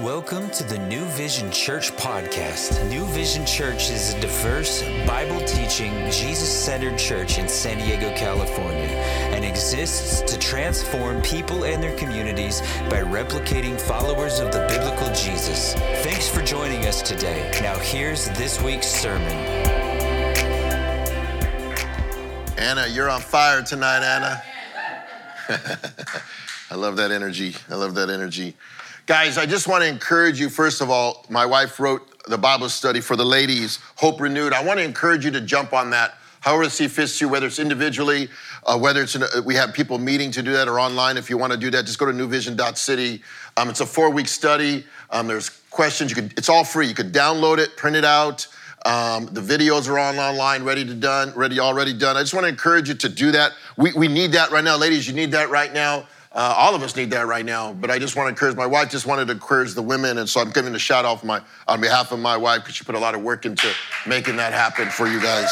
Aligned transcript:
Welcome 0.00 0.50
to 0.50 0.62
the 0.62 0.76
New 0.76 1.06
Vision 1.06 1.50
Church 1.50 1.90
podcast. 1.92 2.86
New 2.90 3.06
Vision 3.06 3.46
Church 3.46 3.88
is 3.88 4.12
a 4.12 4.20
diverse, 4.20 4.82
Bible 5.06 5.40
teaching, 5.46 5.90
Jesus 6.10 6.52
centered 6.52 6.98
church 6.98 7.38
in 7.38 7.48
San 7.48 7.78
Diego, 7.78 8.14
California, 8.14 8.90
and 9.32 9.42
exists 9.42 10.20
to 10.30 10.38
transform 10.38 11.22
people 11.22 11.64
and 11.64 11.82
their 11.82 11.96
communities 11.96 12.60
by 12.90 13.00
replicating 13.00 13.80
followers 13.80 14.38
of 14.38 14.52
the 14.52 14.66
biblical 14.68 15.06
Jesus. 15.14 15.72
Thanks 16.04 16.28
for 16.28 16.42
joining 16.42 16.84
us 16.84 17.00
today. 17.00 17.50
Now, 17.62 17.78
here's 17.78 18.28
this 18.36 18.60
week's 18.60 18.88
sermon. 18.88 19.32
Anna, 22.58 22.86
you're 22.86 23.08
on 23.08 23.22
fire 23.22 23.62
tonight, 23.62 24.02
Anna. 24.04 24.42
I 26.70 26.74
love 26.74 26.96
that 26.96 27.10
energy. 27.10 27.54
I 27.70 27.76
love 27.76 27.94
that 27.94 28.10
energy. 28.10 28.56
Guys, 29.06 29.38
I 29.38 29.46
just 29.46 29.68
want 29.68 29.84
to 29.84 29.88
encourage 29.88 30.40
you, 30.40 30.48
first 30.48 30.80
of 30.80 30.90
all, 30.90 31.24
my 31.30 31.46
wife 31.46 31.78
wrote 31.78 32.24
the 32.24 32.36
Bible 32.36 32.68
study 32.68 33.00
for 33.00 33.14
the 33.14 33.24
ladies, 33.24 33.78
Hope 33.94 34.20
Renewed. 34.20 34.52
I 34.52 34.64
want 34.64 34.80
to 34.80 34.84
encourage 34.84 35.24
you 35.24 35.30
to 35.30 35.40
jump 35.40 35.72
on 35.72 35.90
that, 35.90 36.14
however 36.40 36.68
see 36.68 36.88
fits 36.88 37.20
you, 37.20 37.28
whether 37.28 37.46
it's 37.46 37.60
individually, 37.60 38.28
uh, 38.64 38.76
whether 38.76 39.00
it's, 39.02 39.14
in 39.14 39.22
a, 39.22 39.42
we 39.42 39.54
have 39.54 39.72
people 39.72 39.98
meeting 39.98 40.32
to 40.32 40.42
do 40.42 40.50
that 40.54 40.66
or 40.66 40.80
online. 40.80 41.16
If 41.16 41.30
you 41.30 41.38
want 41.38 41.52
to 41.52 41.56
do 41.56 41.70
that, 41.70 41.86
just 41.86 42.00
go 42.00 42.06
to 42.06 42.12
newvision.city. 42.12 43.22
Um, 43.56 43.68
it's 43.68 43.78
a 43.78 43.86
four 43.86 44.10
week 44.10 44.26
study. 44.26 44.84
Um, 45.10 45.28
there's 45.28 45.50
questions. 45.70 46.10
You 46.10 46.16
could, 46.16 46.36
it's 46.36 46.48
all 46.48 46.64
free. 46.64 46.88
You 46.88 46.94
could 46.94 47.12
download 47.12 47.58
it, 47.58 47.76
print 47.76 47.94
it 47.94 48.04
out. 48.04 48.48
Um, 48.86 49.26
the 49.26 49.40
videos 49.40 49.88
are 49.88 50.00
on 50.00 50.18
online, 50.18 50.64
ready 50.64 50.84
to 50.84 50.94
done, 50.94 51.32
ready, 51.36 51.60
already 51.60 51.96
done. 51.96 52.16
I 52.16 52.22
just 52.22 52.34
want 52.34 52.42
to 52.42 52.48
encourage 52.48 52.88
you 52.88 52.96
to 52.96 53.08
do 53.08 53.30
that. 53.30 53.52
We, 53.76 53.92
we 53.92 54.08
need 54.08 54.32
that 54.32 54.50
right 54.50 54.64
now. 54.64 54.76
Ladies, 54.76 55.06
you 55.06 55.14
need 55.14 55.30
that 55.30 55.48
right 55.48 55.72
now. 55.72 56.08
Uh, 56.36 56.54
all 56.54 56.74
of 56.74 56.82
us 56.82 56.94
need 56.94 57.10
that 57.10 57.26
right 57.26 57.46
now. 57.46 57.72
But 57.72 57.90
I 57.90 57.98
just 57.98 58.14
want 58.14 58.26
to 58.26 58.28
encourage 58.28 58.56
my 58.56 58.66
wife. 58.66 58.90
Just 58.90 59.06
wanted 59.06 59.24
to 59.26 59.32
encourage 59.32 59.72
the 59.72 59.80
women, 59.80 60.18
and 60.18 60.28
so 60.28 60.40
I'm 60.40 60.50
giving 60.50 60.74
a 60.74 60.78
shout 60.78 61.06
out 61.06 61.24
my, 61.24 61.40
on 61.66 61.80
behalf 61.80 62.12
of 62.12 62.18
my 62.18 62.36
wife 62.36 62.60
because 62.60 62.74
she 62.74 62.84
put 62.84 62.94
a 62.94 62.98
lot 62.98 63.14
of 63.14 63.22
work 63.22 63.46
into 63.46 63.72
making 64.06 64.36
that 64.36 64.52
happen 64.52 64.90
for 64.90 65.08
you 65.08 65.18
guys 65.18 65.50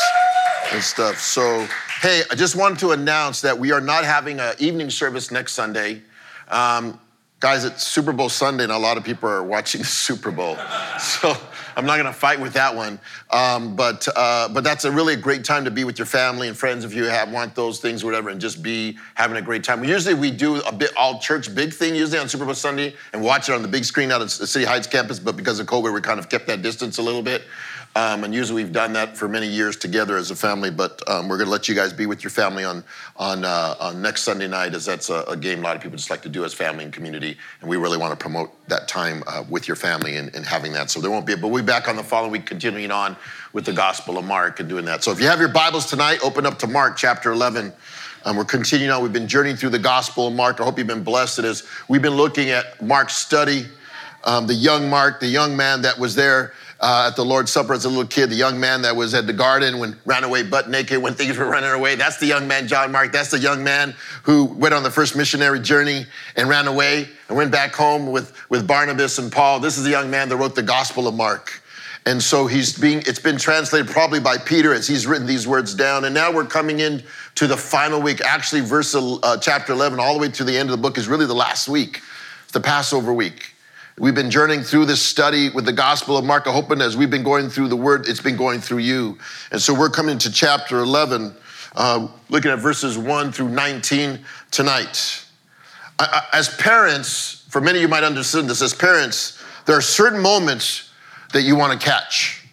and 0.72 0.82
stuff. 0.82 1.18
So 1.20 1.66
hey, 2.02 2.22
I 2.30 2.34
just 2.34 2.54
wanted 2.54 2.78
to 2.80 2.92
announce 2.92 3.40
that 3.40 3.58
we 3.58 3.72
are 3.72 3.80
not 3.80 4.04
having 4.04 4.40
an 4.40 4.54
evening 4.58 4.90
service 4.90 5.30
next 5.30 5.54
Sunday. 5.54 6.02
Um, 6.48 7.00
guys, 7.40 7.64
it's 7.64 7.86
Super 7.86 8.12
Bowl 8.12 8.28
Sunday, 8.28 8.64
and 8.64 8.72
a 8.72 8.78
lot 8.78 8.98
of 8.98 9.04
people 9.04 9.26
are 9.30 9.42
watching 9.42 9.80
the 9.80 9.86
Super 9.86 10.30
Bowl. 10.30 10.58
So 11.00 11.36
I'm 11.76 11.86
not 11.86 11.94
going 11.94 12.06
to 12.06 12.12
fight 12.12 12.40
with 12.40 12.52
that 12.54 12.74
one. 12.74 12.98
Um, 13.30 13.76
but 13.76 14.06
uh, 14.14 14.48
but 14.48 14.64
that's 14.64 14.84
a 14.84 14.90
really 14.90 15.16
great 15.16 15.44
time 15.44 15.64
to 15.64 15.70
be 15.70 15.84
with 15.84 15.98
your 15.98 16.06
family 16.06 16.48
and 16.48 16.56
friends 16.56 16.84
if 16.84 16.94
you 16.94 17.04
have 17.04 17.30
want 17.30 17.54
those 17.54 17.80
things, 17.80 18.02
or 18.02 18.06
whatever, 18.06 18.30
and 18.30 18.40
just 18.40 18.62
be 18.62 18.96
having 19.14 19.36
a 19.36 19.42
great 19.42 19.64
time. 19.64 19.84
Usually 19.84 20.14
we 20.14 20.30
do 20.30 20.60
a 20.60 20.72
bit 20.72 20.92
all 20.96 21.18
church 21.18 21.54
big 21.54 21.72
thing 21.72 21.94
usually 21.94 22.18
on 22.18 22.28
Super 22.28 22.44
Bowl 22.44 22.54
Sunday 22.54 22.94
and 23.12 23.22
watch 23.22 23.48
it 23.48 23.54
on 23.54 23.62
the 23.62 23.68
big 23.68 23.84
screen 23.84 24.12
out 24.12 24.22
at 24.22 24.30
City 24.30 24.64
Heights 24.64 24.86
campus. 24.86 25.18
But 25.18 25.36
because 25.36 25.58
of 25.60 25.66
COVID, 25.66 25.92
we 25.92 26.00
kind 26.00 26.20
of 26.20 26.28
kept 26.28 26.46
that 26.46 26.62
distance 26.62 26.98
a 26.98 27.02
little 27.02 27.22
bit. 27.22 27.42
Um, 27.96 28.24
and 28.24 28.34
usually 28.34 28.64
we've 28.64 28.72
done 28.72 28.92
that 28.94 29.16
for 29.16 29.28
many 29.28 29.46
years 29.46 29.76
together 29.76 30.16
as 30.16 30.32
a 30.32 30.34
family, 30.34 30.72
but 30.72 31.00
um, 31.08 31.28
we're 31.28 31.36
going 31.36 31.46
to 31.46 31.52
let 31.52 31.68
you 31.68 31.76
guys 31.76 31.92
be 31.92 32.06
with 32.06 32.24
your 32.24 32.30
family 32.30 32.64
on 32.64 32.82
on, 33.16 33.44
uh, 33.44 33.76
on 33.78 34.02
next 34.02 34.22
Sunday 34.22 34.48
night, 34.48 34.74
as 34.74 34.84
that's 34.84 35.10
a, 35.10 35.22
a, 35.28 35.36
game 35.36 35.60
a 35.60 35.62
lot 35.62 35.76
of 35.76 35.82
people 35.82 35.96
just 35.96 36.10
like 36.10 36.22
to 36.22 36.28
do 36.28 36.44
as 36.44 36.52
family 36.52 36.82
and 36.82 36.92
community, 36.92 37.36
and 37.60 37.70
we 37.70 37.76
really 37.76 37.96
want 37.96 38.10
to 38.10 38.16
promote 38.16 38.50
that 38.68 38.88
time 38.88 39.22
uh, 39.28 39.44
with 39.48 39.68
your 39.68 39.76
family 39.76 40.16
and, 40.16 40.34
and, 40.34 40.44
having 40.44 40.72
that. 40.72 40.90
So 40.90 41.00
there 41.00 41.10
won't 41.10 41.24
be, 41.24 41.36
but 41.36 41.48
we'll 41.48 41.62
be 41.62 41.66
back 41.66 41.86
on 41.86 41.94
the 41.94 42.02
following 42.02 42.32
week, 42.32 42.46
continuing 42.46 42.90
on 42.90 43.16
with 43.52 43.64
the 43.64 43.72
Gospel 43.72 44.18
of 44.18 44.24
Mark 44.24 44.58
and 44.58 44.68
doing 44.68 44.84
that. 44.86 45.04
So 45.04 45.12
if 45.12 45.20
you 45.20 45.26
have 45.26 45.38
your 45.38 45.48
Bibles 45.48 45.86
tonight, 45.86 46.18
open 46.24 46.46
up 46.46 46.58
to 46.60 46.66
Mark 46.66 46.96
chapter 46.96 47.30
11. 47.30 47.72
Um, 48.24 48.36
we're 48.36 48.44
continuing 48.44 48.90
on. 48.90 49.04
We've 49.04 49.12
been 49.12 49.28
journeying 49.28 49.56
through 49.56 49.70
the 49.70 49.78
Gospel 49.78 50.26
of 50.26 50.34
Mark. 50.34 50.60
I 50.60 50.64
hope 50.64 50.78
you've 50.78 50.88
been 50.88 51.04
blessed. 51.04 51.40
Is. 51.40 51.62
We've 51.86 52.02
been 52.02 52.16
looking 52.16 52.50
at 52.50 52.82
Mark's 52.82 53.16
study, 53.16 53.66
um, 54.24 54.48
the 54.48 54.54
young 54.54 54.90
Mark, 54.90 55.20
the 55.20 55.28
young 55.28 55.56
man 55.56 55.82
that 55.82 55.96
was 55.96 56.16
there 56.16 56.54
uh, 56.80 57.08
at 57.10 57.16
the 57.16 57.24
Lord's 57.24 57.50
Supper 57.50 57.72
as 57.72 57.84
a 57.84 57.88
little 57.88 58.06
kid, 58.06 58.30
the 58.30 58.36
young 58.36 58.58
man 58.58 58.82
that 58.82 58.94
was 58.94 59.14
at 59.14 59.26
the 59.26 59.32
garden 59.32 59.78
when 59.78 59.96
ran 60.04 60.24
away 60.24 60.42
butt 60.42 60.68
naked 60.68 61.00
when 61.00 61.14
things 61.14 61.36
were 61.36 61.46
running 61.46 61.70
away. 61.70 61.94
That's 61.94 62.18
the 62.18 62.26
young 62.26 62.46
man, 62.48 62.68
John 62.68 62.92
Mark. 62.92 63.12
That's 63.12 63.30
the 63.30 63.38
young 63.38 63.64
man 63.64 63.94
who 64.22 64.44
went 64.44 64.74
on 64.74 64.82
the 64.82 64.90
first 64.90 65.16
missionary 65.16 65.60
journey 65.60 66.06
and 66.36 66.48
ran 66.48 66.66
away 66.66 67.08
and 67.28 67.36
went 67.36 67.50
back 67.50 67.74
home 67.74 68.10
with, 68.10 68.32
with 68.50 68.66
Barnabas 68.66 69.18
and 69.18 69.32
Paul. 69.32 69.60
This 69.60 69.78
is 69.78 69.84
the 69.84 69.90
young 69.90 70.10
man 70.10 70.28
that 70.28 70.36
wrote 70.36 70.54
the 70.54 70.62
Gospel 70.62 71.08
of 71.08 71.14
Mark. 71.14 71.62
And 72.06 72.22
so 72.22 72.46
he's 72.46 72.78
being, 72.78 72.98
it's 73.06 73.18
been 73.18 73.38
translated 73.38 73.88
probably 73.88 74.20
by 74.20 74.36
Peter 74.36 74.74
as 74.74 74.86
he's 74.86 75.06
written 75.06 75.26
these 75.26 75.48
words 75.48 75.74
down. 75.74 76.04
And 76.04 76.14
now 76.14 76.30
we're 76.30 76.44
coming 76.44 76.80
in 76.80 77.02
to 77.36 77.46
the 77.46 77.56
final 77.56 78.00
week. 78.02 78.20
Actually, 78.20 78.60
verse 78.60 78.94
uh, 78.94 79.38
chapter 79.38 79.72
11, 79.72 79.98
all 79.98 80.14
the 80.14 80.20
way 80.20 80.28
to 80.28 80.44
the 80.44 80.56
end 80.56 80.68
of 80.68 80.76
the 80.76 80.82
book 80.82 80.98
is 80.98 81.08
really 81.08 81.24
the 81.24 81.34
last 81.34 81.66
week. 81.66 82.02
It's 82.42 82.52
the 82.52 82.60
Passover 82.60 83.14
week. 83.14 83.53
We've 83.96 84.14
been 84.14 84.30
journeying 84.30 84.62
through 84.62 84.86
this 84.86 85.00
study 85.00 85.50
with 85.50 85.66
the 85.66 85.72
Gospel 85.72 86.16
of 86.16 86.24
Mark. 86.24 86.46
Hope 86.46 86.72
as 86.72 86.96
we've 86.96 87.10
been 87.10 87.22
going 87.22 87.48
through 87.48 87.68
the 87.68 87.76
Word, 87.76 88.08
it's 88.08 88.20
been 88.20 88.36
going 88.36 88.60
through 88.60 88.78
you. 88.78 89.16
And 89.52 89.62
so 89.62 89.72
we're 89.72 89.88
coming 89.88 90.18
to 90.18 90.32
chapter 90.32 90.80
11, 90.80 91.32
uh, 91.76 92.08
looking 92.28 92.50
at 92.50 92.58
verses 92.58 92.98
1 92.98 93.30
through 93.30 93.50
19 93.50 94.18
tonight. 94.50 95.24
I, 96.00 96.06
I, 96.32 96.38
as 96.38 96.48
parents, 96.56 97.46
for 97.50 97.60
many 97.60 97.78
of 97.78 97.82
you 97.82 97.88
might 97.88 98.02
understand 98.02 98.50
this, 98.50 98.62
as 98.62 98.74
parents, 98.74 99.40
there 99.64 99.76
are 99.76 99.80
certain 99.80 100.20
moments 100.20 100.90
that 101.32 101.42
you 101.42 101.54
want 101.54 101.80
to 101.80 101.86
catch. 101.86 102.48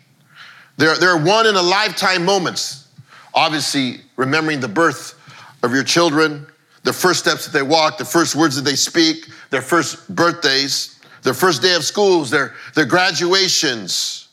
There, 0.78 0.96
there 0.96 1.10
are 1.10 1.26
one 1.26 1.48
in 1.48 1.56
a 1.56 1.62
lifetime 1.62 2.24
moments. 2.24 2.88
Obviously, 3.34 4.02
remembering 4.16 4.60
the 4.60 4.68
birth 4.68 5.20
of 5.64 5.74
your 5.74 5.84
children, 5.84 6.46
the 6.84 6.94
first 6.94 7.20
steps 7.20 7.48
that 7.48 7.52
they 7.52 7.64
walk, 7.64 7.98
the 7.98 8.06
first 8.06 8.36
words 8.36 8.56
that 8.58 8.62
they 8.62 8.76
speak, 8.76 9.28
their 9.50 9.64
first 9.64 10.08
birthdays 10.14 10.91
their 11.24 11.34
first 11.34 11.62
day 11.62 11.76
of 11.76 11.84
schools, 11.84 12.30
their, 12.30 12.56
their 12.76 12.86
graduations. 12.86 14.30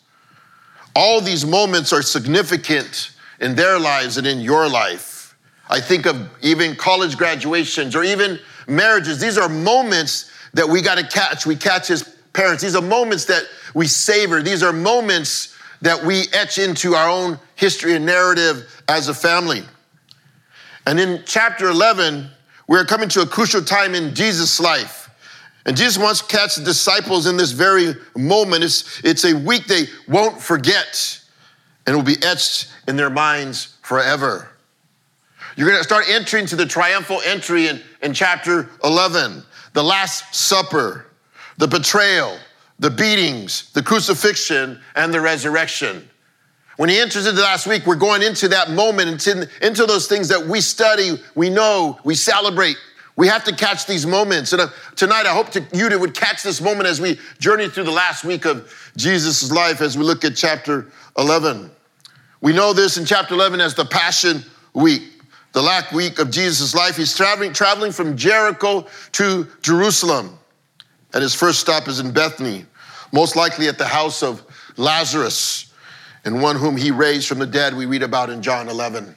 All 0.95 1.21
these 1.21 1.45
moments 1.45 1.93
are 1.93 2.03
significant 2.03 3.13
in 3.41 3.55
their 3.55 3.79
lives 3.79 4.17
and 4.17 4.27
in 4.27 4.41
your 4.41 4.69
life. 4.69 5.37
I 5.69 5.81
think 5.81 6.07
of 6.07 6.29
even 6.43 6.75
college 6.77 7.17
graduations 7.17 7.95
or 7.95 8.03
even 8.03 8.39
marriages. 8.67 9.21
These 9.21 9.37
are 9.37 9.49
moments 9.49 10.31
that 10.55 10.69
we 10.69 10.81
got 10.81 10.97
to 10.99 11.07
catch. 11.07 11.45
We 11.45 11.57
catch 11.57 11.91
as 11.91 12.17
parents. 12.33 12.63
These 12.63 12.75
are 12.75 12.83
moments 12.83 13.27
that 13.27 13.45
we 13.75 13.87
savor. 13.87 14.43
These 14.43 14.63
are 14.63 14.73
moments 14.73 15.57
that 15.83 16.03
we 16.03 16.25
etch 16.33 16.59
into 16.59 16.95
our 16.95 17.09
own 17.09 17.39
history 17.55 17.95
and 17.95 18.07
narrative 18.07 18.83
as 18.89 19.09
a 19.09 19.15
family. 19.15 19.63
And 20.87 20.99
in 20.99 21.23
chapter 21.27 21.69
11, 21.69 22.29
we're 22.67 22.85
coming 22.85 23.09
to 23.11 23.21
a 23.21 23.27
crucial 23.27 23.63
time 23.63 23.95
in 23.95 24.15
Jesus' 24.15 24.59
life. 24.59 25.08
And 25.67 25.77
Jesus 25.77 25.99
wants 25.99 26.21
to 26.21 26.27
catch 26.27 26.57
the 26.57 26.65
disciples 26.65 27.27
in 27.27 27.37
this 27.37 27.53
very 27.53 27.95
moment. 28.17 28.65
It's, 28.65 29.01
it's 29.05 29.25
a 29.25 29.35
week 29.35 29.67
they 29.67 29.85
won't 30.07 30.41
forget 30.41 31.21
and 31.87 31.95
it 31.95 31.97
will 31.97 32.05
be 32.05 32.23
etched 32.23 32.69
in 32.87 32.97
their 32.97 33.11
minds 33.11 33.77
forever. 33.83 34.51
You're 35.57 35.69
going 35.69 35.81
to 35.81 35.85
start 35.85 36.05
entering 36.09 36.47
to 36.47 36.57
the 36.57 36.67
triumphal 36.67 37.21
entry 37.25 37.67
in, 37.67 37.81
in 38.03 38.13
chapter 38.13 38.69
11, 38.85 39.43
the 39.73 39.83
Last 39.83 40.35
Supper, 40.35 41.07
the 41.57 41.67
betrayal, 41.67 42.37
the 42.79 42.91
beatings, 42.91 43.73
the 43.73 43.83
crucifixion, 43.83 44.81
and 44.95 45.13
the 45.13 45.21
resurrection. 45.21 46.09
When 46.77 46.89
he 46.91 47.01
enters 47.01 47.27
into 47.27 47.41
last 47.41 47.67
week, 47.67 47.87
we're 47.87 47.97
going 47.97 48.23
into 48.23 48.49
that 48.49 48.71
moment, 48.71 49.09
into, 49.09 49.49
into 49.61 49.85
those 49.85 50.07
things 50.07 50.29
that 50.29 50.47
we 50.47 50.61
study, 50.61 51.19
we 51.35 51.51
know, 51.51 51.99
we 52.05 52.15
celebrate, 52.15 52.77
we 53.19 53.27
have 53.27 53.43
to 53.43 53.55
catch 53.55 53.85
these 53.85 54.07
moments. 54.07 54.53
And 54.53 54.63
uh, 54.63 54.69
tonight, 54.95 55.27
I 55.27 55.35
hope 55.35 55.51
to, 55.51 55.67
you 55.73 55.99
would 55.99 56.15
catch 56.15 56.45
this 56.45 56.61
moment 56.61 56.89
as 56.89 57.01
we 57.01 57.19
journey 57.41 57.69
through 57.69 57.83
the 57.83 57.91
last 57.91 58.23
week 58.23 58.45
of 58.45 58.73
Jesus' 58.97 59.51
life 59.51 59.81
as 59.81 59.99
we 59.99 60.05
look 60.05 60.25
at 60.25 60.37
chapter 60.37 60.87
11. 61.19 61.69
We 62.41 62.53
know 62.53 62.73
this 62.73 62.97
in 62.97 63.05
chapter 63.05 63.35
11 63.35 63.61
as 63.61 63.75
the 63.75 63.85
Passion 63.85 64.45
Week, 64.73 65.03
the 65.53 65.61
last 65.61 65.93
week 65.93 66.21
of 66.21 66.31
Jesus' 66.31 66.77
life. 66.77 66.97
He's 66.97 67.17
traveling, 67.17 67.53
traveling 67.53 67.91
from 67.91 68.17
Jericho 68.17 68.87
to 69.13 69.49
Jerusalem. 69.63 70.39
And 71.13 71.21
his 71.21 71.35
first 71.35 71.59
stop 71.59 71.89
is 71.89 71.99
in 71.99 72.13
Bethany, 72.13 72.67
most 73.13 73.35
likely 73.35 73.67
at 73.67 73.79
the 73.79 73.87
house 73.87 74.23
of 74.23 74.45
Lazarus, 74.77 75.75
and 76.25 76.41
one 76.41 76.55
whom 76.55 76.77
he 76.77 76.93
raised 76.93 77.27
from 77.27 77.41
the 77.41 77.47
dead, 77.47 77.75
we 77.75 77.85
read 77.85 78.05
about 78.05 78.31
in 78.31 78.43
John 78.43 78.69
11. 78.69 79.17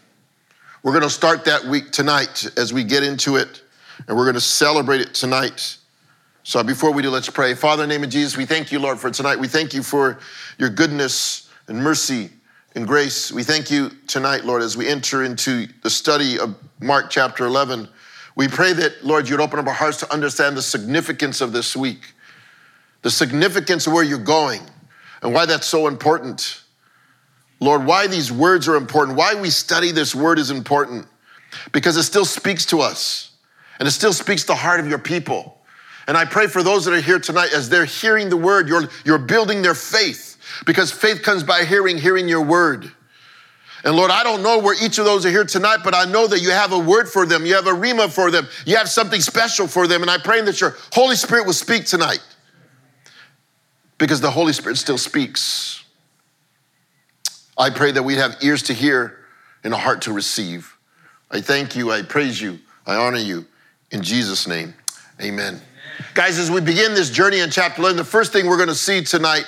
We're 0.82 0.94
going 0.94 1.04
to 1.04 1.10
start 1.12 1.46
that 1.46 1.66
week 1.66 1.92
tonight 1.92 2.50
as 2.58 2.74
we 2.74 2.84
get 2.84 3.04
into 3.04 3.36
it 3.36 3.62
and 4.08 4.18
we're 4.18 4.26
going 4.26 4.36
to 4.36 4.42
celebrate 4.42 5.02
it 5.02 5.14
tonight. 5.14 5.78
So 6.44 6.64
before 6.64 6.92
we 6.92 7.02
do, 7.02 7.10
let's 7.10 7.30
pray. 7.30 7.54
Father, 7.54 7.84
in 7.84 7.90
the 7.90 7.96
name 7.96 8.04
of 8.04 8.10
Jesus, 8.10 8.36
we 8.36 8.46
thank 8.46 8.72
you, 8.72 8.80
Lord, 8.80 9.00
for 9.00 9.12
tonight. 9.12 9.40
We 9.40 9.48
thank 9.48 9.74
you 9.74 9.84
for 9.84 10.20
your 10.58 10.70
goodness 10.70 11.50
and 11.68 11.84
mercy 11.84 12.30
and 12.76 12.88
grace. 12.88 13.32
We 13.32 13.44
thank 13.44 13.70
you 13.70 13.92
tonight, 14.08 14.46
Lord, 14.46 14.62
as 14.62 14.76
we 14.76 14.88
enter 14.88 15.24
into 15.24 15.68
the 15.84 15.90
study 15.90 16.40
of 16.40 16.56
Mark 16.80 17.10
chapter 17.10 17.46
11. 17.46 17.88
We 18.36 18.48
pray 18.48 18.74
that, 18.74 19.04
Lord, 19.04 19.30
you'd 19.30 19.42
open 19.42 19.60
up 19.60 19.68
our 19.68 19.74
hearts 19.74 19.98
to 19.98 20.12
understand 20.12 20.58
the 20.58 20.62
significance 20.62 21.42
of 21.42 21.52
this 21.52 21.76
week, 21.76 22.14
the 23.02 23.12
significance 23.12 23.88
of 23.88 23.94
where 23.94 24.04
you're 24.04 24.18
going, 24.18 24.62
and 25.22 25.34
why 25.34 25.46
that's 25.46 25.68
so 25.68 25.88
important. 25.88 26.64
Lord, 27.60 27.86
why 27.86 28.08
these 28.08 28.32
words 28.32 28.68
are 28.68 28.76
important, 28.76 29.18
why 29.18 29.36
we 29.36 29.50
study 29.50 29.92
this 29.92 30.16
word 30.16 30.40
is 30.40 30.50
important, 30.50 31.06
because 31.72 31.98
it 31.98 32.04
still 32.04 32.26
speaks 32.26 32.66
to 32.68 32.80
us. 32.80 33.31
And 33.82 33.88
it 33.88 33.92
still 33.94 34.14
speaks 34.14 34.44
the 34.44 34.54
heart 34.54 34.80
of 34.80 34.88
your 34.88 35.00
people. 35.00 35.58
And 36.06 36.16
I 36.16 36.24
pray 36.24 36.46
for 36.46 36.62
those 36.62 36.86
that 36.86 36.94
are 36.94 37.02
here 37.02 37.18
tonight 37.18 37.50
as 37.52 37.68
they're 37.68 37.84
hearing 37.84 38.30
the 38.30 38.38
word, 38.38 38.70
you're, 38.70 38.88
you're 39.04 39.18
building 39.18 39.64
their 39.64 39.74
faith 39.74 40.38
because 40.68 40.92
faith 40.92 41.24
comes 41.24 41.42
by 41.42 41.64
hearing, 41.66 41.98
hearing 41.98 42.30
your 42.30 42.44
word. 42.44 42.92
And 43.84 43.96
Lord, 43.96 44.12
I 44.12 44.22
don't 44.22 44.44
know 44.44 44.60
where 44.60 44.76
each 44.86 45.00
of 45.00 45.06
those 45.06 45.26
are 45.26 45.32
here 45.32 45.46
tonight, 45.46 45.80
but 45.84 45.96
I 45.96 46.06
know 46.06 46.28
that 46.28 46.42
you 46.42 46.52
have 46.52 46.74
a 46.74 46.78
word 46.78 47.10
for 47.10 47.26
them. 47.26 47.44
You 47.44 47.56
have 47.56 47.66
a 47.66 47.72
rhema 47.72 48.08
for 48.08 48.30
them. 48.30 48.48
You 48.68 48.78
have 48.78 48.88
something 48.88 49.20
special 49.20 49.66
for 49.66 49.88
them. 49.88 50.04
And 50.04 50.12
I 50.12 50.20
pray 50.20 50.42
that 50.42 50.62
your 50.62 50.76
Holy 50.94 51.16
Spirit 51.16 51.48
will 51.48 51.54
speak 51.54 51.86
tonight 51.86 52.24
because 53.98 54.22
the 54.22 54.30
Holy 54.30 54.54
Spirit 54.54 54.78
still 54.78 55.00
speaks. 55.00 55.84
I 57.58 57.72
pray 57.72 57.92
that 57.94 58.04
we 58.04 58.14
have 58.18 58.38
ears 58.44 58.62
to 58.64 58.76
hear 58.76 59.18
and 59.64 59.74
a 59.74 59.78
heart 59.78 60.04
to 60.04 60.14
receive. 60.14 60.78
I 61.32 61.42
thank 61.42 61.76
you. 61.76 61.92
I 61.92 62.04
praise 62.04 62.40
you. 62.40 62.60
I 62.86 62.98
honor 62.98 63.18
you. 63.18 63.48
In 63.92 64.02
Jesus' 64.02 64.48
name, 64.48 64.74
amen. 65.20 65.56
amen. 65.56 65.62
Guys, 66.14 66.40
as 66.40 66.50
we 66.50 66.62
begin 66.62 66.94
this 66.94 67.10
journey 67.10 67.40
in 67.40 67.50
chapter 67.50 67.82
11, 67.82 67.98
the 67.98 68.06
first 68.06 68.32
thing 68.32 68.48
we're 68.48 68.58
going 68.58 68.70
to 68.70 68.76
see 68.76 69.04
tonight 69.04 69.46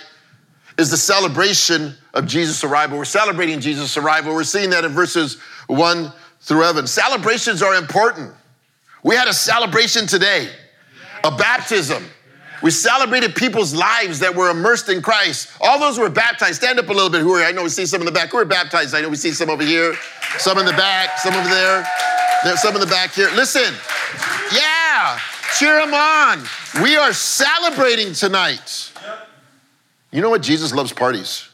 is 0.77 0.91
the 0.91 0.97
celebration 0.97 1.93
of 2.13 2.27
Jesus' 2.27 2.63
arrival. 2.63 2.97
We're 2.97 3.05
celebrating 3.05 3.61
Jesus' 3.61 3.95
arrival. 3.95 4.33
We're 4.33 4.43
seeing 4.43 4.69
that 4.71 4.83
in 4.83 4.91
verses 4.91 5.39
1 5.67 6.11
through 6.41 6.61
11. 6.61 6.87
Celebrations 6.87 7.61
are 7.61 7.75
important. 7.75 8.33
We 9.01 9.15
had 9.15 9.29
a 9.29 9.33
celebration 9.33 10.07
today, 10.07 10.49
a 11.23 11.35
baptism. 11.35 12.03
We 12.61 12.71
celebrated 12.71 13.35
people's 13.35 13.73
lives 13.73 14.19
that 14.19 14.35
were 14.35 14.49
immersed 14.49 14.89
in 14.89 15.01
Christ. 15.01 15.49
All 15.61 15.79
those 15.79 15.95
who 15.97 16.03
were 16.03 16.09
baptized, 16.09 16.55
stand 16.55 16.79
up 16.79 16.89
a 16.89 16.93
little 16.93 17.09
bit. 17.09 17.21
Who 17.21 17.33
are, 17.33 17.43
I 17.43 17.51
know 17.51 17.63
we 17.63 17.69
see 17.69 17.85
some 17.85 18.01
in 18.01 18.05
the 18.05 18.11
back. 18.11 18.31
Who 18.31 18.37
are 18.37 18.45
baptized? 18.45 18.93
I 18.93 19.01
know 19.01 19.09
we 19.09 19.15
see 19.15 19.31
some 19.31 19.49
over 19.49 19.63
here, 19.63 19.95
some 20.37 20.57
in 20.57 20.65
the 20.65 20.71
back, 20.71 21.17
some 21.17 21.33
over 21.33 21.49
there, 21.49 21.85
There's 22.43 22.61
some 22.61 22.75
in 22.75 22.81
the 22.81 22.87
back 22.87 23.13
here. 23.13 23.29
Listen, 23.35 23.73
yeah, 24.53 25.19
cheer 25.57 25.79
them 25.79 25.93
on. 25.93 26.43
We 26.81 26.97
are 26.97 27.13
celebrating 27.13 28.13
tonight. 28.13 28.91
You 30.11 30.21
know 30.21 30.29
what? 30.29 30.41
Jesus 30.41 30.73
loves 30.73 30.91
parties. 30.91 31.49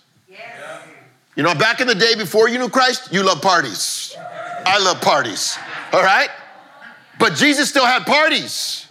You 1.35 1.43
know, 1.43 1.53
back 1.55 1.79
in 1.79 1.87
the 1.87 1.95
day 1.95 2.15
before 2.15 2.49
you 2.49 2.57
knew 2.57 2.69
Christ, 2.69 3.13
you 3.13 3.23
love 3.23 3.41
parties. 3.41 4.15
I 4.65 4.77
love 4.79 4.99
parties. 5.01 5.57
All 5.93 6.03
right? 6.03 6.29
But 7.19 7.35
Jesus 7.35 7.69
still 7.69 7.85
had 7.85 8.05
parties. 8.05 8.87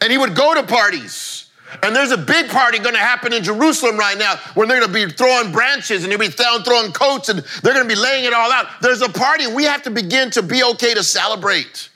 And 0.00 0.10
he 0.10 0.18
would 0.18 0.34
go 0.34 0.54
to 0.54 0.62
parties. 0.62 1.33
And 1.82 1.94
there's 1.94 2.12
a 2.12 2.16
big 2.16 2.48
party 2.48 2.78
going 2.78 2.94
to 2.94 3.00
happen 3.00 3.32
in 3.32 3.42
Jerusalem 3.42 3.96
right 3.96 4.16
now 4.16 4.36
when 4.54 4.68
they're 4.68 4.80
going 4.80 4.92
to 4.92 5.06
be 5.06 5.12
throwing 5.12 5.52
branches 5.52 6.02
and 6.02 6.12
they'll 6.12 6.18
be 6.18 6.28
throwing, 6.28 6.92
coats 6.92 7.28
and 7.28 7.40
they're 7.62 7.74
going 7.74 7.88
to 7.88 7.94
be 7.94 8.00
laying 8.00 8.24
it 8.24 8.32
all 8.32 8.50
out. 8.52 8.66
There's 8.80 9.02
a 9.02 9.08
party 9.08 9.46
we 9.46 9.64
have 9.64 9.82
to 9.82 9.90
begin 9.90 10.30
to 10.32 10.42
be 10.42 10.62
okay 10.62 10.94
to 10.94 11.02
celebrate, 11.02 11.90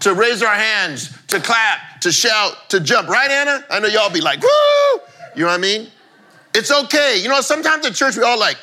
to 0.00 0.14
raise 0.14 0.42
our 0.42 0.54
hands, 0.54 1.16
to 1.28 1.40
clap, 1.40 2.00
to 2.00 2.12
shout, 2.12 2.70
to 2.70 2.80
jump. 2.80 3.08
Right, 3.08 3.30
Anna? 3.30 3.64
I 3.70 3.80
know 3.80 3.88
y'all 3.88 4.10
be 4.10 4.20
like, 4.20 4.42
woo! 4.42 5.00
You 5.36 5.42
know 5.42 5.46
what 5.46 5.54
I 5.54 5.58
mean? 5.58 5.88
It's 6.54 6.72
okay. 6.72 7.18
You 7.20 7.28
know, 7.28 7.40
sometimes 7.40 7.84
at 7.86 7.94
church 7.94 8.16
we 8.16 8.22
all 8.22 8.38
like, 8.38 8.56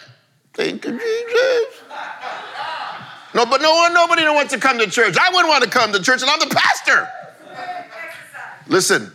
thank 0.53 0.85
you, 0.85 0.97
Jesus. 0.97 1.83
No, 3.33 3.45
but 3.45 3.61
no 3.61 3.73
one, 3.75 3.93
nobody 3.93 4.23
wants 4.23 4.53
to 4.53 4.59
come 4.59 4.77
to 4.79 4.87
church. 4.87 5.15
I 5.17 5.29
wouldn't 5.29 5.47
want 5.47 5.63
to 5.63 5.69
come 5.69 5.93
to 5.93 6.01
church, 6.01 6.21
and 6.21 6.29
I'm 6.29 6.39
the 6.39 6.53
pastor. 6.53 7.07
Listen, 8.67 9.11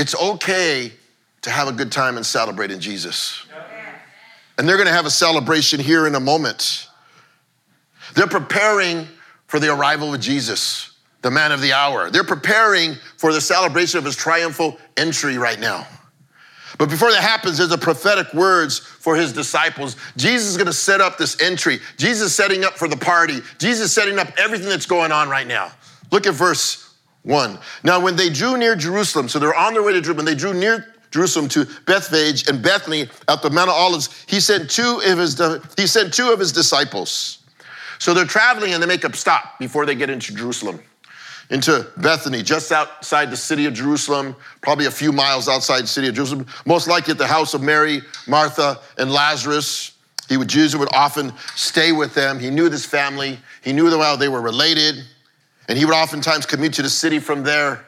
it's 0.00 0.14
okay 0.14 0.90
to 1.42 1.50
have 1.50 1.68
a 1.68 1.72
good 1.72 1.92
time 1.92 2.16
and 2.16 2.24
celebrate 2.24 2.70
in 2.70 2.80
Jesus. 2.80 3.44
And 4.56 4.66
they're 4.66 4.76
going 4.76 4.88
to 4.88 4.94
have 4.94 5.04
a 5.04 5.10
celebration 5.10 5.78
here 5.78 6.06
in 6.06 6.14
a 6.14 6.20
moment. 6.20 6.88
They're 8.14 8.26
preparing 8.26 9.06
for 9.46 9.60
the 9.60 9.74
arrival 9.74 10.14
of 10.14 10.20
Jesus, 10.20 10.94
the 11.20 11.30
man 11.30 11.52
of 11.52 11.60
the 11.60 11.74
hour. 11.74 12.08
They're 12.08 12.24
preparing 12.24 12.94
for 13.18 13.34
the 13.34 13.42
celebration 13.42 13.98
of 13.98 14.06
his 14.06 14.16
triumphal 14.16 14.78
entry 14.96 15.36
right 15.36 15.60
now. 15.60 15.86
But 16.78 16.88
before 16.88 17.10
that 17.10 17.22
happens, 17.22 17.58
there's 17.58 17.70
a 17.70 17.76
prophetic 17.76 18.32
words 18.32 18.78
for 18.78 19.16
his 19.16 19.34
disciples. 19.34 19.96
Jesus 20.16 20.48
is 20.48 20.56
going 20.56 20.66
to 20.66 20.72
set 20.72 21.02
up 21.02 21.18
this 21.18 21.38
entry. 21.42 21.78
Jesus 21.98 22.28
is 22.28 22.34
setting 22.34 22.64
up 22.64 22.78
for 22.78 22.88
the 22.88 22.96
party. 22.96 23.40
Jesus 23.58 23.86
is 23.86 23.92
setting 23.92 24.18
up 24.18 24.28
everything 24.38 24.70
that's 24.70 24.86
going 24.86 25.12
on 25.12 25.28
right 25.28 25.46
now. 25.46 25.72
Look 26.10 26.26
at 26.26 26.32
verse 26.32 26.89
1. 27.22 27.58
Now, 27.84 28.00
when 28.00 28.16
they 28.16 28.30
drew 28.30 28.56
near 28.56 28.74
Jerusalem, 28.76 29.28
so 29.28 29.38
they're 29.38 29.54
on 29.54 29.74
their 29.74 29.82
way 29.82 29.92
to 29.92 30.00
Jerusalem, 30.00 30.26
they 30.26 30.34
drew 30.34 30.54
near 30.54 30.94
Jerusalem 31.10 31.48
to 31.50 31.66
Bethphage 31.86 32.48
and 32.48 32.62
Bethany 32.62 33.08
at 33.28 33.42
the 33.42 33.50
Mount 33.50 33.68
of 33.68 33.76
Olives, 33.76 34.24
he 34.28 34.40
sent 34.40 34.70
two 34.70 35.00
of 35.04 35.18
his, 35.18 35.40
he 35.76 35.86
sent 35.86 36.14
two 36.14 36.30
of 36.30 36.38
his 36.38 36.52
disciples. 36.52 37.38
So 37.98 38.14
they're 38.14 38.24
traveling 38.24 38.72
and 38.72 38.82
they 38.82 38.86
make 38.86 39.04
a 39.04 39.14
stop 39.14 39.58
before 39.58 39.84
they 39.84 39.94
get 39.94 40.08
into 40.08 40.34
Jerusalem 40.34 40.80
into 41.50 41.84
Bethany, 41.96 42.42
just 42.42 42.70
outside 42.70 43.30
the 43.30 43.36
city 43.36 43.66
of 43.66 43.74
Jerusalem, 43.74 44.36
probably 44.60 44.86
a 44.86 44.90
few 44.90 45.12
miles 45.12 45.48
outside 45.48 45.82
the 45.82 45.88
city 45.88 46.08
of 46.08 46.14
Jerusalem, 46.14 46.46
most 46.64 46.86
likely 46.86 47.10
at 47.10 47.18
the 47.18 47.26
house 47.26 47.54
of 47.54 47.62
Mary, 47.62 48.02
Martha, 48.28 48.78
and 48.98 49.12
Lazarus. 49.12 49.92
He 50.28 50.36
would, 50.36 50.48
Jesus 50.48 50.78
would 50.78 50.92
often 50.94 51.32
stay 51.56 51.90
with 51.90 52.14
them. 52.14 52.38
He 52.38 52.50
knew 52.50 52.68
this 52.68 52.86
family, 52.86 53.38
he 53.62 53.72
knew 53.72 53.90
them 53.90 54.00
how 54.00 54.14
they 54.14 54.28
were 54.28 54.40
related, 54.40 55.04
and 55.70 55.78
he 55.78 55.84
would 55.84 55.94
oftentimes 55.94 56.46
commute 56.46 56.74
to 56.74 56.82
the 56.82 56.90
city 56.90 57.20
from 57.20 57.44
there. 57.44 57.86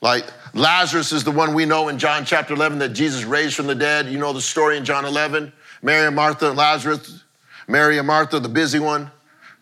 Like 0.00 0.24
Lazarus 0.54 1.10
is 1.10 1.24
the 1.24 1.32
one 1.32 1.52
we 1.52 1.66
know 1.66 1.88
in 1.88 1.98
John 1.98 2.24
chapter 2.24 2.54
11 2.54 2.78
that 2.78 2.90
Jesus 2.90 3.24
raised 3.24 3.56
from 3.56 3.66
the 3.66 3.74
dead. 3.74 4.06
You 4.06 4.16
know 4.16 4.32
the 4.32 4.40
story 4.40 4.76
in 4.76 4.84
John 4.84 5.04
11. 5.04 5.52
Mary 5.82 6.06
and 6.06 6.14
Martha, 6.14 6.52
Lazarus, 6.52 7.24
Mary 7.66 7.98
and 7.98 8.06
Martha, 8.06 8.38
the 8.38 8.48
busy 8.48 8.78
one, 8.78 9.10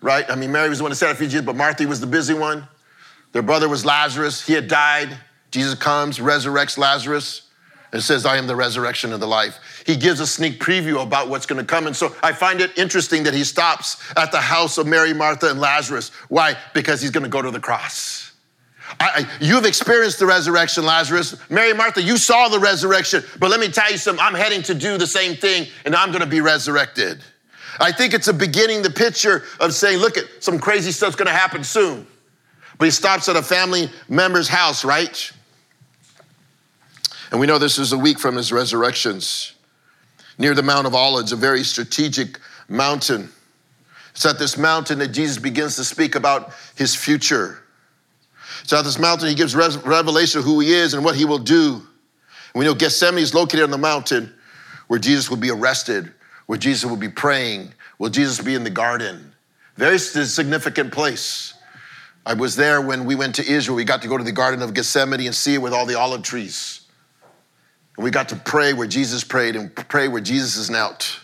right? 0.03 0.29
I 0.29 0.35
mean, 0.35 0.53
Mary 0.53 0.69
was 0.69 0.77
the 0.77 0.85
one 0.85 0.93
that 0.93 1.03
up 1.03 1.17
Jesus, 1.17 1.41
but 1.41 1.57
Martha 1.57 1.89
was 1.89 2.03
the 2.03 2.07
busy 2.07 2.35
one. 2.35 2.69
Their 3.33 3.41
brother 3.41 3.67
was 3.67 3.87
Lazarus. 3.87 4.47
He 4.47 4.53
had 4.53 4.69
died. 4.69 5.17
Jesus 5.51 5.75
comes, 5.75 6.19
resurrects 6.19 6.77
Lazarus, 6.77 7.49
and 7.93 8.03
says, 8.03 8.27
I 8.27 8.37
am 8.37 8.47
the 8.47 8.57
resurrection 8.57 9.15
and 9.15 9.23
the 9.23 9.27
life. 9.27 9.59
He 9.87 9.95
gives 9.95 10.19
a 10.19 10.27
sneak 10.27 10.59
preview 10.59 11.01
about 11.01 11.29
what's 11.29 11.47
going 11.47 11.65
to 11.65 11.65
come. 11.65 11.87
And 11.87 11.95
so 11.95 12.15
I 12.21 12.33
find 12.33 12.61
it 12.61 12.77
interesting 12.77 13.23
that 13.23 13.35
he 13.35 13.45
stops 13.45 14.03
at 14.17 14.33
the 14.33 14.41
house 14.41 14.79
of 14.79 14.87
Mary, 14.87 15.15
Martha, 15.15 15.49
and 15.49 15.61
Lazarus. 15.61 16.09
Why? 16.29 16.57
Because 16.75 17.01
he's 17.01 17.13
going 17.13 17.23
to 17.23 17.31
go 17.31 17.41
to 17.41 17.53
the 17.53 17.61
cross. 17.61 18.33
I, 18.99 19.29
you've 19.41 19.65
experienced 19.65 20.19
the 20.19 20.27
resurrection, 20.27 20.85
Lazarus. 20.85 21.37
Mary, 21.51 21.73
Martha, 21.73 22.03
you 22.03 22.17
saw 22.17 22.49
the 22.49 22.59
resurrection. 22.59 23.23
But 23.39 23.51
let 23.51 23.61
me 23.61 23.69
tell 23.69 23.91
you 23.91 23.97
something 23.97 24.25
I'm 24.25 24.35
heading 24.35 24.63
to 24.65 24.75
do 24.75 24.99
the 24.99 25.07
same 25.07 25.37
thing, 25.37 25.69
and 25.85 25.95
I'm 25.95 26.11
going 26.11 26.23
to 26.23 26.29
be 26.29 26.41
resurrected. 26.41 27.23
I 27.79 27.93
think 27.93 28.13
it's 28.13 28.27
a 28.27 28.35
beginning, 28.35 28.83
the 28.83 28.91
picture 28.91 29.45
of 29.61 29.73
saying, 29.73 29.99
look 29.99 30.17
at 30.17 30.25
some 30.41 30.59
crazy 30.59 30.91
stuff's 30.91 31.15
going 31.15 31.27
to 31.27 31.33
happen 31.33 31.63
soon. 31.63 32.09
But 32.79 32.87
he 32.87 32.91
stops 32.91 33.29
at 33.29 33.37
a 33.37 33.43
family 33.43 33.89
member's 34.09 34.49
house, 34.49 34.85
right? 34.85 35.31
And 37.31 37.39
we 37.39 37.47
know 37.47 37.59
this 37.59 37.79
is 37.79 37.93
a 37.93 37.99
week 37.99 38.19
from 38.19 38.35
his 38.35 38.53
resurrections 38.53 39.56
near 40.39 40.55
the 40.55 40.63
Mount 40.63 40.87
of 40.87 40.95
Olives, 40.95 41.33
a 41.33 41.37
very 41.37 41.63
strategic 41.65 42.39
mountain. 42.69 43.31
It's 44.13 44.25
at 44.27 44.39
this 44.39 44.57
mountain 44.57 44.99
that 45.01 45.09
Jesus 45.09 45.39
begins 45.39 45.77
to 45.77 45.85
speak 45.85 46.15
about 46.15 46.53
his 46.75 46.95
future. 46.95 47.63
It's 48.63 48.73
at 48.73 48.83
this 48.83 48.99
mountain 48.99 49.29
he 49.29 49.35
gives 49.35 49.55
revelation 49.55 50.39
of 50.39 50.45
who 50.45 50.61
he 50.61 50.73
is 50.73 50.95
and 50.95 51.05
what 51.05 51.15
he 51.15 51.25
will 51.25 51.39
do. 51.39 51.83
We 52.55 52.65
know 52.65 52.75
Gethsemane 52.75 53.23
is 53.23 53.35
located 53.35 53.63
on 53.63 53.71
the 53.71 53.79
mountain 53.79 54.33
where 54.87 54.99
Jesus 54.99 55.29
will 55.29 55.37
be 55.37 55.51
arrested, 55.51 56.13
where 56.47 56.59
Jesus 56.59 56.89
will 56.89 56.97
be 56.97 57.09
praying, 57.09 57.75
where 57.99 58.11
Jesus 58.11 58.39
will 58.39 58.47
be 58.47 58.55
in 58.55 58.65
the 58.65 58.71
garden. 58.71 59.33
Very 59.77 59.99
significant 59.99 60.93
place. 60.93 61.53
I 62.25 62.33
was 62.33 62.57
there 62.57 62.81
when 62.81 63.05
we 63.05 63.15
went 63.15 63.35
to 63.37 63.47
Israel. 63.47 63.77
We 63.77 63.85
got 63.85 64.01
to 64.03 64.09
go 64.09 64.17
to 64.17 64.25
the 64.25 64.33
Garden 64.33 64.63
of 64.63 64.73
Gethsemane 64.73 65.27
and 65.27 65.35
see 65.35 65.55
it 65.55 65.59
with 65.59 65.73
all 65.73 65.87
the 65.87 65.99
olive 65.99 66.23
trees. 66.23 66.86
And 67.97 68.05
we 68.05 68.11
got 68.11 68.29
to 68.31 68.37
pray 68.37 68.73
where 68.73 68.87
Jesus 68.87 69.25
prayed 69.25 69.57
and 69.57 69.75
pray 69.75 70.09
where 70.09 70.21
Jesus 70.21 70.57
is 70.57 70.71
knelt. 70.71 71.21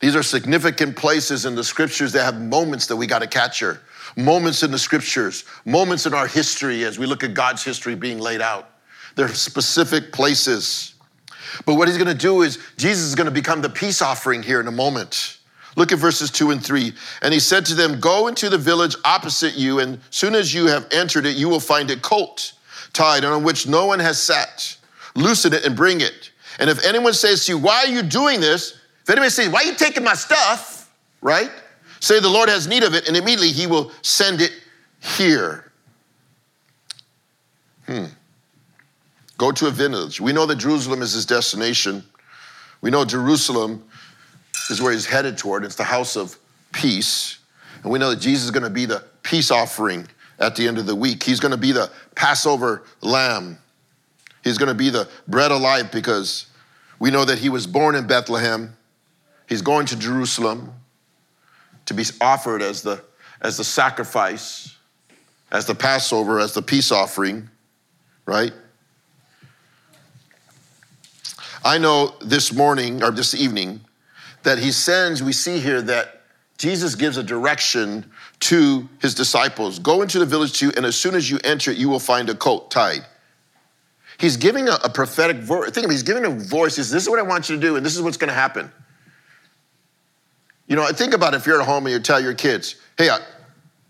These 0.00 0.16
are 0.16 0.22
significant 0.22 0.96
places 0.96 1.44
in 1.44 1.54
the 1.54 1.64
scriptures 1.64 2.12
that 2.12 2.24
have 2.24 2.40
moments 2.40 2.86
that 2.86 2.96
we 2.96 3.06
got 3.06 3.20
to 3.20 3.26
capture. 3.26 3.80
Moments 4.16 4.62
in 4.62 4.70
the 4.70 4.78
scriptures, 4.78 5.44
moments 5.64 6.06
in 6.06 6.14
our 6.14 6.26
history 6.26 6.84
as 6.84 6.98
we 6.98 7.06
look 7.06 7.22
at 7.22 7.34
God's 7.34 7.62
history 7.62 7.94
being 7.94 8.18
laid 8.18 8.40
out. 8.40 8.70
They're 9.14 9.28
specific 9.28 10.12
places. 10.12 10.94
But 11.66 11.74
what 11.74 11.88
he's 11.88 11.98
going 11.98 12.08
to 12.08 12.14
do 12.14 12.42
is 12.42 12.58
Jesus 12.76 13.04
is 13.04 13.14
going 13.14 13.26
to 13.26 13.32
become 13.32 13.60
the 13.60 13.68
peace 13.68 14.00
offering 14.00 14.42
here 14.42 14.60
in 14.60 14.68
a 14.68 14.72
moment. 14.72 15.38
Look 15.76 15.92
at 15.92 15.98
verses 15.98 16.30
two 16.30 16.50
and 16.50 16.64
three. 16.64 16.94
And 17.22 17.32
he 17.32 17.40
said 17.40 17.66
to 17.66 17.74
them, 17.74 18.00
Go 18.00 18.28
into 18.28 18.48
the 18.48 18.58
village 18.58 18.96
opposite 19.04 19.54
you, 19.54 19.80
and 19.80 20.00
soon 20.10 20.34
as 20.34 20.52
you 20.54 20.66
have 20.66 20.88
entered 20.90 21.26
it, 21.26 21.36
you 21.36 21.48
will 21.48 21.60
find 21.60 21.90
a 21.90 21.96
colt 21.96 22.52
tied 22.92 23.24
on 23.24 23.44
which 23.44 23.68
no 23.68 23.86
one 23.86 23.98
has 23.98 24.20
sat. 24.20 24.76
Loosen 25.14 25.52
it 25.52 25.64
and 25.64 25.76
bring 25.76 26.00
it. 26.00 26.30
And 26.58 26.68
if 26.68 26.84
anyone 26.84 27.14
says 27.14 27.46
to 27.46 27.52
you, 27.52 27.58
Why 27.58 27.84
are 27.84 27.88
you 27.88 28.02
doing 28.02 28.40
this? 28.40 28.78
If 29.02 29.10
anyone 29.10 29.30
says, 29.30 29.48
Why 29.48 29.60
are 29.60 29.64
you 29.64 29.74
taking 29.74 30.04
my 30.04 30.14
stuff? 30.14 30.90
Right? 31.20 31.50
Say 32.00 32.18
the 32.20 32.28
Lord 32.28 32.48
has 32.48 32.66
need 32.66 32.82
of 32.82 32.94
it, 32.94 33.08
and 33.08 33.16
immediately 33.16 33.50
he 33.50 33.66
will 33.66 33.92
send 34.02 34.40
it 34.40 34.52
here. 35.00 35.70
Hmm. 37.86 38.06
Go 39.36 39.52
to 39.52 39.66
a 39.66 39.70
village. 39.70 40.20
We 40.20 40.32
know 40.32 40.46
that 40.46 40.56
Jerusalem 40.56 41.02
is 41.02 41.12
his 41.12 41.26
destination. 41.26 42.04
We 42.80 42.90
know 42.90 43.04
Jerusalem 43.04 43.84
is 44.70 44.80
where 44.80 44.92
he's 44.92 45.06
headed 45.06 45.36
toward. 45.36 45.64
It's 45.64 45.76
the 45.76 45.84
house 45.84 46.16
of 46.16 46.38
peace. 46.72 47.38
And 47.82 47.90
we 47.90 47.98
know 47.98 48.10
that 48.10 48.20
Jesus 48.20 48.44
is 48.44 48.50
going 48.50 48.64
to 48.64 48.70
be 48.70 48.84
the 48.84 49.04
peace 49.22 49.50
offering 49.50 50.06
at 50.38 50.56
the 50.56 50.68
end 50.68 50.78
of 50.78 50.86
the 50.86 50.94
week. 50.94 51.22
He's 51.22 51.40
going 51.40 51.52
to 51.52 51.58
be 51.58 51.72
the 51.72 51.90
Passover 52.14 52.82
lamb. 53.00 53.58
He's 54.42 54.58
going 54.58 54.68
to 54.68 54.74
be 54.74 54.90
the 54.90 55.08
bread 55.28 55.52
of 55.52 55.60
life 55.60 55.92
because 55.92 56.46
we 56.98 57.10
know 57.10 57.24
that 57.24 57.38
he 57.38 57.48
was 57.48 57.66
born 57.66 57.94
in 57.94 58.06
Bethlehem. 58.06 58.76
He's 59.48 59.62
going 59.62 59.86
to 59.86 59.96
Jerusalem 59.96 60.72
to 61.86 61.94
be 61.94 62.04
offered 62.20 62.62
as 62.62 62.82
the, 62.82 63.02
as 63.40 63.56
the 63.56 63.64
sacrifice, 63.64 64.76
as 65.50 65.66
the 65.66 65.74
Passover, 65.74 66.38
as 66.38 66.54
the 66.54 66.62
peace 66.62 66.92
offering, 66.92 67.48
right? 68.26 68.52
I 71.64 71.78
know 71.78 72.14
this 72.22 72.52
morning 72.52 73.02
or 73.02 73.10
this 73.10 73.34
evening 73.34 73.80
that 74.42 74.58
he 74.58 74.72
sends, 74.72 75.22
we 75.22 75.32
see 75.32 75.58
here 75.58 75.82
that 75.82 76.22
Jesus 76.56 76.94
gives 76.94 77.16
a 77.16 77.22
direction 77.22 78.10
to 78.40 78.88
his 79.00 79.14
disciples 79.14 79.78
Go 79.78 80.02
into 80.02 80.18
the 80.18 80.26
village 80.26 80.52
too, 80.52 80.72
and 80.76 80.86
as 80.86 80.96
soon 80.96 81.14
as 81.14 81.30
you 81.30 81.38
enter 81.44 81.70
it, 81.70 81.76
you 81.76 81.88
will 81.88 81.98
find 81.98 82.30
a 82.30 82.34
colt 82.34 82.70
tied. 82.70 83.04
He's 84.20 84.36
giving 84.36 84.68
a, 84.68 84.74
a 84.84 84.90
prophetic 84.90 85.38
voice. 85.38 85.70
Think 85.70 85.86
of 85.86 85.90
it, 85.90 85.94
he's 85.94 86.02
giving 86.02 86.26
a 86.26 86.30
voice. 86.30 86.76
Says, 86.76 86.90
This 86.90 87.04
is 87.04 87.08
what 87.08 87.18
I 87.18 87.22
want 87.22 87.48
you 87.48 87.56
to 87.56 87.60
do, 87.60 87.76
and 87.76 87.84
this 87.84 87.96
is 87.96 88.02
what's 88.02 88.18
going 88.18 88.28
to 88.28 88.34
happen. 88.34 88.70
You 90.66 90.76
know, 90.76 90.86
think 90.88 91.14
about 91.14 91.32
if 91.32 91.46
you're 91.46 91.58
at 91.58 91.66
home 91.66 91.86
and 91.86 91.94
you 91.94 92.00
tell 92.00 92.20
your 92.20 92.34
kids, 92.34 92.76
Hey, 92.98 93.08
uh, 93.08 93.18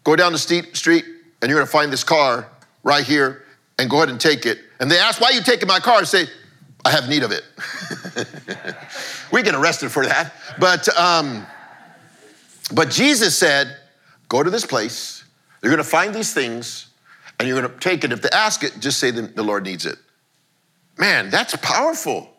go 0.05 0.15
down 0.15 0.31
the 0.31 0.39
street 0.39 1.05
and 1.43 1.51
you're 1.51 1.59
going 1.59 1.67
to 1.67 1.73
find 1.73 1.93
this 1.93 2.05
car 2.05 2.49
right 2.85 3.05
here 3.05 3.43
and 3.81 3.91
go 3.91 3.97
ahead 3.97 4.09
and 4.09 4.21
take 4.21 4.47
it. 4.47 4.61
And 4.79 4.89
they 4.89 4.99
ask, 4.99 5.21
Why 5.21 5.31
are 5.31 5.33
you 5.33 5.43
taking 5.43 5.67
my 5.67 5.81
car? 5.81 5.99
And 5.99 6.07
say, 6.07 6.27
I 6.85 6.91
have 6.91 7.09
need 7.09 7.25
of 7.25 7.33
it. 7.33 7.43
we 9.33 9.43
get 9.43 9.57
arrested 9.57 9.91
for 9.91 10.07
that. 10.07 10.33
But, 10.61 10.89
um, 10.97 11.45
but 12.73 12.89
Jesus 12.89 13.37
said, 13.37 13.77
Go 14.29 14.45
to 14.45 14.51
this 14.51 14.65
place, 14.65 15.25
you're 15.61 15.73
gonna 15.73 15.83
find 15.83 16.15
these 16.15 16.33
things, 16.33 16.87
and 17.41 17.49
you're 17.49 17.61
gonna 17.61 17.75
take 17.81 18.05
it. 18.05 18.13
If 18.13 18.23
they 18.23 18.29
ask 18.31 18.63
it, 18.63 18.77
just 18.79 19.01
say 19.01 19.11
the 19.11 19.43
Lord 19.43 19.65
needs 19.65 19.87
it. 19.87 19.99
Man, 21.01 21.31
that's 21.31 21.57
powerful. 21.57 22.31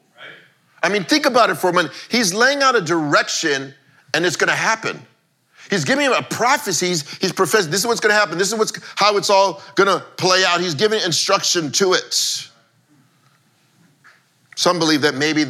I 0.83 0.89
mean, 0.89 1.03
think 1.03 1.25
about 1.25 1.49
it 1.49 1.55
for 1.55 1.71
a 1.71 1.73
minute. 1.73 1.91
He's 2.09 2.33
laying 2.33 2.61
out 2.61 2.75
a 2.75 2.81
direction, 2.81 3.73
and 4.13 4.25
it's 4.25 4.35
gonna 4.35 4.55
happen. 4.55 5.01
He's 5.69 5.83
giving 5.83 6.05
him 6.05 6.13
a 6.13 6.21
prophecy. 6.21 6.87
He's, 6.87 7.09
he's 7.17 7.31
professing, 7.31 7.71
this 7.71 7.79
is 7.79 7.87
what's 7.87 7.99
gonna 7.99 8.13
happen. 8.13 8.37
This 8.37 8.51
is 8.51 8.57
what's, 8.57 8.71
how 8.95 9.17
it's 9.17 9.31
all 9.31 9.61
gonna 9.75 9.99
play 10.17 10.45
out. 10.45 10.61
He's 10.61 10.75
giving 10.75 11.01
instruction 11.01 11.71
to 11.73 11.93
it. 11.93 12.47
Some 14.55 14.77
believe 14.77 15.01
that 15.01 15.15
maybe 15.15 15.45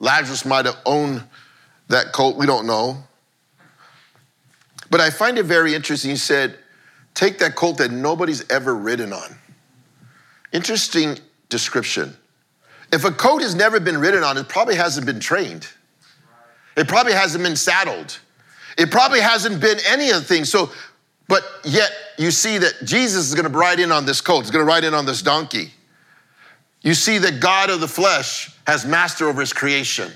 Lazarus 0.00 0.44
might 0.44 0.66
have 0.66 0.76
owned 0.84 1.22
that 1.88 2.12
colt. 2.12 2.36
We 2.36 2.46
don't 2.46 2.66
know. 2.66 2.96
But 4.90 5.00
I 5.00 5.10
find 5.10 5.38
it 5.38 5.44
very 5.44 5.74
interesting. 5.74 6.10
He 6.10 6.16
said, 6.16 6.58
Take 7.14 7.38
that 7.38 7.54
colt 7.54 7.78
that 7.78 7.92
nobody's 7.92 8.48
ever 8.50 8.74
ridden 8.74 9.12
on. 9.12 9.36
Interesting 10.52 11.18
description. 11.48 12.16
If 12.92 13.04
a 13.04 13.10
colt 13.10 13.42
has 13.42 13.54
never 13.54 13.80
been 13.80 13.98
ridden 13.98 14.22
on, 14.22 14.36
it 14.36 14.48
probably 14.48 14.76
hasn't 14.76 15.06
been 15.06 15.20
trained. 15.20 15.66
It 16.76 16.88
probably 16.88 17.12
hasn't 17.12 17.42
been 17.42 17.56
saddled. 17.56 18.18
It 18.78 18.90
probably 18.90 19.20
hasn't 19.20 19.60
been 19.60 19.78
any 19.88 20.10
of 20.10 20.16
the 20.16 20.24
things. 20.24 20.50
So, 20.50 20.70
but 21.28 21.42
yet 21.64 21.90
you 22.18 22.30
see 22.30 22.58
that 22.58 22.74
Jesus 22.84 23.28
is 23.28 23.34
going 23.34 23.50
to 23.50 23.58
ride 23.58 23.80
in 23.80 23.90
on 23.90 24.06
this 24.06 24.20
colt. 24.20 24.44
He's 24.44 24.50
going 24.50 24.64
to 24.64 24.68
ride 24.68 24.84
in 24.84 24.94
on 24.94 25.06
this 25.06 25.22
donkey. 25.22 25.72
You 26.82 26.94
see 26.94 27.18
that 27.18 27.40
God 27.40 27.70
of 27.70 27.80
the 27.80 27.88
flesh 27.88 28.54
has 28.66 28.84
master 28.84 29.26
over 29.28 29.40
his 29.40 29.52
creation. 29.52 30.12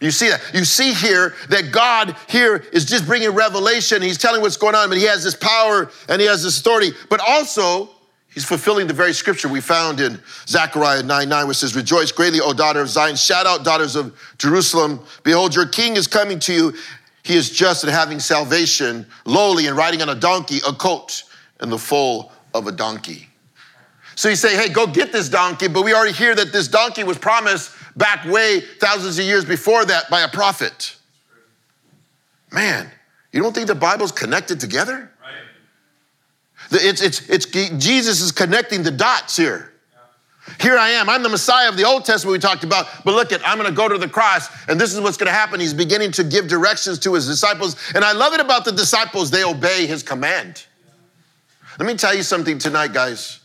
You 0.00 0.10
see 0.10 0.28
that. 0.28 0.42
You 0.52 0.64
see 0.64 0.92
here 0.92 1.34
that 1.48 1.72
God 1.72 2.14
here 2.28 2.56
is 2.72 2.84
just 2.84 3.06
bringing 3.06 3.30
revelation. 3.30 4.02
He's 4.02 4.18
telling 4.18 4.42
what's 4.42 4.58
going 4.58 4.74
on, 4.74 4.90
but 4.90 4.98
he 4.98 5.04
has 5.04 5.24
this 5.24 5.34
power 5.34 5.90
and 6.08 6.20
he 6.20 6.26
has 6.26 6.42
this 6.42 6.58
authority. 6.58 6.90
But 7.08 7.20
also, 7.26 7.88
he's 8.34 8.44
fulfilling 8.44 8.86
the 8.86 8.92
very 8.92 9.14
scripture 9.14 9.48
we 9.48 9.60
found 9.60 10.00
in 10.00 10.20
Zechariah 10.46 11.02
9 11.02 11.28
9, 11.28 11.48
which 11.48 11.58
says, 11.58 11.74
Rejoice 11.74 12.12
greatly, 12.12 12.40
O 12.40 12.52
daughter 12.52 12.80
of 12.80 12.88
Zion. 12.88 13.16
Shout 13.16 13.46
out, 13.46 13.64
daughters 13.64 13.96
of 13.96 14.14
Jerusalem. 14.38 15.00
Behold, 15.22 15.54
your 15.54 15.66
king 15.66 15.96
is 15.96 16.06
coming 16.06 16.38
to 16.40 16.52
you. 16.52 16.74
He 17.22 17.36
is 17.36 17.48
just 17.48 17.84
and 17.84 17.92
having 17.92 18.20
salvation, 18.20 19.06
lowly 19.24 19.66
and 19.66 19.76
riding 19.76 20.02
on 20.02 20.10
a 20.10 20.14
donkey, 20.14 20.58
a 20.68 20.72
colt, 20.72 21.24
and 21.60 21.72
the 21.72 21.78
foal 21.78 22.32
of 22.52 22.66
a 22.66 22.72
donkey. 22.72 23.28
So 24.16 24.28
you 24.28 24.36
say, 24.36 24.56
hey, 24.56 24.68
go 24.68 24.86
get 24.86 25.10
this 25.10 25.28
donkey, 25.28 25.68
but 25.68 25.82
we 25.82 25.94
already 25.94 26.12
hear 26.12 26.34
that 26.34 26.52
this 26.52 26.68
donkey 26.68 27.02
was 27.02 27.18
promised 27.18 27.72
back 27.96 28.24
way 28.26 28.60
thousands 28.60 29.18
of 29.18 29.24
years 29.24 29.44
before 29.44 29.84
that 29.86 30.08
by 30.10 30.20
a 30.20 30.28
prophet. 30.28 30.96
Man, 32.52 32.90
you 33.32 33.42
don't 33.42 33.52
think 33.52 33.66
the 33.66 33.74
Bible's 33.74 34.12
connected 34.12 34.60
together? 34.60 35.10
It's, 36.74 37.00
it's, 37.00 37.28
it's, 37.28 37.46
Jesus 37.46 38.20
is 38.20 38.32
connecting 38.32 38.82
the 38.82 38.90
dots 38.90 39.36
here. 39.36 39.72
Here 40.60 40.76
I 40.76 40.90
am. 40.90 41.08
I'm 41.08 41.22
the 41.22 41.30
Messiah 41.30 41.70
of 41.70 41.76
the 41.76 41.84
Old 41.84 42.04
Testament 42.04 42.32
we 42.32 42.38
talked 42.38 42.64
about, 42.64 42.86
but 43.02 43.14
look 43.14 43.32
at, 43.32 43.46
I'm 43.48 43.56
going 43.56 43.68
to 43.68 43.74
go 43.74 43.88
to 43.88 43.96
the 43.96 44.08
cross, 44.08 44.48
and 44.68 44.78
this 44.78 44.92
is 44.92 45.00
what's 45.00 45.16
going 45.16 45.28
to 45.28 45.32
happen. 45.32 45.58
He's 45.58 45.72
beginning 45.72 46.12
to 46.12 46.24
give 46.24 46.48
directions 46.48 46.98
to 47.00 47.14
his 47.14 47.26
disciples. 47.26 47.76
And 47.94 48.04
I 48.04 48.12
love 48.12 48.34
it 48.34 48.40
about 48.40 48.64
the 48.66 48.72
disciples, 48.72 49.30
they 49.30 49.42
obey 49.42 49.86
his 49.86 50.02
command. 50.02 50.66
Let 51.78 51.86
me 51.86 51.94
tell 51.94 52.14
you 52.14 52.22
something 52.22 52.58
tonight, 52.58 52.92
guys. 52.92 53.40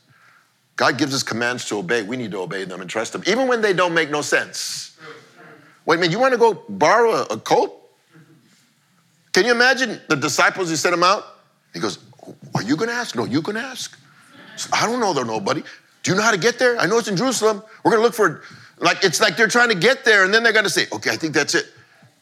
God 0.75 0.97
gives 0.97 1.13
us 1.13 1.23
commands 1.23 1.65
to 1.65 1.77
obey. 1.77 2.03
We 2.03 2.15
need 2.15 2.31
to 2.31 2.39
obey 2.39 2.63
them 2.65 2.81
and 2.81 2.89
trust 2.89 3.13
them, 3.13 3.23
even 3.27 3.47
when 3.47 3.61
they 3.61 3.73
don't 3.73 3.93
make 3.93 4.09
no 4.09 4.21
sense. 4.21 4.97
Wait 5.85 5.95
a 5.95 5.99
minute, 5.99 6.11
you 6.11 6.19
want 6.19 6.33
to 6.33 6.37
go 6.37 6.63
borrow 6.69 7.11
a, 7.11 7.23
a 7.23 7.37
coat? 7.37 7.75
Can 9.33 9.45
you 9.45 9.51
imagine 9.51 9.99
the 10.09 10.15
disciples, 10.15 10.69
he 10.69 10.75
sent 10.75 10.93
them 10.93 11.03
out? 11.03 11.25
He 11.73 11.79
goes, 11.79 11.97
Are 12.55 12.63
you 12.63 12.75
going 12.75 12.89
to 12.89 12.95
ask? 12.95 13.15
No, 13.15 13.25
you 13.25 13.41
can 13.41 13.57
ask. 13.57 13.97
I 14.73 14.85
don't 14.85 14.99
know 14.99 15.13
there 15.13 15.25
nobody. 15.25 15.63
Do 16.03 16.11
you 16.11 16.17
know 16.17 16.23
how 16.23 16.31
to 16.31 16.37
get 16.37 16.59
there? 16.59 16.77
I 16.77 16.85
know 16.85 16.97
it's 16.97 17.07
in 17.07 17.17
Jerusalem. 17.17 17.61
We're 17.83 17.91
going 17.91 18.01
to 18.01 18.05
look 18.05 18.13
for, 18.13 18.41
like, 18.79 19.03
it's 19.03 19.21
like 19.21 19.37
they're 19.37 19.47
trying 19.47 19.69
to 19.69 19.75
get 19.75 20.05
there, 20.05 20.23
and 20.23 20.33
then 20.33 20.43
they're 20.43 20.53
going 20.53 20.65
to 20.65 20.69
say, 20.69 20.87
Okay, 20.91 21.11
I 21.11 21.15
think 21.15 21.33
that's 21.33 21.55
it. 21.55 21.65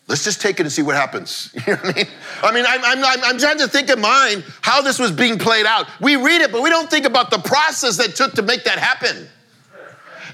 Let's 0.08 0.24
just 0.24 0.42
take 0.42 0.60
it 0.60 0.64
and 0.64 0.72
see 0.72 0.82
what 0.82 0.96
happens. 0.96 1.54
You 1.68 1.74
know 1.74 1.80
what 1.82 1.96
I 1.96 1.98
mean? 1.98 2.08
I 2.44 2.52
mean, 2.54 2.66
I'm, 2.68 3.04
I'm, 3.04 3.24
I'm, 3.24 3.38
trying 3.38 3.58
to 3.58 3.68
think 3.68 3.90
in 3.90 4.00
mind 4.00 4.46
how 4.62 4.82
this 4.82 5.00
was 5.00 5.12
being 5.12 5.38
played 5.38 5.66
out. 5.66 5.88
We 6.00 6.16
read 6.16 6.42
it, 6.42 6.52
but 6.52 6.62
we 6.62 6.70
don't 6.70 6.90
think 6.90 7.06
about 7.06 7.30
the 7.30 7.40
process 7.40 7.98
that 7.98 8.16
took 8.16 8.34
to 8.34 8.42
make 8.42 8.64
that 8.64 8.80
happen. 8.80 9.28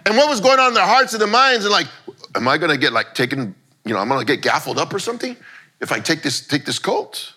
And 0.05 0.15
what 0.15 0.29
was 0.29 0.41
going 0.41 0.59
on 0.59 0.69
in 0.69 0.73
their 0.73 0.85
hearts 0.85 1.13
and 1.13 1.21
their 1.21 1.29
minds, 1.29 1.65
and 1.65 1.71
like, 1.71 1.87
am 2.35 2.47
I 2.47 2.57
gonna 2.57 2.77
get 2.77 2.93
like 2.93 3.15
taken, 3.15 3.55
you 3.85 3.93
know, 3.93 3.99
I'm 3.99 4.09
gonna 4.09 4.25
get 4.25 4.41
gaffled 4.41 4.77
up 4.77 4.93
or 4.93 4.99
something 4.99 5.35
if 5.79 5.91
I 5.91 5.99
take 5.99 6.21
this, 6.21 6.45
take 6.45 6.65
this 6.65 6.77
colt? 6.77 7.33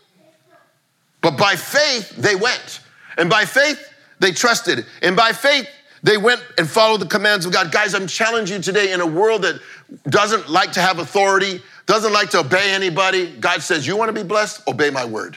But 1.27 1.37
by 1.37 1.57
faith, 1.57 2.11
they 2.11 2.37
went. 2.37 2.79
And 3.19 3.29
by 3.29 3.47
faith, 3.47 3.93
they 4.21 4.31
trusted. 4.31 4.87
And 5.03 5.17
by 5.17 5.33
faith, 5.33 5.69
they 6.05 6.19
went 6.19 6.41
and 6.57 6.71
followed 6.71 7.01
the 7.01 7.07
commands 7.07 7.45
of 7.45 7.53
God. 7.53 7.73
Guys, 7.73 7.97
I'm 7.97 8.07
challenging 8.07 8.59
you 8.59 8.63
today 8.63 8.93
in 8.93 9.01
a 9.01 9.07
world 9.07 9.43
that 9.43 9.61
doesn't 10.09 10.49
like 10.49 10.71
to 10.75 10.81
have 10.81 11.01
authority, 11.01 11.61
doesn't 11.87 12.13
like 12.13 12.31
to 12.31 12.39
obey 12.39 12.71
anybody. 12.73 13.35
God 13.41 13.61
says, 13.61 13.89
You 13.89 13.97
want 13.97 14.09
to 14.09 14.13
be 14.13 14.23
blessed? 14.23 14.69
Obey 14.69 14.89
my 14.91 15.05
word. 15.05 15.37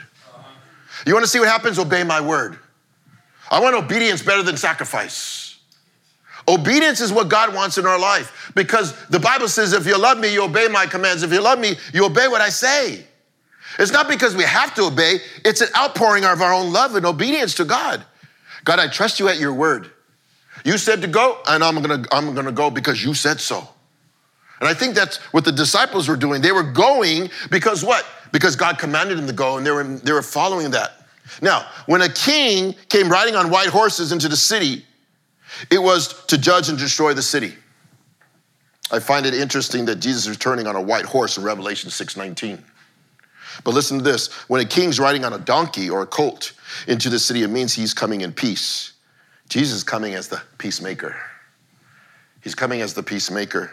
You 1.07 1.13
want 1.13 1.23
to 1.23 1.27
see 1.27 1.39
what 1.39 1.47
happens? 1.47 1.79
Obey 1.79 2.03
my 2.03 2.21
word. 2.21 2.59
I 3.49 3.59
want 3.59 3.75
obedience 3.75 4.21
better 4.21 4.43
than 4.43 4.57
sacrifice. 4.57 5.57
Obedience 6.47 7.01
is 7.01 7.11
what 7.11 7.29
God 7.29 7.55
wants 7.55 7.79
in 7.79 7.87
our 7.87 7.97
life 7.97 8.51
because 8.53 8.93
the 9.07 9.19
Bible 9.19 9.47
says, 9.47 9.73
If 9.73 9.87
you 9.87 9.97
love 9.97 10.19
me, 10.19 10.31
you 10.31 10.43
obey 10.43 10.67
my 10.67 10.85
commands. 10.85 11.23
If 11.23 11.33
you 11.33 11.41
love 11.41 11.57
me, 11.57 11.77
you 11.95 12.05
obey 12.05 12.27
what 12.27 12.41
I 12.41 12.49
say. 12.49 13.05
It's 13.79 13.91
not 13.93 14.09
because 14.09 14.35
we 14.35 14.43
have 14.43 14.75
to 14.75 14.83
obey, 14.83 15.19
it's 15.45 15.61
an 15.61 15.69
outpouring 15.75 16.25
of 16.25 16.41
our 16.41 16.53
own 16.53 16.73
love 16.73 16.95
and 16.95 17.05
obedience 17.05 17.55
to 17.55 17.65
God. 17.65 18.03
God, 18.65 18.77
I 18.77 18.87
trust 18.87 19.19
you 19.19 19.29
at 19.29 19.39
your 19.39 19.53
word. 19.53 19.89
You 20.65 20.77
said 20.77 21.01
to 21.01 21.07
go, 21.07 21.39
and 21.47 21.63
I'm 21.63 21.81
gonna, 21.81 22.03
I'm 22.11 22.35
gonna 22.35 22.51
go 22.51 22.69
because 22.69 23.03
you 23.03 23.13
said 23.13 23.39
so. 23.39 23.67
And 24.59 24.67
I 24.67 24.73
think 24.73 24.95
that's 24.95 25.17
what 25.31 25.45
the 25.45 25.53
disciples 25.53 26.09
were 26.09 26.17
doing. 26.17 26.41
They 26.41 26.51
were 26.51 26.69
going 26.69 27.29
because 27.49 27.83
what? 27.83 28.05
Because 28.33 28.57
God 28.57 28.77
commanded 28.77 29.17
them 29.17 29.27
to 29.27 29.33
go 29.33 29.57
and 29.57 29.65
they 29.65 29.71
were, 29.71 29.85
they 29.85 30.11
were 30.11 30.21
following 30.21 30.71
that. 30.71 30.91
Now, 31.41 31.65
when 31.85 32.01
a 32.01 32.09
king 32.09 32.75
came 32.89 33.07
riding 33.07 33.35
on 33.35 33.49
white 33.49 33.69
horses 33.69 34.11
into 34.11 34.27
the 34.27 34.35
city, 34.35 34.85
it 35.71 35.79
was 35.81 36.25
to 36.25 36.37
judge 36.37 36.67
and 36.67 36.77
destroy 36.77 37.13
the 37.13 37.21
city. 37.21 37.53
I 38.91 38.99
find 38.99 39.25
it 39.25 39.33
interesting 39.33 39.85
that 39.85 39.97
Jesus 39.97 40.23
is 40.23 40.29
returning 40.29 40.67
on 40.67 40.75
a 40.75 40.81
white 40.81 41.05
horse 41.05 41.37
in 41.37 41.43
Revelation 41.43 41.89
6:19. 41.89 42.61
But 43.63 43.73
listen 43.73 43.97
to 43.97 44.03
this 44.03 44.31
when 44.47 44.61
a 44.61 44.65
king's 44.65 44.99
riding 44.99 45.25
on 45.25 45.33
a 45.33 45.39
donkey 45.39 45.89
or 45.89 46.01
a 46.01 46.07
colt 46.07 46.53
into 46.87 47.09
the 47.09 47.19
city, 47.19 47.43
it 47.43 47.49
means 47.49 47.73
he's 47.73 47.93
coming 47.93 48.21
in 48.21 48.31
peace. 48.31 48.93
Jesus 49.49 49.77
is 49.77 49.83
coming 49.83 50.13
as 50.13 50.27
the 50.27 50.41
peacemaker. 50.57 51.15
He's 52.41 52.55
coming 52.55 52.81
as 52.81 52.93
the 52.93 53.03
peacemaker. 53.03 53.71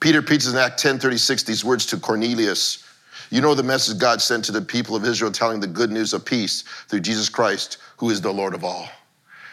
Peter 0.00 0.22
preaches 0.22 0.52
in 0.52 0.58
Act 0.58 0.78
10 0.78 0.98
36 0.98 1.42
these 1.42 1.64
words 1.64 1.86
to 1.86 1.96
Cornelius. 1.98 2.84
You 3.30 3.40
know 3.40 3.54
the 3.54 3.62
message 3.62 3.98
God 3.98 4.22
sent 4.22 4.44
to 4.44 4.52
the 4.52 4.62
people 4.62 4.94
of 4.94 5.04
Israel, 5.04 5.32
telling 5.32 5.58
the 5.58 5.66
good 5.66 5.90
news 5.90 6.12
of 6.12 6.24
peace 6.24 6.62
through 6.88 7.00
Jesus 7.00 7.28
Christ, 7.28 7.78
who 7.96 8.10
is 8.10 8.20
the 8.20 8.32
Lord 8.32 8.54
of 8.54 8.62
all. 8.62 8.88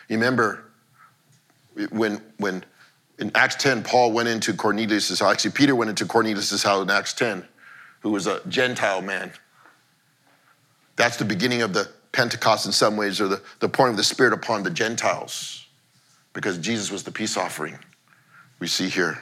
Remember 0.10 0.66
when, 1.90 2.22
when 2.38 2.64
in 3.20 3.32
Acts 3.36 3.56
10, 3.56 3.84
Paul 3.84 4.12
went 4.12 4.30
into 4.30 4.54
Cornelius' 4.54 5.20
house. 5.20 5.32
Actually, 5.32 5.52
Peter 5.52 5.76
went 5.76 5.90
into 5.90 6.06
Cornelius' 6.06 6.62
house 6.62 6.84
in 6.84 6.90
Acts 6.90 7.14
10, 7.14 7.44
who 8.04 8.12
was 8.12 8.28
a 8.28 8.42
Gentile 8.48 9.02
man. 9.02 9.32
That's 10.96 11.18
the 11.18 11.26
beginning 11.26 11.64
of 11.64 11.74
the 11.74 11.90
Pentecost 12.12 12.68
in 12.68 12.72
some 12.72 12.96
ways, 12.96 13.20
or 13.20 13.28
the, 13.28 13.42
the 13.60 13.68
pouring 13.68 13.94
of 13.94 13.98
the 13.98 14.04
Spirit 14.04 14.34
upon 14.34 14.62
the 14.62 14.70
Gentiles, 14.70 15.66
because 16.34 16.60
Jesus 16.60 16.92
was 16.92 17.02
the 17.02 17.12
peace 17.12 17.38
offering. 17.38 17.80
we 18.60 18.68
see 18.68 18.88
here. 18.88 19.20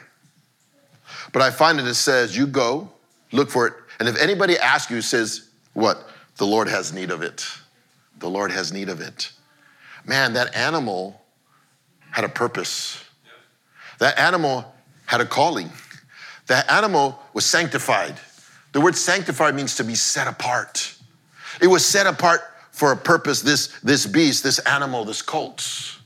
But 1.32 1.40
I 1.40 1.50
find 1.50 1.78
that 1.78 1.86
it 1.86 1.94
says, 1.94 2.36
You 2.36 2.46
go, 2.46 2.90
look 3.30 3.50
for 3.50 3.66
it. 3.66 3.74
And 3.98 4.08
if 4.08 4.20
anybody 4.20 4.58
asks 4.58 4.90
you, 4.90 5.00
says, 5.00 5.48
What? 5.72 6.08
The 6.36 6.46
Lord 6.46 6.68
has 6.68 6.92
need 6.92 7.10
of 7.10 7.22
it. 7.22 7.46
The 8.18 8.28
Lord 8.28 8.50
has 8.50 8.72
need 8.72 8.88
of 8.88 9.00
it. 9.00 9.32
Man, 10.04 10.32
that 10.34 10.54
animal 10.54 11.22
had 12.10 12.24
a 12.24 12.28
purpose. 12.28 13.02
That 13.98 14.18
animal 14.18 14.74
had 15.06 15.20
a 15.20 15.26
calling. 15.26 15.70
That 16.48 16.70
animal 16.70 17.18
was 17.32 17.46
sanctified. 17.46 18.18
The 18.72 18.80
word 18.80 18.96
sanctified 18.96 19.54
means 19.54 19.76
to 19.76 19.84
be 19.84 19.94
set 19.94 20.26
apart. 20.26 20.94
It 21.60 21.66
was 21.66 21.84
set 21.84 22.06
apart 22.06 22.40
for 22.70 22.92
a 22.92 22.96
purpose, 22.96 23.42
this, 23.42 23.78
this 23.80 24.06
beast, 24.06 24.42
this 24.42 24.58
animal, 24.60 25.04
this 25.04 25.22
colt. 25.22 25.98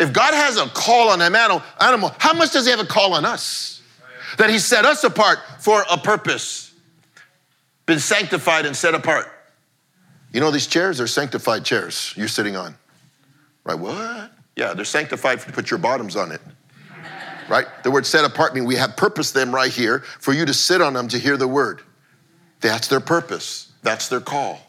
If 0.00 0.12
God 0.12 0.34
has 0.34 0.56
a 0.56 0.66
call 0.66 1.10
on 1.10 1.20
an 1.20 1.34
animal, 1.34 2.12
how 2.18 2.32
much 2.34 2.52
does 2.52 2.64
He 2.64 2.70
have 2.70 2.80
a 2.80 2.86
call 2.86 3.14
on 3.14 3.24
us? 3.24 3.80
That 4.38 4.50
He 4.50 4.58
set 4.58 4.84
us 4.84 5.04
apart 5.04 5.38
for 5.60 5.84
a 5.90 5.96
purpose, 5.96 6.74
been 7.86 8.00
sanctified 8.00 8.66
and 8.66 8.76
set 8.76 8.94
apart. 8.94 9.26
You 10.32 10.40
know, 10.40 10.50
these 10.50 10.66
chairs 10.66 11.00
are 11.00 11.06
sanctified 11.06 11.64
chairs 11.64 12.14
you're 12.16 12.28
sitting 12.28 12.56
on. 12.56 12.74
Right? 13.64 13.78
What? 13.78 14.32
Yeah, 14.56 14.74
they're 14.74 14.84
sanctified 14.84 15.40
to 15.40 15.52
put 15.52 15.70
your 15.70 15.78
bottoms 15.78 16.16
on 16.16 16.32
it. 16.32 16.40
Right? 17.48 17.66
The 17.84 17.90
word 17.90 18.06
set 18.06 18.24
apart 18.24 18.54
means 18.54 18.66
we 18.66 18.76
have 18.76 18.96
purpose 18.96 19.30
them 19.30 19.54
right 19.54 19.70
here 19.70 20.00
for 20.20 20.32
you 20.32 20.46
to 20.46 20.54
sit 20.54 20.80
on 20.80 20.94
them 20.94 21.08
to 21.08 21.18
hear 21.18 21.36
the 21.36 21.48
word. 21.48 21.82
That's 22.62 22.88
their 22.88 23.00
purpose. 23.00 23.70
That's 23.82 24.08
their 24.08 24.20
call. 24.20 24.60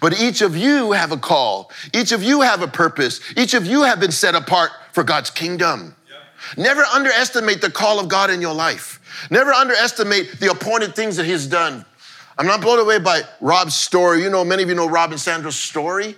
But 0.00 0.20
each 0.20 0.40
of 0.40 0.56
you 0.56 0.92
have 0.92 1.10
a 1.10 1.16
call. 1.16 1.72
Each 1.92 2.12
of 2.12 2.22
you 2.22 2.42
have 2.42 2.62
a 2.62 2.68
purpose. 2.68 3.20
Each 3.36 3.54
of 3.54 3.66
you 3.66 3.82
have 3.82 3.98
been 3.98 4.12
set 4.12 4.34
apart 4.34 4.70
for 4.92 5.02
God's 5.02 5.30
kingdom. 5.30 5.96
Never 6.56 6.82
underestimate 6.82 7.60
the 7.60 7.70
call 7.70 7.98
of 7.98 8.08
God 8.08 8.30
in 8.30 8.40
your 8.40 8.54
life. 8.54 9.00
Never 9.30 9.52
underestimate 9.52 10.38
the 10.40 10.50
appointed 10.50 10.94
things 10.94 11.16
that 11.16 11.26
He's 11.26 11.46
done. 11.46 11.84
I'm 12.38 12.46
not 12.46 12.62
blown 12.62 12.78
away 12.78 12.98
by 12.98 13.22
Rob's 13.40 13.74
story. 13.74 14.22
You 14.22 14.30
know, 14.30 14.44
many 14.44 14.62
of 14.62 14.68
you 14.68 14.74
know 14.74 14.88
Rob 14.88 15.10
and 15.10 15.20
Sandra's 15.20 15.56
story. 15.56 16.14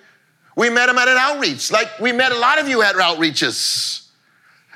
We 0.55 0.71
met 0.71 0.89
him 0.89 0.99
at 0.99 1.09
an 1.09 1.17
outreach, 1.19 1.73
like 1.73 1.89
we 1.99 2.13
met 2.13 2.31
a 2.31 2.39
lot 2.39 2.61
of 2.61 2.69
you 2.69 2.83
at 2.83 2.95
outreaches. 2.95 4.07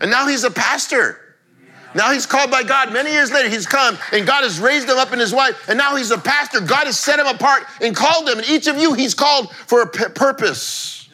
And 0.01 0.11
now 0.11 0.27
he's 0.27 0.43
a 0.43 0.51
pastor. 0.51 1.21
Now 1.95 2.13
he's 2.13 2.27
called 2.27 2.51
by 2.51 2.63
God. 2.63 2.93
Many 2.93 3.11
years 3.11 3.33
later, 3.33 3.49
he's 3.49 3.67
come 3.67 3.97
and 4.13 4.27
God 4.27 4.43
has 4.43 4.61
raised 4.61 4.89
him 4.89 4.99
up 4.99 5.13
in 5.13 5.19
his 5.19 5.33
wife. 5.33 5.69
And 5.69 5.79
now 5.79 5.97
he's 5.97 6.11
a 6.11 6.19
pastor. 6.19 6.61
God 6.61 6.87
has 6.87 6.99
set 6.99 7.19
him 7.19 7.27
apart 7.27 7.65
and 7.81 7.95
called 7.95 8.29
him. 8.29 8.39
And 8.39 8.49
each 8.49 8.67
of 8.67 8.77
you, 8.77 8.95
he's 8.95 9.15
called 9.15 9.51
for 9.55 9.83
a 9.83 9.87
p- 9.87 10.09
purpose. 10.15 11.09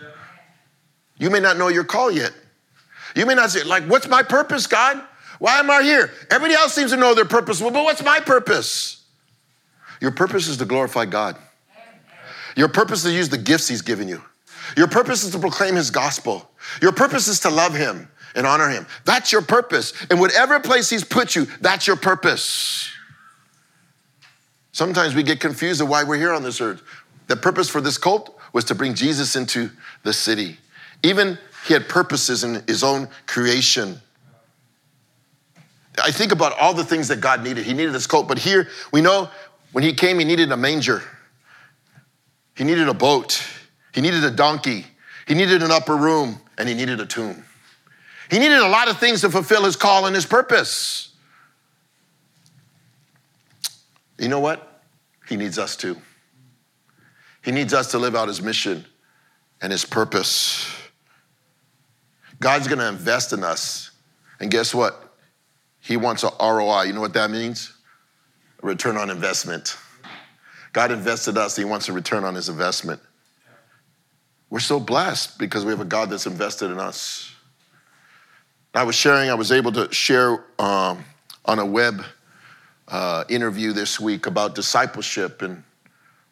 You 1.18 1.30
may 1.30 1.40
not 1.40 1.56
know 1.56 1.68
your 1.68 1.84
call 1.84 2.10
yet. 2.10 2.32
You 3.14 3.26
may 3.26 3.34
not 3.34 3.50
say, 3.50 3.62
like, 3.62 3.84
what's 3.84 4.08
my 4.08 4.22
purpose, 4.22 4.66
God? 4.66 5.00
Why 5.38 5.58
am 5.58 5.70
I 5.70 5.82
here? 5.82 6.10
Everybody 6.30 6.54
else 6.54 6.72
seems 6.72 6.90
to 6.92 6.96
know 6.96 7.14
their 7.14 7.24
purpose. 7.24 7.60
Well, 7.60 7.70
but 7.70 7.84
what's 7.84 8.02
my 8.02 8.20
purpose? 8.20 9.04
Your 10.00 10.10
purpose 10.10 10.48
is 10.48 10.56
to 10.56 10.64
glorify 10.64 11.04
God. 11.04 11.36
Your 12.56 12.68
purpose 12.68 13.04
is 13.04 13.12
to 13.12 13.16
use 13.16 13.28
the 13.28 13.38
gifts 13.38 13.68
he's 13.68 13.82
given 13.82 14.08
you. 14.08 14.22
Your 14.76 14.88
purpose 14.88 15.22
is 15.22 15.30
to 15.32 15.38
proclaim 15.38 15.76
his 15.76 15.90
gospel. 15.90 16.50
Your 16.80 16.92
purpose 16.92 17.28
is 17.28 17.40
to 17.40 17.50
love 17.50 17.74
him 17.74 18.08
and 18.34 18.46
honor 18.46 18.68
him. 18.68 18.86
That's 19.04 19.32
your 19.32 19.42
purpose. 19.42 19.92
In 20.10 20.18
whatever 20.18 20.60
place 20.60 20.90
he's 20.90 21.04
put 21.04 21.34
you, 21.34 21.46
that's 21.60 21.86
your 21.86 21.96
purpose. 21.96 22.90
Sometimes 24.72 25.14
we 25.14 25.22
get 25.22 25.40
confused 25.40 25.80
of 25.80 25.88
why 25.88 26.02
we're 26.02 26.16
here 26.16 26.32
on 26.32 26.42
this 26.42 26.60
earth. 26.60 26.82
The 27.28 27.36
purpose 27.36 27.68
for 27.68 27.80
this 27.80 27.98
cult 27.98 28.38
was 28.52 28.64
to 28.64 28.74
bring 28.74 28.94
Jesus 28.94 29.36
into 29.36 29.70
the 30.02 30.12
city. 30.12 30.56
Even 31.02 31.38
he 31.66 31.74
had 31.74 31.88
purposes 31.88 32.44
in 32.44 32.62
his 32.66 32.82
own 32.82 33.08
creation. 33.26 34.00
I 36.02 36.10
think 36.10 36.32
about 36.32 36.58
all 36.58 36.72
the 36.72 36.84
things 36.84 37.08
that 37.08 37.20
God 37.20 37.44
needed. 37.44 37.64
He 37.64 37.74
needed 37.74 37.92
this 37.92 38.06
cult, 38.06 38.28
but 38.28 38.38
here 38.38 38.68
we 38.92 39.02
know 39.02 39.28
when 39.72 39.84
he 39.84 39.92
came, 39.92 40.18
he 40.18 40.24
needed 40.24 40.50
a 40.52 40.56
manger, 40.56 41.02
he 42.56 42.64
needed 42.64 42.88
a 42.88 42.94
boat, 42.94 43.42
he 43.94 44.00
needed 44.00 44.24
a 44.24 44.30
donkey, 44.30 44.86
he 45.26 45.34
needed 45.34 45.62
an 45.62 45.70
upper 45.70 45.96
room, 45.96 46.40
and 46.58 46.68
he 46.68 46.74
needed 46.74 47.00
a 47.00 47.06
tomb. 47.06 47.44
He 48.32 48.38
needed 48.38 48.60
a 48.60 48.68
lot 48.68 48.88
of 48.88 48.98
things 48.98 49.20
to 49.20 49.28
fulfill 49.28 49.64
his 49.64 49.76
call 49.76 50.06
and 50.06 50.14
his 50.14 50.24
purpose. 50.24 51.10
You 54.18 54.28
know 54.28 54.40
what? 54.40 54.80
He 55.28 55.36
needs 55.36 55.58
us 55.58 55.76
too. 55.76 55.98
He 57.44 57.50
needs 57.50 57.74
us 57.74 57.90
to 57.90 57.98
live 57.98 58.16
out 58.16 58.28
his 58.28 58.40
mission 58.40 58.86
and 59.60 59.70
his 59.70 59.84
purpose. 59.84 60.66
God's 62.40 62.68
gonna 62.68 62.88
invest 62.88 63.34
in 63.34 63.44
us. 63.44 63.90
And 64.40 64.50
guess 64.50 64.74
what? 64.74 65.14
He 65.80 65.98
wants 65.98 66.24
a 66.24 66.30
ROI. 66.40 66.84
You 66.84 66.94
know 66.94 67.02
what 67.02 67.12
that 67.12 67.30
means? 67.30 67.70
A 68.62 68.66
return 68.66 68.96
on 68.96 69.10
investment. 69.10 69.76
God 70.72 70.90
invested 70.90 71.36
us, 71.36 71.54
he 71.54 71.66
wants 71.66 71.90
a 71.90 71.92
return 71.92 72.24
on 72.24 72.34
his 72.34 72.48
investment. 72.48 73.02
We're 74.48 74.60
so 74.60 74.80
blessed 74.80 75.38
because 75.38 75.66
we 75.66 75.70
have 75.70 75.80
a 75.80 75.84
God 75.84 76.08
that's 76.08 76.26
invested 76.26 76.70
in 76.70 76.80
us. 76.80 77.31
I 78.74 78.84
was 78.84 78.94
sharing, 78.94 79.28
I 79.28 79.34
was 79.34 79.52
able 79.52 79.72
to 79.72 79.92
share 79.92 80.42
um, 80.58 81.04
on 81.44 81.58
a 81.58 81.66
web 81.66 82.04
uh, 82.88 83.24
interview 83.28 83.72
this 83.72 84.00
week 84.00 84.26
about 84.26 84.54
discipleship 84.54 85.42
and 85.42 85.62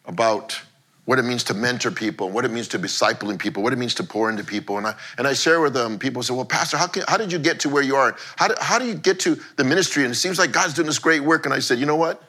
about 0.06 0.58
what 1.04 1.18
it 1.18 1.22
means 1.22 1.44
to 1.44 1.54
mentor 1.54 1.90
people, 1.90 2.30
what 2.30 2.46
it 2.46 2.50
means 2.50 2.68
to 2.68 2.78
discipling 2.78 3.38
people, 3.38 3.62
what 3.62 3.74
it 3.74 3.78
means 3.78 3.94
to 3.96 4.04
pour 4.04 4.30
into 4.30 4.42
people. 4.42 4.78
And 4.78 4.86
I, 4.86 4.94
and 5.18 5.26
I 5.26 5.34
share 5.34 5.60
with 5.60 5.74
them, 5.74 5.98
people 5.98 6.22
say, 6.22 6.32
well, 6.32 6.46
Pastor, 6.46 6.78
how, 6.78 6.86
can, 6.86 7.02
how 7.08 7.18
did 7.18 7.30
you 7.30 7.38
get 7.38 7.60
to 7.60 7.68
where 7.68 7.82
you 7.82 7.96
are? 7.96 8.16
How 8.36 8.48
do, 8.48 8.54
how 8.58 8.78
do 8.78 8.86
you 8.86 8.94
get 8.94 9.20
to 9.20 9.38
the 9.56 9.64
ministry? 9.64 10.04
And 10.04 10.12
it 10.12 10.16
seems 10.16 10.38
like 10.38 10.50
God's 10.50 10.72
doing 10.72 10.86
this 10.86 10.98
great 10.98 11.20
work. 11.20 11.44
And 11.44 11.54
I 11.54 11.58
said, 11.58 11.78
you 11.78 11.84
know 11.84 11.96
what? 11.96 12.22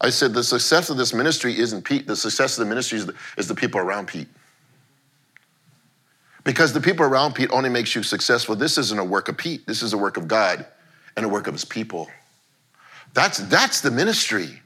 I 0.00 0.10
said, 0.10 0.32
the 0.32 0.42
success 0.42 0.90
of 0.90 0.96
this 0.96 1.14
ministry 1.14 1.56
isn't 1.56 1.82
Pete. 1.82 2.08
The 2.08 2.16
success 2.16 2.58
of 2.58 2.64
the 2.64 2.68
ministry 2.68 2.98
is 2.98 3.06
the, 3.06 3.14
is 3.36 3.46
the 3.46 3.54
people 3.54 3.80
around 3.80 4.08
Pete. 4.08 4.28
Because 6.48 6.72
the 6.72 6.80
people 6.80 7.04
around 7.04 7.34
Pete 7.34 7.50
only 7.50 7.68
makes 7.68 7.94
you 7.94 8.02
successful. 8.02 8.56
This 8.56 8.78
isn't 8.78 8.98
a 8.98 9.04
work 9.04 9.28
of 9.28 9.36
Pete. 9.36 9.66
This 9.66 9.82
is 9.82 9.92
a 9.92 9.98
work 9.98 10.16
of 10.16 10.26
God 10.26 10.64
and 11.14 11.26
a 11.26 11.28
work 11.28 11.46
of 11.46 11.52
his 11.52 11.66
people. 11.66 12.08
That's, 13.12 13.36
that's 13.36 13.82
the 13.82 13.90
ministry. 13.90 14.58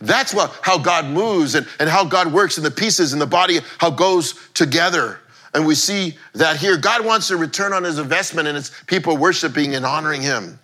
That's 0.00 0.32
what, 0.32 0.58
how 0.62 0.78
God 0.78 1.04
moves 1.04 1.54
and, 1.54 1.68
and 1.78 1.90
how 1.90 2.06
God 2.06 2.32
works 2.32 2.56
in 2.56 2.64
the 2.64 2.70
pieces 2.70 3.12
in 3.12 3.18
the 3.18 3.26
body, 3.26 3.60
how 3.76 3.88
it 3.88 3.96
goes 3.98 4.40
together. 4.54 5.20
And 5.52 5.66
we 5.66 5.74
see 5.74 6.16
that 6.32 6.56
here. 6.56 6.78
God 6.78 7.04
wants 7.04 7.28
to 7.28 7.36
return 7.36 7.74
on 7.74 7.84
his 7.84 7.98
investment 7.98 8.48
and 8.48 8.56
it's 8.56 8.70
people 8.84 9.18
worshiping 9.18 9.74
and 9.74 9.84
honoring 9.84 10.22
him. 10.22 10.58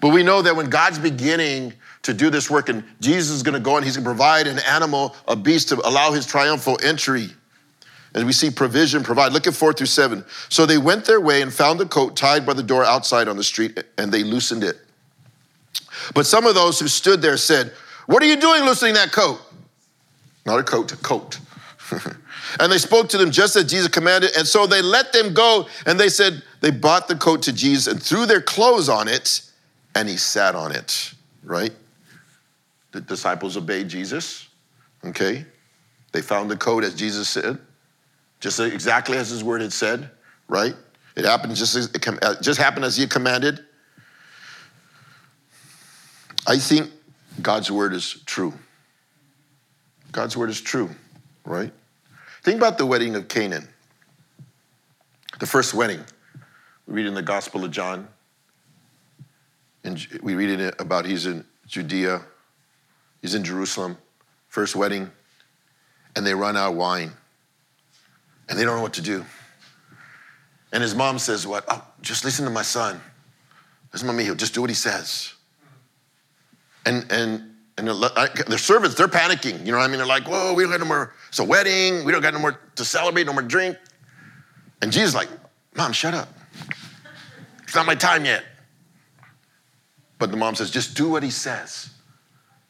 But 0.00 0.14
we 0.14 0.22
know 0.22 0.40
that 0.40 0.56
when 0.56 0.70
God's 0.70 0.98
beginning 0.98 1.74
to 2.04 2.14
do 2.14 2.30
this 2.30 2.48
work 2.48 2.70
and 2.70 2.84
Jesus 3.00 3.36
is 3.36 3.42
going 3.42 3.52
to 3.52 3.60
go 3.60 3.76
and 3.76 3.84
he's 3.84 3.98
going 3.98 4.04
to 4.04 4.08
provide 4.08 4.46
an 4.46 4.60
animal, 4.60 5.14
a 5.28 5.36
beast 5.36 5.68
to 5.68 5.86
allow 5.86 6.10
his 6.10 6.24
triumphal 6.24 6.78
entry. 6.82 7.28
And 8.14 8.26
we 8.26 8.32
see 8.32 8.50
provision 8.50 9.02
provide. 9.02 9.32
Look 9.32 9.46
at 9.46 9.54
four 9.54 9.72
through 9.72 9.86
seven. 9.86 10.24
So 10.48 10.66
they 10.66 10.78
went 10.78 11.04
their 11.04 11.20
way 11.20 11.42
and 11.42 11.52
found 11.52 11.78
the 11.78 11.86
coat 11.86 12.16
tied 12.16 12.44
by 12.44 12.54
the 12.54 12.62
door 12.62 12.84
outside 12.84 13.28
on 13.28 13.36
the 13.36 13.44
street, 13.44 13.82
and 13.98 14.10
they 14.10 14.24
loosened 14.24 14.64
it. 14.64 14.78
But 16.14 16.26
some 16.26 16.46
of 16.46 16.54
those 16.54 16.80
who 16.80 16.88
stood 16.88 17.22
there 17.22 17.36
said, 17.36 17.72
What 18.06 18.22
are 18.22 18.26
you 18.26 18.36
doing 18.36 18.64
loosening 18.64 18.94
that 18.94 19.12
coat? 19.12 19.40
Not 20.44 20.58
a 20.58 20.64
coat, 20.64 20.92
a 20.92 20.96
coat. 20.96 21.38
and 22.60 22.72
they 22.72 22.78
spoke 22.78 23.08
to 23.10 23.18
them 23.18 23.30
just 23.30 23.54
as 23.54 23.64
Jesus 23.70 23.88
commanded. 23.88 24.30
And 24.36 24.46
so 24.46 24.66
they 24.66 24.82
let 24.82 25.12
them 25.12 25.32
go. 25.32 25.68
And 25.86 26.00
they 26.00 26.08
said, 26.08 26.42
They 26.60 26.70
brought 26.70 27.06
the 27.06 27.16
coat 27.16 27.42
to 27.42 27.52
Jesus 27.52 27.92
and 27.92 28.02
threw 28.02 28.26
their 28.26 28.40
clothes 28.40 28.88
on 28.88 29.06
it, 29.06 29.42
and 29.94 30.08
he 30.08 30.16
sat 30.16 30.56
on 30.56 30.72
it, 30.72 31.14
right? 31.44 31.72
The 32.90 33.00
disciples 33.00 33.56
obeyed 33.56 33.88
Jesus, 33.88 34.48
okay? 35.04 35.44
They 36.10 36.22
found 36.22 36.50
the 36.50 36.56
coat 36.56 36.82
as 36.82 36.96
Jesus 36.96 37.28
said 37.28 37.60
just 38.40 38.58
exactly 38.58 39.18
as 39.18 39.28
his 39.28 39.44
word 39.44 39.60
had 39.60 39.72
said, 39.72 40.10
right? 40.48 40.74
It 41.14 41.24
happened 41.24 41.54
just 41.54 41.76
as 41.76 41.86
it 41.86 42.08
uh, 42.22 42.40
just 42.40 42.58
happened 42.58 42.86
as 42.86 42.96
he 42.96 43.06
commanded. 43.06 43.60
I 46.46 46.56
think 46.56 46.90
God's 47.42 47.70
word 47.70 47.92
is 47.92 48.22
true. 48.24 48.54
God's 50.10 50.36
word 50.36 50.50
is 50.50 50.60
true, 50.60 50.90
right? 51.44 51.70
Think 52.42 52.56
about 52.56 52.78
the 52.78 52.86
wedding 52.86 53.14
of 53.14 53.28
Canaan. 53.28 53.68
The 55.38 55.46
first 55.46 55.74
wedding. 55.74 56.00
We 56.86 56.94
read 56.94 57.06
in 57.06 57.14
the 57.14 57.22
Gospel 57.22 57.64
of 57.64 57.70
John. 57.70 58.08
And 59.84 60.06
we 60.22 60.34
read 60.34 60.60
it 60.60 60.74
about 60.80 61.06
he's 61.06 61.26
in 61.26 61.44
Judea, 61.66 62.20
he's 63.22 63.34
in 63.34 63.44
Jerusalem, 63.44 63.96
first 64.48 64.76
wedding, 64.76 65.10
and 66.16 66.26
they 66.26 66.34
run 66.34 66.56
out 66.56 66.72
of 66.72 66.76
wine 66.76 67.12
and 68.50 68.58
they 68.58 68.64
don't 68.64 68.76
know 68.76 68.82
what 68.82 68.94
to 68.94 69.02
do. 69.02 69.24
And 70.72 70.82
his 70.82 70.94
mom 70.94 71.18
says, 71.18 71.46
What? 71.46 71.64
Oh, 71.68 71.82
just 72.02 72.24
listen 72.24 72.44
to 72.44 72.50
my 72.50 72.62
son. 72.62 73.00
Listen 73.92 74.08
to 74.08 74.14
me, 74.14 74.24
he'll 74.24 74.34
just 74.34 74.52
do 74.54 74.60
what 74.60 74.70
he 74.70 74.76
says. 74.76 75.32
And, 76.84 77.10
and, 77.10 77.54
and 77.78 77.88
the 77.88 78.58
servants, 78.58 78.96
they're 78.96 79.08
panicking. 79.08 79.64
You 79.64 79.72
know 79.72 79.78
what 79.78 79.84
I 79.84 79.88
mean? 79.88 79.98
They're 79.98 80.06
like, 80.06 80.28
Whoa, 80.28 80.52
we 80.52 80.62
don't 80.64 80.72
got 80.72 80.80
no 80.80 80.86
more. 80.86 81.14
It's 81.28 81.38
a 81.38 81.44
wedding. 81.44 82.04
We 82.04 82.12
don't 82.12 82.22
got 82.22 82.34
no 82.34 82.40
more 82.40 82.60
to 82.76 82.84
celebrate, 82.84 83.24
no 83.24 83.32
more 83.32 83.42
drink. 83.42 83.76
And 84.82 84.92
Jesus 84.92 85.14
like, 85.14 85.28
Mom, 85.74 85.92
shut 85.92 86.14
up. 86.14 86.28
It's 87.62 87.76
not 87.76 87.86
my 87.86 87.94
time 87.94 88.24
yet. 88.24 88.44
But 90.18 90.30
the 90.30 90.36
mom 90.36 90.54
says, 90.54 90.70
just 90.70 90.96
do 90.96 91.08
what 91.08 91.22
he 91.22 91.30
says. 91.30 91.90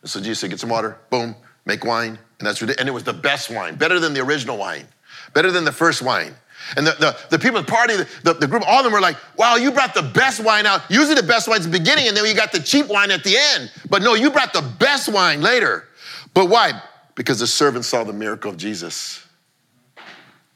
And 0.03 0.11
so 0.11 0.21
Jesus 0.21 0.39
said, 0.39 0.51
get 0.51 0.61
some 0.61 0.71
water, 0.71 0.99
boom, 1.11 1.35
make 1.67 1.85
wine. 1.85 2.19
And 2.39 2.47
that's 2.47 2.63
what 2.63 2.79
and 2.79 2.89
it 2.89 2.93
was 2.93 3.05
the 3.05 3.13
best 3.13 3.51
wine, 3.51 3.75
better 3.75 3.99
than 3.99 4.15
the 4.15 4.21
original 4.21 4.57
wine, 4.57 4.87
better 5.33 5.51
than 5.51 5.65
the 5.65 5.73
first 5.73 6.03
wine. 6.03 6.35
And 6.77 6.87
the, 6.87 6.93
the, 6.93 7.17
the 7.31 7.39
people 7.39 7.59
at 7.59 7.67
the 7.67 7.73
party, 7.73 7.97
the, 7.97 8.35
the 8.35 8.47
group, 8.47 8.63
all 8.67 8.79
of 8.79 8.85
them 8.85 8.93
were 8.93 9.01
like, 9.01 9.17
wow, 9.37 9.57
you 9.57 9.73
brought 9.73 9.95
the 9.95 10.03
best 10.03 10.43
wine 10.45 10.67
out. 10.67 10.83
Usually 10.89 11.15
the 11.15 11.23
best 11.23 11.49
wine's 11.49 11.65
the 11.65 11.73
beginning, 11.77 12.07
and 12.07 12.17
then 12.17 12.25
you 12.25 12.35
got 12.35 12.53
the 12.53 12.61
cheap 12.61 12.87
wine 12.87 13.11
at 13.11 13.25
the 13.25 13.37
end. 13.37 13.73
But 13.89 14.03
no, 14.03 14.15
you 14.15 14.31
brought 14.31 14.53
the 14.53 14.63
best 14.79 15.09
wine 15.09 15.41
later. 15.41 15.89
But 16.33 16.49
why? 16.49 16.81
Because 17.15 17.41
the 17.41 17.47
servants 17.47 17.89
saw 17.89 18.05
the 18.05 18.13
miracle 18.13 18.51
of 18.51 18.57
Jesus. 18.57 19.27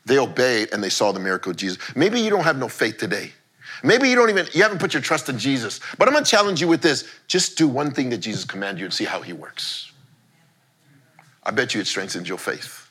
They 0.06 0.18
obeyed 0.18 0.72
and 0.72 0.84
they 0.84 0.90
saw 0.90 1.12
the 1.12 1.20
miracle 1.20 1.50
of 1.50 1.56
Jesus. 1.56 1.78
Maybe 1.96 2.20
you 2.20 2.30
don't 2.30 2.44
have 2.44 2.58
no 2.58 2.68
faith 2.68 2.98
today. 2.98 3.32
Maybe 3.82 4.08
you 4.08 4.16
don't 4.16 4.30
even, 4.30 4.46
you 4.52 4.62
haven't 4.62 4.78
put 4.78 4.94
your 4.94 5.02
trust 5.02 5.28
in 5.28 5.38
Jesus. 5.38 5.80
But 5.98 6.08
I'm 6.08 6.14
gonna 6.14 6.24
challenge 6.24 6.60
you 6.60 6.68
with 6.68 6.80
this. 6.80 7.08
Just 7.26 7.58
do 7.58 7.66
one 7.66 7.90
thing 7.90 8.10
that 8.10 8.18
Jesus 8.18 8.44
commanded 8.44 8.80
you 8.80 8.86
and 8.86 8.94
see 8.94 9.04
how 9.04 9.20
he 9.20 9.32
works. 9.32 9.92
I 11.42 11.50
bet 11.50 11.74
you 11.74 11.80
it 11.80 11.86
strengthens 11.86 12.28
your 12.28 12.38
faith. 12.38 12.83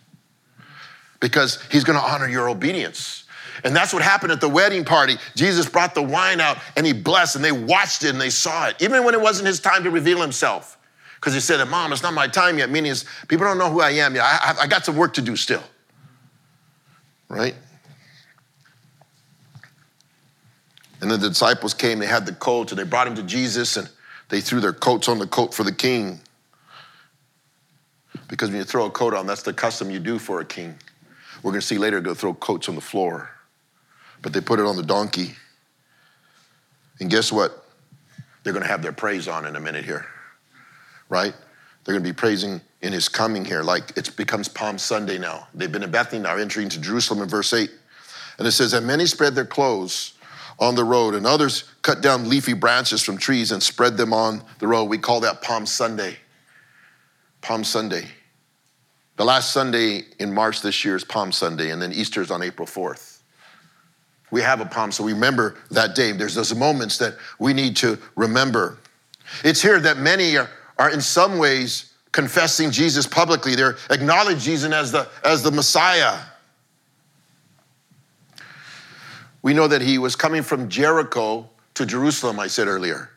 Because 1.24 1.58
he's 1.72 1.86
gonna 1.86 2.00
honor 2.00 2.28
your 2.28 2.50
obedience. 2.50 3.24
And 3.64 3.74
that's 3.74 3.94
what 3.94 4.02
happened 4.02 4.34
at 4.34 4.42
the 4.42 4.50
wedding 4.50 4.84
party. 4.84 5.16
Jesus 5.36 5.70
brought 5.70 5.96
the 5.96 6.04
wine 6.04 6.42
out 6.42 6.58
and 6.76 6.86
he 6.86 6.92
blessed, 6.92 7.38
and 7.38 7.46
they 7.46 7.54
watched 7.54 8.04
it 8.04 8.10
and 8.10 8.20
they 8.20 8.30
saw 8.30 8.68
it, 8.68 8.76
even 8.82 9.06
when 9.06 9.14
it 9.14 9.22
wasn't 9.22 9.48
his 9.48 9.62
time 9.62 9.86
to 9.86 9.90
reveal 9.90 10.22
himself. 10.22 10.78
Because 11.16 11.34
he 11.34 11.40
said, 11.40 11.64
Mom, 11.70 11.94
it's 11.94 12.04
not 12.04 12.14
my 12.14 12.28
time 12.28 12.58
yet, 12.58 12.70
meaning 12.70 12.94
people 13.30 13.48
don't 13.48 13.58
know 13.58 13.72
who 13.72 13.80
I 13.80 13.92
am 13.92 14.16
yet. 14.16 14.26
I, 14.26 14.64
I 14.64 14.68
got 14.68 14.84
some 14.84 14.98
work 14.98 15.14
to 15.14 15.22
do 15.22 15.38
still. 15.38 15.64
Right? 17.30 17.56
And 21.00 21.10
then 21.10 21.22
the 21.22 21.30
disciples 21.30 21.74
came, 21.74 22.00
they 22.00 22.06
had 22.06 22.26
the 22.26 22.34
coats, 22.34 22.74
and 22.74 22.80
they 22.80 22.84
brought 22.84 23.08
him 23.08 23.16
to 23.16 23.24
Jesus, 23.24 23.78
and 23.78 23.90
they 24.28 24.42
threw 24.42 24.60
their 24.60 24.74
coats 24.74 25.08
on 25.08 25.20
the 25.20 25.28
coat 25.28 25.54
for 25.54 25.64
the 25.64 25.72
king. 25.72 26.20
Because 28.28 28.50
when 28.50 28.58
you 28.58 28.66
throw 28.66 28.88
a 28.88 28.92
coat 28.92 29.14
on, 29.14 29.26
that's 29.26 29.44
the 29.44 29.54
custom 29.54 29.90
you 29.90 30.00
do 30.00 30.20
for 30.20 30.42
a 30.42 30.46
king. 30.46 30.76
We're 31.44 31.52
going 31.52 31.62
to 31.62 31.68
see 31.68 31.78
later 31.78 32.00
go 32.02 32.14
throw 32.14 32.34
coats 32.34 32.70
on 32.70 32.76
the 32.76 32.82
floor. 32.82 33.30
But 34.22 34.32
they 34.34 34.42
put 34.42 34.60
it 34.60 34.66
on 34.66 34.78
the 34.78 34.84
donkey. 34.84 35.36
And 37.00 37.10
guess 37.10 37.32
what? 37.32 37.66
They're 38.44 38.54
going 38.54 38.64
to 38.64 38.70
have 38.70 38.82
their 38.82 38.94
praise 38.94 39.28
on 39.28 39.46
in 39.46 39.56
a 39.56 39.60
minute 39.60 39.86
here, 39.86 40.06
right? 41.10 41.34
They're 41.84 41.94
going 41.94 42.04
to 42.04 42.10
be 42.10 42.16
praising 42.16 42.62
in 42.82 42.94
his 42.94 43.10
coming 43.10 43.44
here, 43.46 43.62
like 43.62 43.98
it 43.98 44.16
becomes 44.16 44.48
Palm 44.48 44.78
Sunday 44.78 45.18
now. 45.18 45.48
They've 45.54 45.72
been 45.72 45.84
in 45.84 45.92
Bethany 45.92 46.22
now, 46.22 46.38
entering 46.38 46.66
into 46.66 46.80
Jerusalem 46.80 47.22
in 47.22 47.30
verse 47.30 47.54
8. 47.54 47.70
And 48.38 48.48
it 48.48 48.52
says, 48.52 48.74
And 48.74 48.88
many 48.88 49.06
spread 49.06 49.36
their 49.36 49.46
clothes 49.46 50.14
on 50.60 50.76
the 50.76 50.84
road, 50.84 51.14
and 51.14 51.26
others 51.26 51.66
cut 51.82 52.02
down 52.02 52.30
leafy 52.30 52.54
branches 52.54 53.02
from 53.02 53.18
trees 53.18 53.52
and 53.52 53.62
spread 53.62 53.98
them 53.98 54.14
on 54.14 54.44
the 54.60 54.68
road. 54.68 54.86
We 54.86 54.98
call 54.98 55.22
that 55.22 55.42
Palm 55.42 55.66
Sunday. 55.66 56.18
Palm 57.42 57.64
Sunday. 57.64 58.08
The 59.16 59.26
last 59.26 59.52
Sunday 59.52 60.04
in 60.20 60.34
March 60.34 60.62
this 60.62 60.84
year 60.84 60.96
is 60.96 61.04
Palm 61.04 61.32
Sunday, 61.32 61.72
and 61.72 61.82
then 61.82 61.94
Easter 61.94 62.22
is 62.22 62.32
on 62.32 62.42
April 62.42 62.68
4th. 62.68 63.20
We 64.32 64.42
have 64.42 64.62
a 64.62 64.66
palm, 64.66 64.92
so 64.92 65.04
we 65.04 65.14
remember 65.14 65.56
that 65.70 65.94
day. 65.94 66.12
There's 66.12 66.34
those 66.34 66.56
moments 66.56 66.98
that 66.98 67.16
we 67.38 67.54
need 67.54 67.76
to 67.78 68.00
remember. 68.16 68.80
It's 69.44 69.62
here 69.62 69.80
that 69.80 69.98
many 69.98 70.38
are, 70.38 70.50
are 70.80 70.90
in 70.90 71.02
some 71.02 71.38
ways 71.38 71.94
confessing 72.12 72.72
Jesus 72.72 73.06
publicly. 73.06 73.56
They're 73.56 73.78
acknowledging 73.92 74.40
Jesus 74.40 74.72
as 74.72 74.92
the, 74.92 75.08
as 75.24 75.44
the 75.44 75.52
Messiah. 75.52 76.18
we 79.44 79.54
know 79.54 79.68
that 79.68 79.82
he 79.82 80.00
was 80.00 80.16
coming 80.16 80.42
from 80.42 80.70
Jericho 80.70 81.48
to 81.76 81.86
Jerusalem, 81.86 82.40
I 82.40 82.48
said 82.48 82.68
earlier. 82.68 83.12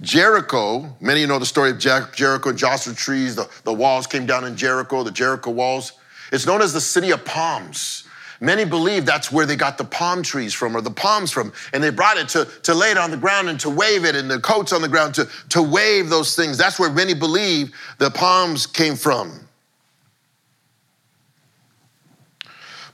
Jericho, 0.00 0.96
many 1.00 1.20
of 1.20 1.22
you 1.22 1.26
know 1.26 1.38
the 1.38 1.46
story 1.46 1.70
of 1.70 1.78
Jericho 1.78 2.50
and 2.50 2.58
Joshua 2.58 2.94
trees, 2.94 3.36
the, 3.36 3.48
the 3.64 3.72
walls 3.72 4.06
came 4.06 4.26
down 4.26 4.44
in 4.44 4.56
Jericho, 4.56 5.02
the 5.02 5.10
Jericho 5.10 5.50
walls. 5.50 5.92
It's 6.32 6.46
known 6.46 6.62
as 6.62 6.72
the 6.72 6.80
city 6.80 7.10
of 7.10 7.24
palms. 7.24 8.04
Many 8.40 8.64
believe 8.64 9.06
that's 9.06 9.30
where 9.30 9.46
they 9.46 9.54
got 9.54 9.78
the 9.78 9.84
palm 9.84 10.22
trees 10.22 10.52
from 10.52 10.76
or 10.76 10.80
the 10.80 10.90
palms 10.90 11.30
from. 11.30 11.52
And 11.72 11.82
they 11.82 11.90
brought 11.90 12.16
it 12.16 12.28
to, 12.30 12.44
to 12.64 12.74
lay 12.74 12.90
it 12.90 12.98
on 12.98 13.12
the 13.12 13.16
ground 13.16 13.48
and 13.48 13.60
to 13.60 13.70
wave 13.70 14.04
it 14.04 14.16
and 14.16 14.28
the 14.28 14.40
coats 14.40 14.72
on 14.72 14.82
the 14.82 14.88
ground 14.88 15.14
to, 15.14 15.28
to 15.50 15.62
wave 15.62 16.08
those 16.08 16.34
things. 16.34 16.58
That's 16.58 16.78
where 16.78 16.90
many 16.90 17.14
believe 17.14 17.72
the 17.98 18.10
palms 18.10 18.66
came 18.66 18.96
from. 18.96 19.48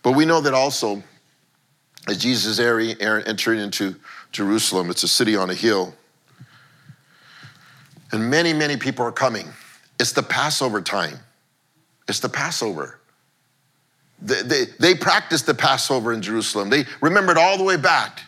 But 0.03 0.13
we 0.13 0.27
know 0.27 0.43
that 0.43 0.53
also 0.53 1.03
as 2.09 2.19
Jesus 2.19 2.59
is 2.59 2.97
entering 3.01 3.61
into 3.61 3.97
Jerusalem, 4.33 4.91
it's 4.91 5.03
a 5.03 5.09
city 5.09 5.37
on 5.37 5.51
a 5.51 5.55
hill. 5.55 5.95
And 8.13 8.31
many, 8.31 8.53
many 8.53 8.77
people 8.77 9.05
are 9.05 9.13
coming. 9.13 9.49
It's 10.01 10.13
the 10.13 10.23
Passover 10.23 10.81
time. 10.81 11.19
It's 12.09 12.21
the 12.21 12.29
Passover. 12.29 13.01
They, 14.21 14.43
they, 14.43 14.65
they 14.81 14.95
practiced 14.95 15.47
the 15.47 15.55
Passover 15.55 16.13
in 16.13 16.23
Jerusalem. 16.23 16.71
They 16.71 16.85
remembered 17.01 17.37
all 17.39 17.59
the 17.59 17.65
way 17.65 17.77
back 17.77 18.23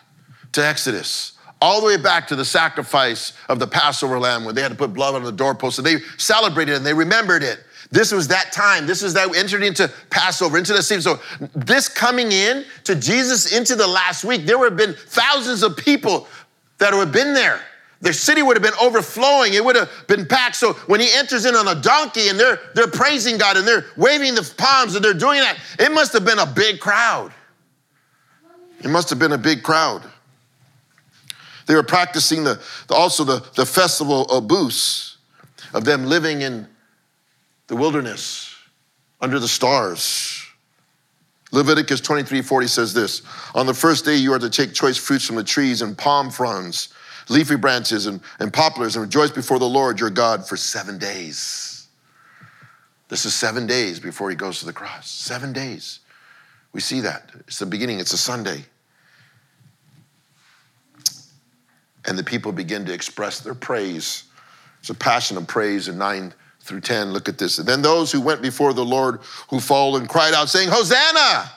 to 0.53 0.65
Exodus, 0.65 1.33
all 1.61 1.81
the 1.81 1.87
way 1.87 1.97
back 1.97 2.27
to 2.27 2.35
the 2.35 2.45
sacrifice 2.45 3.33
of 3.49 3.59
the 3.59 3.67
Passover 3.67 4.19
lamb 4.19 4.45
when 4.45 4.55
they 4.55 4.61
had 4.61 4.71
to 4.71 4.77
put 4.77 4.93
blood 4.93 5.15
on 5.15 5.23
the 5.23 5.31
doorpost. 5.31 5.79
And 5.79 5.85
they 5.85 5.97
celebrated 6.17 6.75
and 6.75 6.85
they 6.85 6.93
remembered 6.93 7.43
it. 7.43 7.59
This 7.91 8.13
was 8.13 8.29
that 8.29 8.53
time. 8.53 8.87
This 8.87 9.03
is 9.03 9.13
that 9.15 9.29
we 9.29 9.37
entered 9.37 9.63
into 9.63 9.91
Passover, 10.09 10.57
into 10.57 10.71
the 10.71 10.81
season. 10.81 11.01
So 11.01 11.47
this 11.53 11.89
coming 11.89 12.31
in 12.31 12.63
to 12.85 12.95
Jesus 12.95 13.51
into 13.51 13.75
the 13.75 13.87
last 13.87 14.23
week, 14.23 14.45
there 14.45 14.57
would 14.57 14.71
have 14.71 14.77
been 14.77 14.95
thousands 15.07 15.61
of 15.61 15.75
people 15.75 16.27
that 16.77 16.93
would 16.93 17.07
have 17.07 17.11
been 17.11 17.33
there. 17.33 17.59
The 18.01 18.13
city 18.13 18.41
would 18.41 18.57
have 18.57 18.63
been 18.63 18.79
overflowing. 18.81 19.53
It 19.53 19.63
would 19.63 19.75
have 19.75 19.89
been 20.07 20.25
packed. 20.25 20.55
So 20.55 20.73
when 20.87 20.99
he 20.99 21.07
enters 21.13 21.45
in 21.45 21.55
on 21.55 21.67
a 21.67 21.79
donkey 21.79 22.29
and 22.29 22.39
they're, 22.39 22.59
they're 22.73 22.87
praising 22.87 23.37
God 23.37 23.57
and 23.57 23.67
they're 23.67 23.85
waving 23.95 24.33
the 24.33 24.53
palms 24.57 24.95
and 24.95 25.05
they're 25.05 25.13
doing 25.13 25.39
that, 25.39 25.57
it 25.79 25.91
must 25.91 26.11
have 26.13 26.25
been 26.25 26.39
a 26.39 26.45
big 26.45 26.79
crowd. 26.79 27.31
It 28.83 28.89
must 28.89 29.09
have 29.11 29.19
been 29.19 29.33
a 29.33 29.37
big 29.37 29.61
crowd. 29.61 30.01
They 31.67 31.75
were 31.75 31.83
practicing 31.83 32.43
the, 32.43 32.59
the 32.87 32.95
also 32.95 33.23
the, 33.23 33.45
the 33.55 33.65
festival 33.65 34.25
of 34.25 34.47
booths, 34.47 35.17
of 35.73 35.85
them 35.85 36.05
living 36.05 36.41
in 36.41 36.67
the 37.67 37.75
wilderness, 37.75 38.55
under 39.21 39.39
the 39.39 39.47
stars. 39.47 40.43
Leviticus 41.51 42.01
23 42.01 42.41
40 42.41 42.67
says 42.67 42.93
this 42.93 43.21
On 43.53 43.65
the 43.65 43.73
first 43.73 44.05
day, 44.05 44.15
you 44.15 44.33
are 44.33 44.39
to 44.39 44.49
take 44.49 44.73
choice 44.73 44.97
fruits 44.97 45.25
from 45.25 45.35
the 45.35 45.43
trees 45.43 45.81
and 45.81 45.97
palm 45.97 46.31
fronds, 46.31 46.89
leafy 47.29 47.55
branches, 47.55 48.07
and, 48.07 48.21
and 48.39 48.51
poplars, 48.51 48.95
and 48.95 49.03
rejoice 49.03 49.31
before 49.31 49.59
the 49.59 49.67
Lord 49.69 49.99
your 49.99 50.09
God 50.09 50.47
for 50.47 50.57
seven 50.57 50.97
days. 50.97 51.87
This 53.09 53.25
is 53.25 53.33
seven 53.33 53.67
days 53.67 53.99
before 53.99 54.29
he 54.29 54.35
goes 54.35 54.59
to 54.59 54.65
the 54.65 54.73
cross. 54.73 55.09
Seven 55.09 55.51
days. 55.51 55.99
We 56.73 56.79
see 56.79 57.01
that. 57.01 57.29
It's 57.41 57.59
the 57.59 57.65
beginning, 57.65 57.99
it's 57.99 58.13
a 58.13 58.17
Sunday. 58.17 58.63
And 62.05 62.17
the 62.17 62.23
people 62.23 62.51
begin 62.51 62.85
to 62.85 62.93
express 62.93 63.41
their 63.41 63.53
praise. 63.53 64.23
It's 64.79 64.89
a 64.89 64.95
passion 64.95 65.37
of 65.37 65.45
praise 65.45 65.87
in 65.87 65.97
9 65.97 66.33
through 66.61 66.81
10. 66.81 67.11
Look 67.11 67.29
at 67.29 67.37
this. 67.37 67.59
And 67.59 67.67
then 67.67 67.81
those 67.81 68.11
who 68.11 68.21
went 68.21 68.41
before 68.41 68.73
the 68.73 68.85
Lord 68.85 69.19
who 69.49 69.59
followed 69.59 69.97
and 69.97 70.09
cried 70.09 70.33
out, 70.33 70.49
saying, 70.49 70.69
Hosanna! 70.71 71.51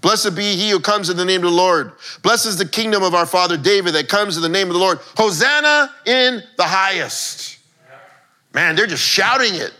Blessed 0.00 0.34
be 0.34 0.56
he 0.56 0.70
who 0.70 0.80
comes 0.80 1.10
in 1.10 1.16
the 1.16 1.24
name 1.24 1.44
of 1.44 1.50
the 1.50 1.56
Lord. 1.56 1.92
Blessed 2.22 2.46
is 2.46 2.56
the 2.56 2.68
kingdom 2.68 3.02
of 3.02 3.14
our 3.14 3.26
father 3.26 3.56
David 3.56 3.94
that 3.94 4.08
comes 4.08 4.36
in 4.36 4.42
the 4.42 4.48
name 4.48 4.68
of 4.68 4.74
the 4.74 4.78
Lord. 4.78 4.98
Hosanna 5.16 5.94
in 6.04 6.42
the 6.56 6.64
highest. 6.64 7.58
Man, 8.52 8.76
they're 8.76 8.86
just 8.86 9.02
shouting 9.02 9.54
it. 9.54 9.72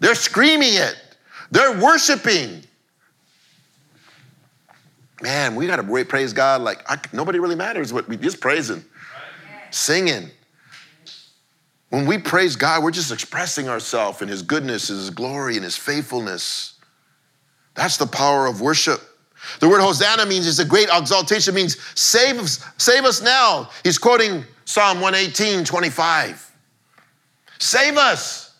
They're 0.00 0.14
screaming 0.14 0.74
it. 0.74 0.96
They're 1.50 1.80
worshiping. 1.80 2.62
Man, 5.22 5.54
we 5.54 5.66
got 5.66 5.76
to 5.76 6.04
praise 6.04 6.32
God 6.32 6.60
like 6.60 6.82
I, 6.90 6.98
nobody 7.12 7.38
really 7.38 7.54
matters 7.54 7.92
what 7.92 8.08
we 8.08 8.16
just 8.16 8.40
praising, 8.40 8.84
singing. 9.70 10.30
When 11.90 12.06
we 12.06 12.18
praise 12.18 12.56
God, 12.56 12.82
we're 12.82 12.90
just 12.90 13.12
expressing 13.12 13.68
ourselves 13.68 14.20
in 14.20 14.28
His 14.28 14.42
goodness, 14.42 14.88
His 14.88 15.10
glory, 15.10 15.54
and 15.54 15.64
His 15.64 15.76
faithfulness. 15.76 16.74
That's 17.74 17.96
the 17.96 18.06
power 18.06 18.46
of 18.46 18.60
worship. 18.60 19.00
The 19.60 19.68
word 19.68 19.80
Hosanna 19.80 20.26
means 20.26 20.46
it's 20.46 20.58
a 20.58 20.64
great 20.64 20.88
exaltation, 20.92 21.54
means 21.54 21.76
save 21.98 22.38
us, 22.38 22.64
save 22.78 23.04
us 23.04 23.22
now. 23.22 23.70
He's 23.82 23.98
quoting 23.98 24.44
Psalm 24.64 25.00
118, 25.00 25.64
25. 25.64 26.52
Save 27.58 27.96
us. 27.96 28.54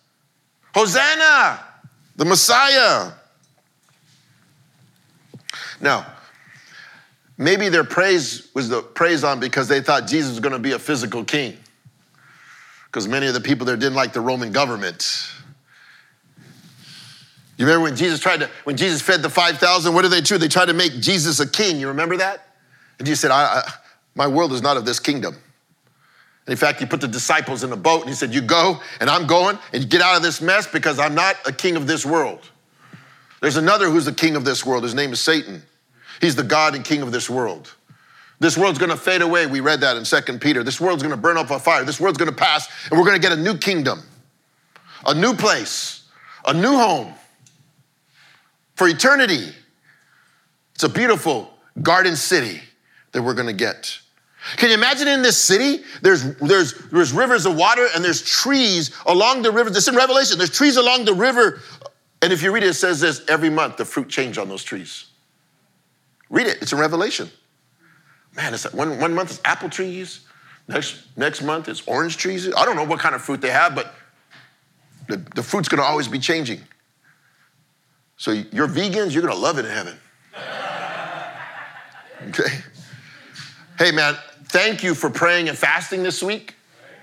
Hosanna, 0.74 1.60
the 2.16 2.24
Messiah. 2.24 3.12
Now, 5.80 6.06
maybe 7.38 7.68
their 7.68 7.84
praise 7.84 8.48
was 8.54 8.68
the 8.68 8.82
praise 8.82 9.24
on 9.24 9.40
because 9.40 9.68
they 9.68 9.80
thought 9.80 10.06
Jesus 10.06 10.30
was 10.30 10.40
going 10.40 10.52
to 10.52 10.58
be 10.58 10.72
a 10.72 10.78
physical 10.78 11.24
king 11.24 11.56
because 12.86 13.08
many 13.08 13.26
of 13.26 13.34
the 13.34 13.40
people 13.40 13.66
there 13.66 13.76
didn't 13.76 13.96
like 13.96 14.12
the 14.12 14.20
Roman 14.20 14.52
government. 14.52 15.28
You 17.56 17.66
remember 17.66 17.84
when 17.84 17.96
Jesus 17.96 18.18
tried 18.20 18.40
to, 18.40 18.50
when 18.64 18.76
Jesus 18.76 19.00
fed 19.00 19.22
the 19.22 19.30
5,000, 19.30 19.94
what 19.94 20.02
did 20.02 20.10
they 20.10 20.20
do? 20.20 20.38
They 20.38 20.48
tried 20.48 20.66
to 20.66 20.72
make 20.72 21.00
Jesus 21.00 21.38
a 21.40 21.48
king. 21.48 21.78
You 21.78 21.88
remember 21.88 22.16
that? 22.16 22.48
And 22.98 23.06
Jesus 23.06 23.20
said, 23.20 23.30
I, 23.30 23.60
I, 23.60 23.72
My 24.14 24.26
world 24.26 24.52
is 24.52 24.62
not 24.62 24.76
of 24.76 24.84
this 24.84 24.98
kingdom. 24.98 25.36
In 26.46 26.56
fact, 26.56 26.80
he 26.80 26.86
put 26.86 27.00
the 27.00 27.08
disciples 27.08 27.64
in 27.64 27.72
a 27.72 27.76
boat 27.76 28.00
and 28.00 28.08
he 28.08 28.14
said, 28.14 28.34
You 28.34 28.42
go, 28.42 28.80
and 29.00 29.08
I'm 29.08 29.26
going, 29.26 29.58
and 29.72 29.82
you 29.82 29.88
get 29.88 30.02
out 30.02 30.16
of 30.16 30.22
this 30.22 30.40
mess 30.40 30.66
because 30.66 30.98
I'm 30.98 31.14
not 31.14 31.36
a 31.46 31.52
king 31.52 31.76
of 31.76 31.86
this 31.86 32.04
world. 32.04 32.50
There's 33.40 33.56
another 33.56 33.88
who's 33.88 34.04
the 34.04 34.12
king 34.12 34.36
of 34.36 34.44
this 34.44 34.64
world. 34.64 34.82
His 34.82 34.94
name 34.94 35.12
is 35.12 35.20
Satan. 35.20 35.62
He's 36.20 36.36
the 36.36 36.42
God 36.42 36.74
and 36.74 36.84
king 36.84 37.02
of 37.02 37.12
this 37.12 37.30
world. 37.30 37.72
This 38.40 38.58
world's 38.58 38.78
gonna 38.78 38.96
fade 38.96 39.22
away. 39.22 39.46
We 39.46 39.60
read 39.60 39.80
that 39.80 39.96
in 39.96 40.04
Second 40.04 40.40
Peter. 40.40 40.62
This 40.62 40.80
world's 40.80 41.02
gonna 41.02 41.16
burn 41.16 41.36
up 41.36 41.50
a 41.50 41.58
fire. 41.58 41.84
This 41.84 42.00
world's 42.00 42.18
gonna 42.18 42.32
pass, 42.32 42.68
and 42.90 42.98
we're 42.98 43.06
gonna 43.06 43.18
get 43.18 43.32
a 43.32 43.36
new 43.36 43.56
kingdom, 43.56 44.02
a 45.06 45.14
new 45.14 45.34
place, 45.34 46.02
a 46.44 46.52
new 46.52 46.76
home 46.76 47.14
for 48.74 48.88
eternity. 48.88 49.52
It's 50.74 50.84
a 50.84 50.88
beautiful 50.88 51.50
garden 51.82 52.16
city 52.16 52.60
that 53.12 53.22
we're 53.22 53.34
gonna 53.34 53.52
get. 53.52 53.98
Can 54.56 54.68
you 54.68 54.74
imagine 54.74 55.08
in 55.08 55.22
this 55.22 55.38
city? 55.38 55.82
There's, 56.02 56.36
there's, 56.36 56.74
there's 56.90 57.12
rivers 57.12 57.46
of 57.46 57.56
water 57.56 57.86
and 57.94 58.04
there's 58.04 58.22
trees 58.22 58.90
along 59.06 59.42
the 59.42 59.50
river. 59.50 59.70
This 59.70 59.88
in 59.88 59.96
Revelation. 59.96 60.36
There's 60.36 60.50
trees 60.50 60.76
along 60.76 61.06
the 61.06 61.14
river. 61.14 61.60
And 62.20 62.32
if 62.32 62.42
you 62.42 62.52
read 62.52 62.62
it, 62.62 62.68
it 62.70 62.74
says 62.74 63.00
this 63.00 63.22
every 63.28 63.48
month 63.48 63.78
the 63.78 63.84
fruit 63.84 64.08
change 64.08 64.36
on 64.36 64.48
those 64.48 64.62
trees. 64.62 65.06
Read 66.28 66.46
it, 66.46 66.60
it's 66.60 66.72
in 66.72 66.78
Revelation. 66.78 67.30
Man, 68.36 68.52
it's 68.52 68.64
like 68.64 68.74
one, 68.74 69.00
one 69.00 69.14
month 69.14 69.30
it's 69.30 69.40
apple 69.44 69.70
trees, 69.70 70.26
next, 70.68 71.02
next 71.16 71.42
month 71.42 71.68
it's 71.68 71.86
orange 71.86 72.16
trees. 72.16 72.52
I 72.54 72.64
don't 72.64 72.76
know 72.76 72.84
what 72.84 72.98
kind 72.98 73.14
of 73.14 73.22
fruit 73.22 73.40
they 73.40 73.50
have, 73.50 73.74
but 73.74 73.94
the, 75.08 75.18
the 75.34 75.42
fruit's 75.42 75.68
gonna 75.68 75.82
always 75.82 76.08
be 76.08 76.18
changing. 76.18 76.60
So 78.16 78.32
you're 78.32 78.68
vegans, 78.68 79.12
you're 79.12 79.22
gonna 79.22 79.34
love 79.34 79.58
it 79.58 79.64
in 79.64 79.70
heaven. 79.70 79.98
Okay? 82.28 82.58
Hey 83.78 83.90
man, 83.90 84.16
thank 84.44 84.82
you 84.82 84.94
for 84.94 85.10
praying 85.10 85.48
and 85.48 85.58
fasting 85.58 86.02
this 86.02 86.22
week, 86.22 86.54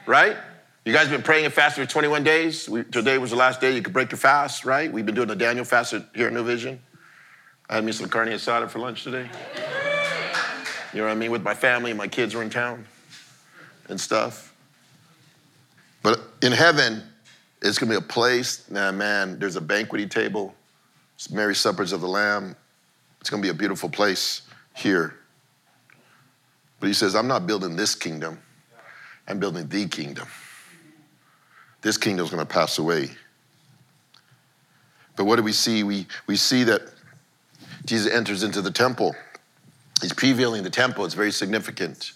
right? 0.06 0.38
You 0.86 0.94
guys 0.94 1.04
have 1.08 1.12
been 1.12 1.22
praying 1.22 1.46
and 1.46 1.54
fasting 1.54 1.86
for 1.86 1.92
21 1.92 2.24
days. 2.24 2.68
We, 2.68 2.84
today 2.84 3.20
was 3.20 3.30
the 3.30 3.36
last 3.36 3.62
day 3.62 3.76
you 3.76 3.84
could 3.84 3.94
break 3.94 4.12
your 4.12 4.18
fast, 4.18 4.66
right? 4.66 4.92
We've 4.92 5.06
been 5.06 5.14
doing 5.14 5.28
the 5.28 5.36
Daniel 5.36 5.64
fast 5.64 5.94
here 6.16 6.28
at 6.28 6.34
New 6.34 6.44
Vision. 6.44 6.80
I 7.70 7.76
had 7.76 7.84
me 7.84 7.92
some 7.92 8.10
carne 8.10 8.30
asada 8.30 8.68
for 8.68 8.80
lunch 8.80 9.04
today. 9.04 9.30
You 10.92 11.00
know 11.00 11.06
what 11.06 11.12
I 11.12 11.16
mean? 11.16 11.30
With 11.30 11.44
my 11.44 11.54
family, 11.54 11.94
my 11.94 12.08
kids 12.08 12.34
were 12.34 12.42
in 12.42 12.50
town 12.50 12.86
and 13.90 14.00
stuff. 14.00 14.54
But 16.02 16.20
in 16.42 16.52
heaven, 16.52 17.04
it's 17.62 17.78
gonna 17.78 17.92
be 17.92 17.98
a 17.98 18.02
place, 18.02 18.70
nah, 18.72 18.92
man, 18.92 19.38
there's 19.38 19.56
a 19.56 19.62
banqueting 19.62 20.10
table, 20.10 20.56
Marriage 21.30 21.58
Suppers 21.58 21.92
of 21.92 22.02
the 22.02 22.08
Lamb. 22.08 22.56
It's 23.20 23.30
gonna 23.30 23.44
be 23.44 23.50
a 23.50 23.54
beautiful 23.54 23.90
place 23.90 24.42
here. 24.74 25.16
But 26.80 26.88
he 26.88 26.94
says, 26.94 27.16
I'm 27.16 27.28
not 27.28 27.46
building 27.46 27.76
this 27.76 27.94
kingdom, 27.94 28.40
I'm 29.28 29.40
building 29.40 29.68
the 29.68 29.88
kingdom. 29.88 30.28
This 31.82 31.98
kingdom 31.98 32.26
is 32.26 32.32
gonna 32.32 32.46
pass 32.46 32.78
away. 32.80 33.12
But 35.16 35.26
what 35.26 35.36
do 35.36 35.44
we 35.44 35.52
see? 35.52 35.84
We, 35.84 36.08
we 36.26 36.36
see 36.36 36.64
that 36.64 36.82
Jesus 37.86 38.12
enters 38.12 38.44
into 38.44 38.62
the 38.62 38.72
temple. 38.72 39.16
He's 40.02 40.14
prevailing 40.14 40.64
the 40.64 40.70
temple. 40.70 41.06
It's 41.06 41.14
very 41.14 41.32
significant. 41.32 42.14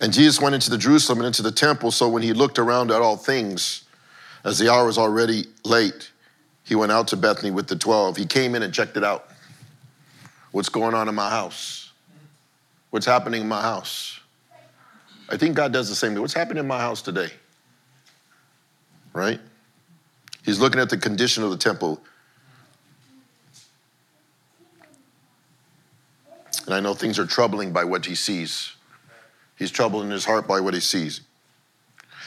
And 0.00 0.12
Jesus 0.12 0.40
went 0.40 0.54
into 0.54 0.70
the 0.70 0.78
Jerusalem 0.78 1.18
and 1.18 1.26
into 1.26 1.42
the 1.42 1.52
temple. 1.52 1.90
So 1.90 2.08
when 2.08 2.22
he 2.22 2.32
looked 2.32 2.58
around 2.58 2.90
at 2.90 3.02
all 3.02 3.16
things, 3.16 3.84
as 4.44 4.58
the 4.58 4.72
hour 4.72 4.86
was 4.86 4.98
already 4.98 5.44
late, 5.64 6.10
he 6.68 6.74
went 6.74 6.92
out 6.92 7.08
to 7.08 7.16
Bethany 7.16 7.50
with 7.50 7.66
the 7.66 7.76
12. 7.76 8.18
He 8.18 8.26
came 8.26 8.54
in 8.54 8.62
and 8.62 8.74
checked 8.74 8.98
it 8.98 9.02
out. 9.02 9.30
What's 10.52 10.68
going 10.68 10.92
on 10.92 11.08
in 11.08 11.14
my 11.14 11.30
house? 11.30 11.92
What's 12.90 13.06
happening 13.06 13.40
in 13.40 13.48
my 13.48 13.62
house? 13.62 14.20
I 15.30 15.38
think 15.38 15.56
God 15.56 15.72
does 15.72 15.88
the 15.88 15.94
same 15.94 16.12
thing. 16.12 16.20
What's 16.20 16.34
happening 16.34 16.58
in 16.58 16.66
my 16.66 16.78
house 16.78 17.00
today? 17.00 17.30
Right? 19.14 19.40
He's 20.44 20.60
looking 20.60 20.78
at 20.78 20.90
the 20.90 20.98
condition 20.98 21.42
of 21.42 21.48
the 21.48 21.56
temple. 21.56 22.02
And 26.66 26.74
I 26.74 26.80
know 26.80 26.92
things 26.92 27.18
are 27.18 27.24
troubling 27.24 27.72
by 27.72 27.84
what 27.84 28.04
he 28.04 28.14
sees. 28.14 28.74
He's 29.56 29.70
troubled 29.70 30.04
in 30.04 30.10
his 30.10 30.26
heart 30.26 30.46
by 30.46 30.60
what 30.60 30.74
he 30.74 30.80
sees. 30.80 31.22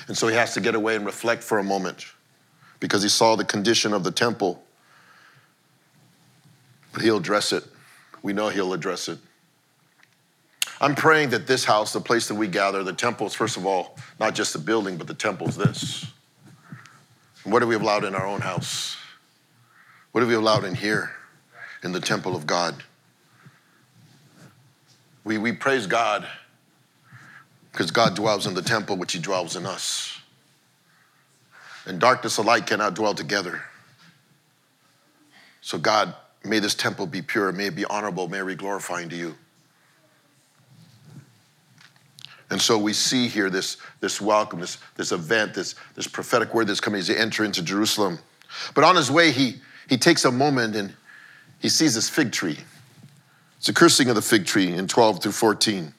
And 0.07 0.17
so 0.17 0.27
he 0.27 0.35
has 0.35 0.55
to 0.55 0.61
get 0.61 0.73
away 0.73 0.95
and 0.95 1.05
reflect 1.05 1.43
for 1.43 1.59
a 1.59 1.63
moment 1.63 2.07
because 2.81 3.01
he 3.03 3.09
saw 3.09 3.37
the 3.37 3.45
condition 3.45 3.93
of 3.93 4.03
the 4.03 4.11
temple. 4.11 4.61
But 6.91 7.03
he'll 7.03 7.17
address 7.17 7.53
it. 7.53 7.63
We 8.21 8.33
know 8.33 8.49
he'll 8.49 8.73
address 8.73 9.07
it. 9.07 9.19
I'm 10.81 10.95
praying 10.95 11.29
that 11.29 11.47
this 11.47 11.63
house, 11.63 11.93
the 11.93 12.01
place 12.01 12.27
that 12.27 12.35
we 12.35 12.47
gather, 12.47 12.83
the 12.83 12.91
temple 12.91 13.27
is, 13.27 13.35
first 13.35 13.55
of 13.55 13.65
all, 13.65 13.95
not 14.19 14.33
just 14.33 14.51
the 14.51 14.59
building, 14.59 14.97
but 14.97 15.07
the 15.07 15.13
temple 15.13 15.47
is 15.47 15.55
this. 15.55 16.05
And 17.43 17.53
what 17.53 17.61
have 17.61 17.69
we 17.69 17.75
allowed 17.75 18.03
in 18.03 18.15
our 18.15 18.25
own 18.25 18.41
house? 18.41 18.97
What 20.11 20.21
have 20.21 20.27
we 20.27 20.35
allowed 20.35 20.65
in 20.65 20.73
here, 20.73 21.11
in 21.83 21.91
the 21.91 21.99
temple 21.99 22.35
of 22.35 22.47
God? 22.47 22.83
We, 25.23 25.37
we 25.37 25.51
praise 25.51 25.85
God 25.85 26.27
because 27.71 27.91
God 27.91 28.15
dwells 28.15 28.47
in 28.47 28.55
the 28.55 28.61
temple, 28.63 28.97
which 28.97 29.13
He 29.13 29.19
dwells 29.19 29.55
in 29.55 29.67
us. 29.67 30.20
And 31.85 31.99
darkness 31.99 32.37
and 32.37 32.47
light 32.47 32.67
cannot 32.67 32.93
dwell 32.93 33.13
together. 33.13 33.63
So, 35.61 35.77
God, 35.77 36.13
may 36.43 36.59
this 36.59 36.75
temple 36.75 37.07
be 37.07 37.21
pure, 37.21 37.51
may 37.51 37.67
it 37.67 37.75
be 37.75 37.85
honorable, 37.85 38.27
may 38.27 38.39
it 38.39 38.45
be 38.45 38.55
glorifying 38.55 39.09
to 39.09 39.15
you. 39.15 39.35
And 42.51 42.61
so 42.61 42.77
we 42.77 42.91
see 42.91 43.29
here 43.29 43.49
this, 43.49 43.77
this 44.01 44.19
welcome, 44.19 44.59
this, 44.59 44.77
this 44.97 45.13
event, 45.13 45.53
this, 45.53 45.75
this 45.95 46.05
prophetic 46.05 46.53
word 46.53 46.67
that's 46.67 46.81
coming 46.81 46.99
as 46.99 47.07
he 47.07 47.15
enter 47.15 47.45
into 47.45 47.63
Jerusalem. 47.63 48.19
But 48.75 48.83
on 48.83 48.97
his 48.97 49.09
way, 49.09 49.31
he, 49.31 49.61
he 49.87 49.97
takes 49.97 50.25
a 50.25 50.31
moment 50.31 50.75
and 50.75 50.93
he 51.59 51.69
sees 51.69 51.95
this 51.95 52.09
fig 52.09 52.33
tree. 52.33 52.57
It's 53.57 53.69
a 53.69 53.73
cursing 53.73 54.09
of 54.09 54.15
the 54.15 54.21
fig 54.21 54.45
tree 54.45 54.73
in 54.73 54.87
12 54.87 55.23
through 55.23 55.31
14. 55.31 55.93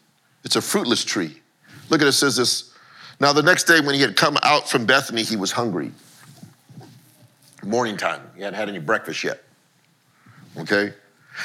It's 0.44 0.56
a 0.56 0.60
fruitless 0.60 1.04
tree. 1.04 1.40
Look 1.88 2.02
at 2.02 2.06
it, 2.06 2.10
it 2.10 2.12
says 2.12 2.36
this. 2.36 2.71
Now, 3.20 3.32
the 3.32 3.42
next 3.42 3.64
day, 3.64 3.80
when 3.80 3.94
he 3.94 4.00
had 4.00 4.16
come 4.16 4.36
out 4.42 4.68
from 4.68 4.86
Bethany, 4.86 5.22
he 5.22 5.36
was 5.36 5.52
hungry. 5.52 5.92
Morning 7.64 7.96
time. 7.96 8.20
He 8.34 8.42
hadn't 8.42 8.58
had 8.58 8.68
any 8.68 8.80
breakfast 8.80 9.22
yet. 9.22 9.42
Okay? 10.58 10.92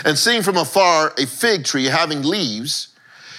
And 0.03 0.17
seeing 0.17 0.41
from 0.41 0.57
afar 0.57 1.13
a 1.17 1.25
fig 1.25 1.63
tree 1.63 1.85
having 1.85 2.23
leaves, 2.23 2.89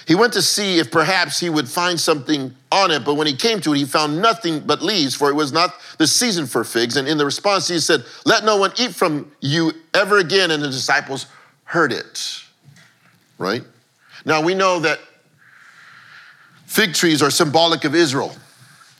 he 0.07 0.15
went 0.15 0.33
to 0.33 0.41
see 0.41 0.79
if 0.79 0.89
perhaps 0.89 1.39
he 1.39 1.49
would 1.49 1.67
find 1.67 1.99
something 1.99 2.55
on 2.71 2.91
it, 2.91 3.03
but 3.03 3.15
when 3.15 3.27
he 3.27 3.35
came 3.35 3.59
to 3.61 3.73
it, 3.73 3.77
he 3.77 3.85
found 3.85 4.21
nothing 4.21 4.61
but 4.61 4.81
leaves, 4.81 5.13
for 5.13 5.29
it 5.29 5.35
was 5.35 5.51
not 5.51 5.75
the 5.97 6.07
season 6.07 6.47
for 6.47 6.63
figs. 6.63 6.97
And 6.97 7.07
in 7.07 7.17
the 7.17 7.25
response, 7.25 7.67
he 7.67 7.79
said, 7.79 8.05
Let 8.25 8.45
no 8.45 8.57
one 8.57 8.71
eat 8.77 8.95
from 8.95 9.31
you 9.41 9.73
ever 9.93 10.17
again. 10.17 10.51
And 10.51 10.63
the 10.63 10.67
disciples 10.67 11.27
heard 11.65 11.91
it 11.91 12.43
right? 13.39 13.63
Now 14.25 14.41
we 14.41 14.53
know 14.53 14.79
that 14.81 14.99
fig 16.69 16.93
trees 16.93 17.23
are 17.23 17.31
symbolic 17.31 17.83
of 17.83 17.95
Israel. 17.95 18.33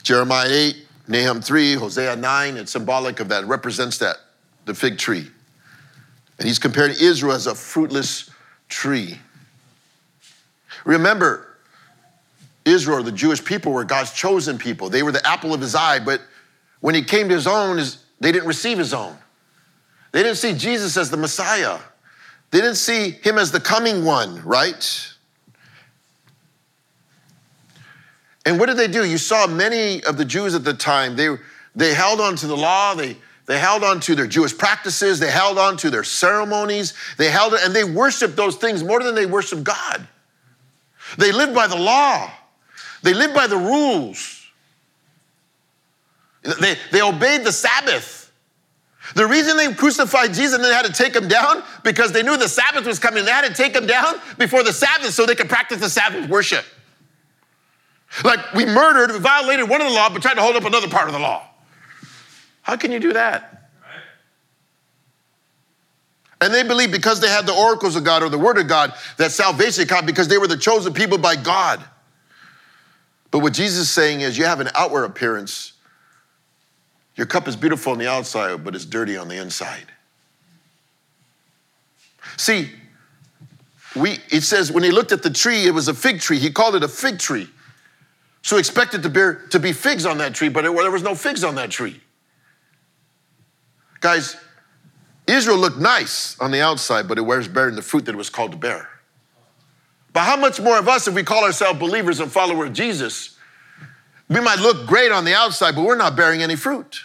Jeremiah 0.01 0.49
8, 0.49 0.87
Nahum 1.07 1.39
3, 1.39 1.75
Hosea 1.75 2.15
9, 2.15 2.57
it's 2.57 2.71
symbolic 2.71 3.19
of 3.19 3.29
that, 3.29 3.45
represents 3.45 3.99
that, 3.99 4.17
the 4.65 4.73
fig 4.73 4.97
tree. 4.97 5.27
And 6.39 6.47
he's 6.47 6.57
comparing 6.57 6.95
Israel 6.99 7.33
as 7.33 7.45
a 7.45 7.53
fruitless 7.53 8.31
tree. 8.69 9.19
Remember, 10.83 11.57
Israel, 12.65 13.03
the 13.03 13.11
Jewish 13.11 13.45
people, 13.45 13.71
were 13.71 13.83
God's 13.83 14.13
chosen 14.13 14.57
people. 14.57 14.89
They 14.89 15.03
were 15.03 15.11
the 15.11 15.25
apple 15.25 15.53
of 15.53 15.61
his 15.61 15.75
eye, 15.75 15.99
but 15.99 16.21
when 16.79 16.95
he 16.95 17.03
came 17.03 17.29
to 17.29 17.35
his 17.35 17.45
own, 17.45 17.77
they 18.19 18.31
didn't 18.31 18.47
receive 18.47 18.79
his 18.79 18.95
own. 18.95 19.15
They 20.11 20.23
didn't 20.23 20.37
see 20.37 20.53
Jesus 20.53 20.97
as 20.97 21.11
the 21.11 21.17
Messiah. 21.17 21.77
They 22.49 22.61
didn't 22.61 22.77
see 22.77 23.11
him 23.11 23.37
as 23.37 23.51
the 23.51 23.59
coming 23.59 24.03
one, 24.03 24.43
right? 24.43 25.13
And 28.45 28.59
what 28.59 28.67
did 28.67 28.77
they 28.77 28.87
do? 28.87 29.05
You 29.05 29.17
saw 29.17 29.47
many 29.47 30.03
of 30.03 30.17
the 30.17 30.25
Jews 30.25 30.55
at 30.55 30.63
the 30.63 30.73
time, 30.73 31.15
they, 31.15 31.35
they 31.75 31.93
held 31.93 32.21
on 32.21 32.35
to 32.37 32.47
the 32.47 32.55
law, 32.55 32.95
they, 32.95 33.17
they 33.45 33.59
held 33.59 33.83
on 33.83 33.99
to 34.01 34.15
their 34.15 34.27
Jewish 34.27 34.57
practices, 34.57 35.19
they 35.19 35.31
held 35.31 35.57
on 35.57 35.75
to 35.77 35.89
their 35.89 36.03
ceremonies, 36.03 36.93
they 37.17 37.29
held 37.29 37.53
and 37.53 37.75
they 37.75 37.83
worshiped 37.83 38.35
those 38.35 38.55
things 38.55 38.83
more 38.83 39.01
than 39.03 39.15
they 39.15 39.25
worshiped 39.25 39.63
God. 39.63 40.07
They 41.17 41.31
lived 41.31 41.55
by 41.55 41.67
the 41.67 41.75
law, 41.75 42.31
they 43.03 43.13
lived 43.13 43.33
by 43.33 43.47
the 43.47 43.57
rules. 43.57 44.35
They, 46.41 46.77
they 46.91 47.01
obeyed 47.01 47.43
the 47.43 47.51
Sabbath. 47.51 48.31
The 49.15 49.25
reason 49.25 49.57
they 49.57 49.73
crucified 49.73 50.33
Jesus 50.33 50.55
and 50.55 50.63
they 50.63 50.69
had 50.73 50.85
to 50.85 50.93
take 50.93 51.15
him 51.15 51.27
down 51.27 51.63
because 51.83 52.11
they 52.11 52.23
knew 52.23 52.37
the 52.37 52.47
Sabbath 52.47 52.85
was 52.85 52.99
coming. 52.99 53.25
They 53.25 53.31
had 53.31 53.45
to 53.45 53.53
take 53.53 53.75
him 53.75 53.87
down 53.87 54.15
before 54.37 54.63
the 54.63 54.71
Sabbath 54.71 55.11
so 55.13 55.25
they 55.25 55.35
could 55.35 55.49
practice 55.49 55.79
the 55.79 55.89
Sabbath 55.89 56.29
worship. 56.29 56.63
Like 58.23 58.53
we 58.53 58.65
murdered, 58.65 59.11
we 59.13 59.19
violated 59.19 59.69
one 59.69 59.81
of 59.81 59.87
the 59.87 59.93
law, 59.93 60.09
but 60.09 60.21
tried 60.21 60.35
to 60.35 60.41
hold 60.41 60.55
up 60.55 60.65
another 60.65 60.89
part 60.89 61.07
of 61.07 61.13
the 61.13 61.19
law. 61.19 61.43
How 62.61 62.75
can 62.75 62.91
you 62.91 62.99
do 62.99 63.13
that? 63.13 63.71
And 66.41 66.53
they 66.53 66.63
believed 66.63 66.91
because 66.91 67.19
they 67.19 67.29
had 67.29 67.45
the 67.45 67.53
oracles 67.53 67.95
of 67.95 68.03
God 68.03 68.23
or 68.23 68.29
the 68.29 68.37
word 68.37 68.57
of 68.57 68.67
God 68.67 68.93
that 69.17 69.31
salvation 69.31 69.87
come 69.87 70.05
because 70.05 70.27
they 70.27 70.37
were 70.37 70.47
the 70.47 70.57
chosen 70.57 70.93
people 70.93 71.17
by 71.17 71.35
God. 71.35 71.83
But 73.31 73.39
what 73.39 73.53
Jesus 73.53 73.79
is 73.79 73.89
saying 73.91 74.21
is 74.21 74.37
you 74.37 74.45
have 74.45 74.59
an 74.59 74.69
outward 74.73 75.03
appearance. 75.03 75.73
Your 77.15 77.27
cup 77.27 77.47
is 77.47 77.55
beautiful 77.55 77.91
on 77.91 77.97
the 77.97 78.09
outside, 78.09 78.63
but 78.63 78.73
it's 78.73 78.85
dirty 78.85 79.17
on 79.17 79.27
the 79.27 79.35
inside. 79.35 79.85
See, 82.37 82.71
we, 83.95 84.19
it 84.31 84.41
says 84.41 84.71
when 84.71 84.83
he 84.83 84.91
looked 84.91 85.11
at 85.11 85.23
the 85.23 85.29
tree, 85.29 85.65
it 85.65 85.71
was 85.71 85.89
a 85.89 85.93
fig 85.93 86.21
tree. 86.21 86.39
He 86.39 86.51
called 86.51 86.75
it 86.75 86.83
a 86.83 86.87
fig 86.87 87.19
tree. 87.19 87.49
So 88.41 88.55
he 88.55 88.59
expected 88.59 89.03
to, 89.03 89.09
bear, 89.09 89.33
to 89.49 89.59
be 89.59 89.73
figs 89.73 90.05
on 90.05 90.17
that 90.19 90.33
tree, 90.33 90.49
but 90.49 90.65
it, 90.65 90.73
well, 90.73 90.83
there 90.83 90.91
was 90.91 91.03
no 91.03 91.15
figs 91.15 91.43
on 91.43 91.55
that 91.55 91.69
tree. 91.69 91.99
Guys, 93.99 94.37
Israel 95.27 95.57
looked 95.57 95.77
nice 95.77 96.39
on 96.39 96.51
the 96.51 96.61
outside, 96.61 97.07
but 97.07 97.17
it 97.17 97.21
was 97.21 97.47
bearing 97.47 97.75
the 97.75 97.81
fruit 97.81 98.05
that 98.05 98.15
it 98.15 98.17
was 98.17 98.29
called 98.29 98.51
to 98.51 98.57
bear. 98.57 98.89
But 100.13 100.21
how 100.21 100.37
much 100.37 100.59
more 100.59 100.79
of 100.79 100.87
us, 100.87 101.07
if 101.07 101.13
we 101.13 101.23
call 101.23 101.43
ourselves 101.43 101.79
believers 101.79 102.19
and 102.19 102.31
followers 102.31 102.69
of 102.69 102.75
Jesus, 102.75 103.37
we 104.27 104.39
might 104.39 104.59
look 104.59 104.87
great 104.87 105.11
on 105.11 105.25
the 105.25 105.33
outside, 105.33 105.75
but 105.75 105.83
we're 105.83 105.97
not 105.97 106.15
bearing 106.15 106.41
any 106.41 106.55
fruit. 106.55 107.01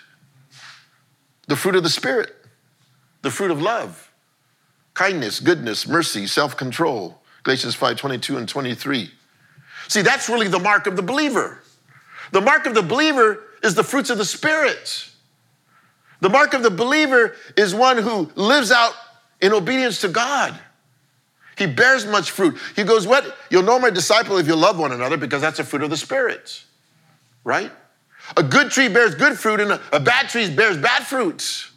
The 1.49 1.57
fruit 1.57 1.75
of 1.75 1.83
the 1.83 1.91
Spirit, 1.91 2.35
the 3.23 3.31
fruit 3.31 3.51
of 3.51 3.61
love, 3.61 4.11
kindness, 4.95 5.41
goodness, 5.41 5.87
mercy, 5.87 6.27
self-control. 6.27 7.21
Galatians 7.43 7.75
5, 7.75 7.97
22 7.99 8.39
and 8.39 8.49
23. 8.49 9.11
See, 9.89 10.03
that's 10.03 10.29
really 10.29 10.49
the 10.49 10.59
mark 10.59 10.87
of 10.87 10.97
the 10.97 11.03
believer. 11.03 11.61
The 12.33 12.41
mark 12.41 12.67
of 12.67 12.75
the 12.75 12.83
believer 12.83 13.43
is 13.63 13.75
the 13.75 13.85
fruits 13.85 14.11
of 14.11 14.19
the 14.19 14.25
Spirit. 14.25 15.09
The 16.21 16.29
mark 16.29 16.55
of 16.55 16.63
the 16.63 16.71
believer 16.71 17.35
is 17.57 17.75
one 17.75 17.99
who 17.99 18.31
lives 18.35 18.73
out 18.73 18.93
in 19.41 19.53
obedience 19.53 20.01
to 20.03 20.09
God. 20.09 20.59
He 21.57 21.67
bears 21.67 22.07
much 22.07 22.31
fruit. 22.31 22.59
He 22.75 22.83
goes, 22.83 23.07
What? 23.07 23.37
You'll 23.51 23.63
know 23.63 23.79
my 23.79 23.91
disciple 23.91 24.39
if 24.39 24.47
you 24.47 24.57
love 24.57 24.79
one 24.79 24.93
another 24.93 25.17
because 25.17 25.41
that's 25.41 25.59
a 25.59 25.65
fruit 25.65 25.83
of 25.83 25.91
the 25.91 25.97
Spirit, 25.97 26.65
right? 27.45 27.71
A 28.37 28.43
good 28.43 28.71
tree 28.71 28.89
bears 28.89 29.15
good 29.15 29.39
fruit 29.39 29.61
and 29.61 29.79
a, 29.93 30.01
bad 30.01 30.29
tree 30.29 30.49
bears 30.51 30.79
bad 30.79 31.05
fruits. 31.05 31.71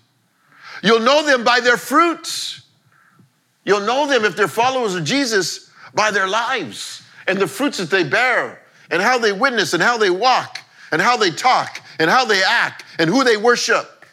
You'll 0.81 1.01
know 1.01 1.25
them 1.25 1.43
by 1.43 1.59
their 1.59 1.77
fruits. 1.77 2.61
You'll 3.65 3.81
know 3.81 4.07
them 4.07 4.23
if 4.23 4.35
they're 4.35 4.47
followers 4.47 4.95
of 4.95 5.03
Jesus 5.03 5.69
by 5.93 6.11
their 6.11 6.27
lives 6.27 7.03
and 7.27 7.37
the 7.39 7.47
fruits 7.47 7.77
that 7.77 7.89
they 7.89 8.03
bear 8.03 8.61
and 8.89 9.01
how 9.01 9.17
they 9.17 9.31
witness 9.31 9.73
and 9.73 9.83
how 9.83 9.97
they 9.97 10.09
walk 10.09 10.59
and 10.91 11.01
how 11.01 11.17
they 11.17 11.29
talk 11.29 11.81
and 11.99 12.09
how 12.09 12.25
they 12.25 12.41
act 12.43 12.83
and 12.97 13.09
who 13.09 13.23
they 13.23 13.37
worship. 13.37 14.05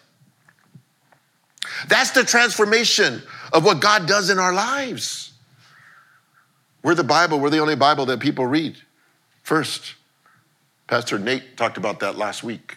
That's 1.89 2.11
the 2.11 2.25
transformation 2.25 3.23
of 3.53 3.65
what 3.65 3.81
God 3.81 4.07
does 4.07 4.31
in 4.31 4.39
our 4.39 4.53
lives. 4.53 5.33
We're 6.83 6.95
the 6.95 7.05
Bible, 7.05 7.41
we're 7.41 7.51
the 7.51 7.61
only 7.61 7.77
Bible 7.77 8.07
that 8.07 8.21
people 8.21 8.47
read 8.47 8.77
first. 9.43 9.95
Pastor 10.87 11.19
Nate 11.19 11.57
talked 11.57 11.79
about 11.79 12.01
that 12.01 12.17
last 12.17 12.43
week. 12.45 12.77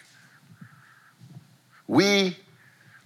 We 1.86 2.36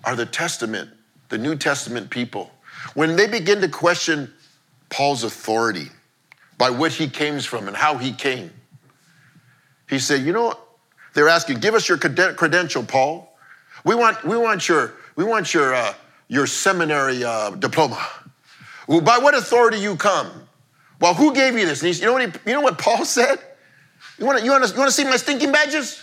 are 0.05 0.15
the 0.15 0.27
Testament, 0.27 0.91
the 1.29 1.39
New 1.39 1.57
Testament 1.57 2.11
people. 2.11 2.51
When 2.95 3.17
they 3.17 3.27
begin 3.27 3.61
to 3.61 3.69
question 3.69 4.33
Paul's 4.91 5.25
authority 5.25 5.89
by 6.63 6.71
what 6.71 6.93
he 6.93 7.09
came 7.09 7.41
from 7.41 7.67
and 7.67 7.77
how 7.77 7.99
he 7.99 8.13
came, 8.13 8.49
he 9.89 9.99
said, 9.99 10.23
You 10.23 10.33
know? 10.33 10.57
They're 11.13 11.29
asking, 11.29 11.59
Give 11.59 11.75
us 11.75 11.89
your 11.89 11.99
credential, 11.99 12.85
Paul. 12.85 13.37
We 13.83 13.97
want, 13.97 14.23
we 14.23 14.37
want 14.37 14.69
your, 14.69 14.95
we 15.17 15.25
want 15.25 15.53
your, 15.53 15.75
uh, 15.75 15.93
your 16.29 16.47
seminary 16.47 17.25
uh, 17.25 17.51
diploma. 17.51 18.01
Well, 18.87 19.01
by 19.01 19.19
what 19.19 19.35
authority 19.35 19.79
you 19.79 19.97
come? 19.97 20.31
Well, 21.01 21.15
who 21.15 21.35
gave 21.35 21.59
you 21.59 21.67
this? 21.67 21.81
He, 21.81 21.91
you, 21.91 22.07
know 22.07 22.13
what 22.13 22.33
he, 22.33 22.33
you 22.47 22.55
know 22.55 22.61
what 22.61 22.79
Paul 22.79 23.05
said? 23.05 23.41
You 24.17 24.25
want 24.25 24.39
to 24.39 24.45
you 24.45 24.53
wanna, 24.53 24.69
you 24.69 24.79
wanna 24.79 24.93
see 24.93 25.03
my 25.03 25.17
stinking 25.17 25.51
badges? 25.51 26.01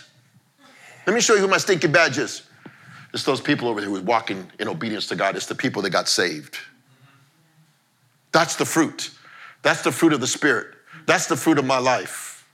Let 1.06 1.14
me 1.14 1.22
show 1.22 1.36
you 1.36 1.40
who 1.40 1.48
my 1.48 1.56
stinking 1.56 1.90
badge 1.90 2.18
is. 2.18 2.42
It's 3.14 3.24
those 3.24 3.40
people 3.40 3.66
over 3.68 3.80
there 3.80 3.88
who 3.88 3.96
are 3.96 4.02
walking 4.02 4.52
in 4.58 4.68
obedience 4.68 5.06
to 5.06 5.16
God. 5.16 5.36
It's 5.36 5.46
the 5.46 5.54
people 5.54 5.80
that 5.80 5.90
got 5.90 6.06
saved. 6.06 6.58
That's 8.30 8.56
the 8.56 8.66
fruit. 8.66 9.10
That's 9.62 9.82
the 9.82 9.92
fruit 9.92 10.12
of 10.12 10.20
the 10.20 10.26
Spirit. 10.26 10.74
That's 11.06 11.26
the 11.26 11.36
fruit 11.36 11.58
of 11.58 11.64
my 11.64 11.78
life. 11.78 12.46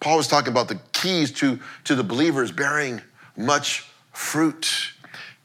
Paul 0.00 0.18
was 0.18 0.28
talking 0.28 0.52
about 0.52 0.68
the 0.68 0.78
keys 0.92 1.32
to, 1.32 1.58
to 1.84 1.94
the 1.94 2.04
believers 2.04 2.52
bearing 2.52 3.00
much 3.36 3.84
fruit. 4.12 4.92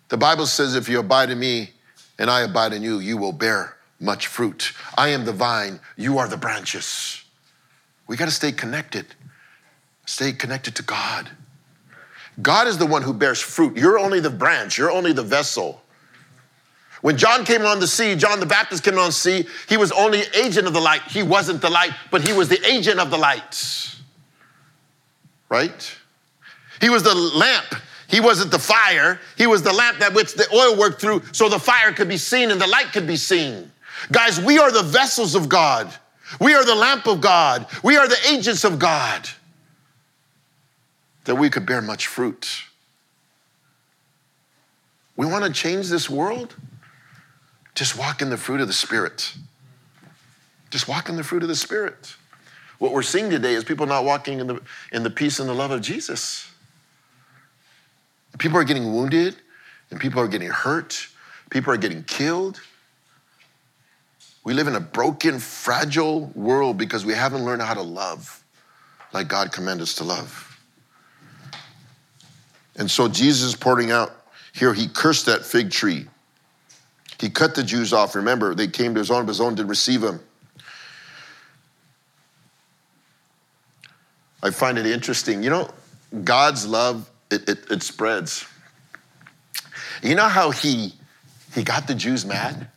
The 0.10 0.18
Bible 0.18 0.46
says, 0.46 0.76
if 0.76 0.90
you 0.90 1.00
abide 1.00 1.30
in 1.30 1.40
me 1.40 1.72
and 2.20 2.30
I 2.30 2.42
abide 2.42 2.74
in 2.74 2.82
you, 2.82 3.00
you 3.00 3.18
will 3.18 3.32
bear 3.32 3.78
much 4.00 4.28
fruit. 4.28 4.74
I 4.98 5.10
am 5.10 5.26
the 5.26 5.34
vine, 5.34 5.80
you 5.96 6.18
are 6.18 6.28
the 6.28 6.38
branches. 6.38 7.24
We 8.08 8.18
got 8.18 8.26
to 8.26 8.32
stay 8.32 8.52
connected. 8.52 9.06
Stay 10.06 10.34
connected 10.34 10.76
to 10.76 10.84
God. 10.84 11.30
God 12.42 12.68
is 12.68 12.78
the 12.78 12.86
one 12.86 13.02
who 13.02 13.14
bears 13.14 13.40
fruit. 13.40 13.78
You're 13.78 14.00
only 14.00 14.20
the 14.20 14.30
branch, 14.30 14.78
you're 14.78 14.92
only 14.92 15.14
the 15.14 15.24
vessel. 15.24 15.82
When 17.02 17.18
John 17.18 17.46
came 17.46 17.66
on 17.66 17.80
the 17.80 17.88
sea, 17.88 18.16
John 18.16 18.40
the 18.40 18.46
Baptist 18.46 18.84
came 18.84 18.98
on 18.98 19.08
the 19.08 19.12
sea, 19.12 19.48
he 19.68 19.78
was 19.78 19.92
only 19.92 20.22
agent 20.36 20.68
of 20.68 20.74
the 20.74 20.80
light. 20.80 21.02
He 21.04 21.24
wasn't 21.24 21.62
the 21.62 21.70
light, 21.70 21.92
but 22.12 22.26
he 22.26 22.34
was 22.34 22.48
the 22.48 22.64
agent 22.66 23.00
of 23.00 23.10
the 23.10 23.18
light. 23.18 23.96
Right? 25.50 25.98
He 26.80 26.90
was 26.90 27.04
the 27.04 27.16
lamp. 27.16 27.76
He 28.08 28.20
wasn't 28.20 28.52
the 28.52 28.60
fire. 28.60 29.20
He 29.38 29.48
was 29.48 29.64
the 29.64 29.74
lamp 29.74 30.00
that 30.00 30.14
which 30.14 30.34
the 30.34 30.48
oil 30.54 30.78
worked 30.78 31.02
through 31.02 31.24
so 31.32 31.50
the 31.50 31.60
fire 31.60 31.92
could 31.92 32.10
be 32.10 32.18
seen 32.18 32.52
and 32.52 32.62
the 32.62 32.68
light 32.68 32.92
could 32.94 33.08
be 33.08 33.16
seen. 33.16 33.72
Guys, 34.12 34.40
we 34.40 34.60
are 34.60 34.72
the 34.72 34.84
vessels 34.84 35.34
of 35.36 35.50
God. 35.50 35.94
We 36.40 36.54
are 36.54 36.66
the 36.66 36.76
lamp 36.76 37.08
of 37.08 37.22
God. 37.22 37.68
We 37.84 37.98
are 37.98 38.08
the 38.08 38.18
agents 38.30 38.64
of 38.64 38.80
God 38.80 39.28
that 41.26 41.36
we 41.36 41.50
could 41.50 41.66
bear 41.66 41.82
much 41.82 42.08
fruit. 42.08 42.64
We 45.16 45.26
want 45.26 45.46
to 45.46 45.52
change 45.52 45.90
this 45.90 46.10
world? 46.10 46.56
Just 47.76 47.98
walk 47.98 48.22
in 48.22 48.30
the 48.30 48.38
fruit 48.38 48.62
of 48.62 48.68
the 48.68 48.74
Spirit. 48.74 49.34
Just 50.70 50.88
walk 50.88 51.10
in 51.10 51.16
the 51.16 51.24
fruit 51.24 51.44
of 51.44 51.50
the 51.50 51.56
Spirit. 51.56 52.16
What 52.80 52.92
we're 52.92 53.04
seeing 53.04 53.30
today 53.30 53.54
is 53.54 53.64
people 53.64 53.86
not 53.86 54.06
walking 54.06 54.40
in 54.40 54.48
the, 54.48 54.62
in 54.92 55.04
the 55.04 55.10
peace 55.10 55.40
and 55.40 55.48
the 55.48 55.54
love 55.54 55.72
of 55.72 55.82
Jesus. 55.82 56.50
People 58.40 58.58
are 58.58 58.64
getting 58.64 58.94
wounded, 58.94 59.36
and 59.92 60.00
people 60.00 60.20
are 60.20 60.28
getting 60.28 60.50
hurt, 60.50 61.08
people 61.50 61.72
are 61.74 61.78
getting 61.78 62.04
killed. 62.04 62.60
We 64.44 64.54
live 64.54 64.68
in 64.68 64.76
a 64.76 64.80
broken, 64.80 65.38
fragile 65.38 66.32
world 66.34 66.78
because 66.78 67.06
we 67.06 67.14
haven't 67.14 67.46
learned 67.46 67.62
how 67.62 67.76
to 67.76 67.82
love 67.82 68.44
like 69.14 69.28
God 69.28 69.52
commanded 69.52 69.84
us 69.84 69.96
to 69.96 70.04
love. 70.04 70.48
And 72.78 72.90
so 72.90 73.08
Jesus 73.08 73.50
is 73.50 73.56
pouring 73.56 73.92
out 73.92 74.16
here, 74.54 74.74
he 74.74 74.88
cursed 74.88 75.28
that 75.28 75.46
fig 75.46 75.70
tree. 75.72 76.08
He 77.22 77.30
cut 77.30 77.54
the 77.54 77.62
Jews 77.62 77.94
off. 77.94 78.16
Remember, 78.16 78.56
they 78.56 78.68
came 78.68 78.96
to 78.96 79.00
his 79.00 79.12
own, 79.12 79.26
but 79.26 79.30
his 79.30 79.42
own 79.42 79.54
didn't 79.54 79.70
receive 79.70 80.02
him. 80.02 80.20
I 84.42 84.50
find 84.50 84.80
it 84.80 84.88
interesting. 84.88 85.44
You 85.44 85.52
know, 85.52 85.70
God's 86.24 86.66
love, 86.66 87.08
it, 87.30 87.48
it, 87.48 87.60
it 87.70 87.84
spreads. 87.84 88.48
You 90.02 90.16
know 90.16 90.28
how 90.28 90.50
he, 90.50 90.94
he 91.54 91.62
got 91.62 91.86
the 91.86 91.94
Jews 91.94 92.26
mad? 92.26 92.68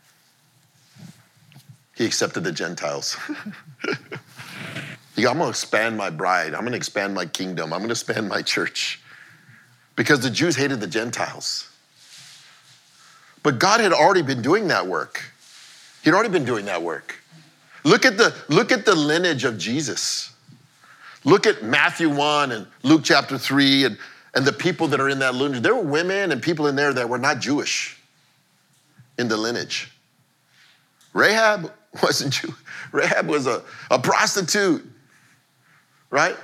He 1.97 2.05
accepted 2.05 2.45
the 2.45 2.53
Gentiles. 2.53 3.17
he, 5.17 5.27
I'm 5.27 5.39
going 5.39 5.41
to 5.45 5.49
expand 5.49 5.97
my 5.97 6.11
bride. 6.11 6.53
I'm 6.53 6.61
going 6.61 6.73
to 6.73 6.77
expand 6.77 7.15
my 7.15 7.25
kingdom. 7.25 7.73
I'm 7.73 7.79
going 7.79 7.89
to 7.89 7.93
expand 7.93 8.29
my 8.29 8.43
church. 8.43 9.01
Because 9.97 10.21
the 10.21 10.29
Jews 10.29 10.55
hated 10.55 10.81
the 10.81 10.87
Gentiles. 10.87 11.71
But 13.45 13.61
God 13.61 13.81
had 13.81 13.93
already 13.93 14.23
been 14.23 14.43
doing 14.43 14.69
that 14.69 14.87
work. 14.87 15.23
He'd 16.03 16.15
already 16.15 16.31
been 16.31 16.47
doing 16.47 16.65
that 16.65 16.83
work. 16.83 17.23
Look 17.85 18.07
at 18.07 18.17
the, 18.17 18.35
look 18.49 18.73
at 18.73 18.87
the 18.87 18.95
lineage 18.95 19.45
of 19.45 19.59
Jesus. 19.59 20.33
Look 21.25 21.47
at 21.47 21.63
Matthew 21.63 22.09
1 22.09 22.53
and 22.53 22.67
Luke 22.83 23.03
chapter 23.05 23.37
3 23.37 23.85
and, 23.85 23.99
and 24.35 24.47
the 24.47 24.53
people 24.53 24.89
that 24.89 25.01
are 25.01 25.11
in 25.11 25.19
that 25.19 25.35
lineage. 25.35 25.63
There 25.63 25.75
were 25.75 25.83
women 25.83 26.33
and 26.33 26.43
people 26.43 26.67
in 26.67 26.75
there 26.75 26.95
that 26.95 27.07
were 27.07 27.19
not 27.19 27.39
Jewish 27.39 28.01
in 29.19 29.29
the 29.29 29.37
lineage. 29.37 29.93
Rahab 31.13 31.71
wasn't 32.03 32.33
Jew. 32.33 32.55
Rahab 32.93 33.29
was 33.29 33.47
a, 33.47 33.63
a 33.91 33.99
prostitute, 33.99 34.85
right? 36.09 36.37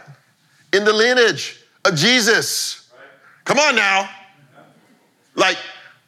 In 0.74 0.84
the 0.84 0.92
lineage 0.92 1.64
of 1.86 1.94
Jesus. 1.94 2.90
Come 3.44 3.58
on 3.58 3.74
now. 3.74 4.08
Like, 5.34 5.56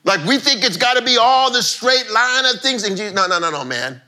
like 0.04 0.24
we 0.26 0.38
think 0.38 0.64
it's 0.64 0.76
got 0.76 0.94
to 0.94 1.02
be 1.02 1.16
all 1.16 1.52
the 1.52 1.62
straight 1.62 2.10
line 2.10 2.44
of 2.46 2.60
things. 2.60 2.84
And 2.84 2.96
Jesus, 2.96 3.14
no, 3.14 3.26
no, 3.26 3.38
no, 3.38 3.50
no, 3.50 3.64
man. 3.64 4.00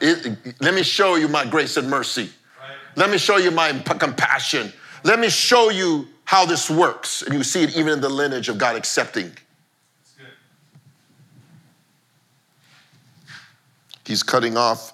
It, 0.00 0.38
let 0.60 0.74
me 0.74 0.82
show 0.82 1.16
you 1.16 1.28
my 1.28 1.44
grace 1.44 1.76
and 1.76 1.88
mercy. 1.90 2.30
Let 2.96 3.10
me 3.10 3.18
show 3.18 3.36
you 3.36 3.50
my 3.50 3.72
compassion. 3.72 4.72
Let 5.04 5.18
me 5.18 5.28
show 5.28 5.70
you 5.70 6.08
how 6.24 6.44
this 6.44 6.70
works. 6.70 7.22
And 7.22 7.34
you 7.34 7.42
see 7.42 7.62
it 7.62 7.76
even 7.76 7.94
in 7.94 8.00
the 8.00 8.08
lineage 8.08 8.48
of 8.48 8.58
God 8.58 8.76
accepting. 8.76 9.32
He's 14.04 14.22
cutting 14.22 14.56
off 14.56 14.92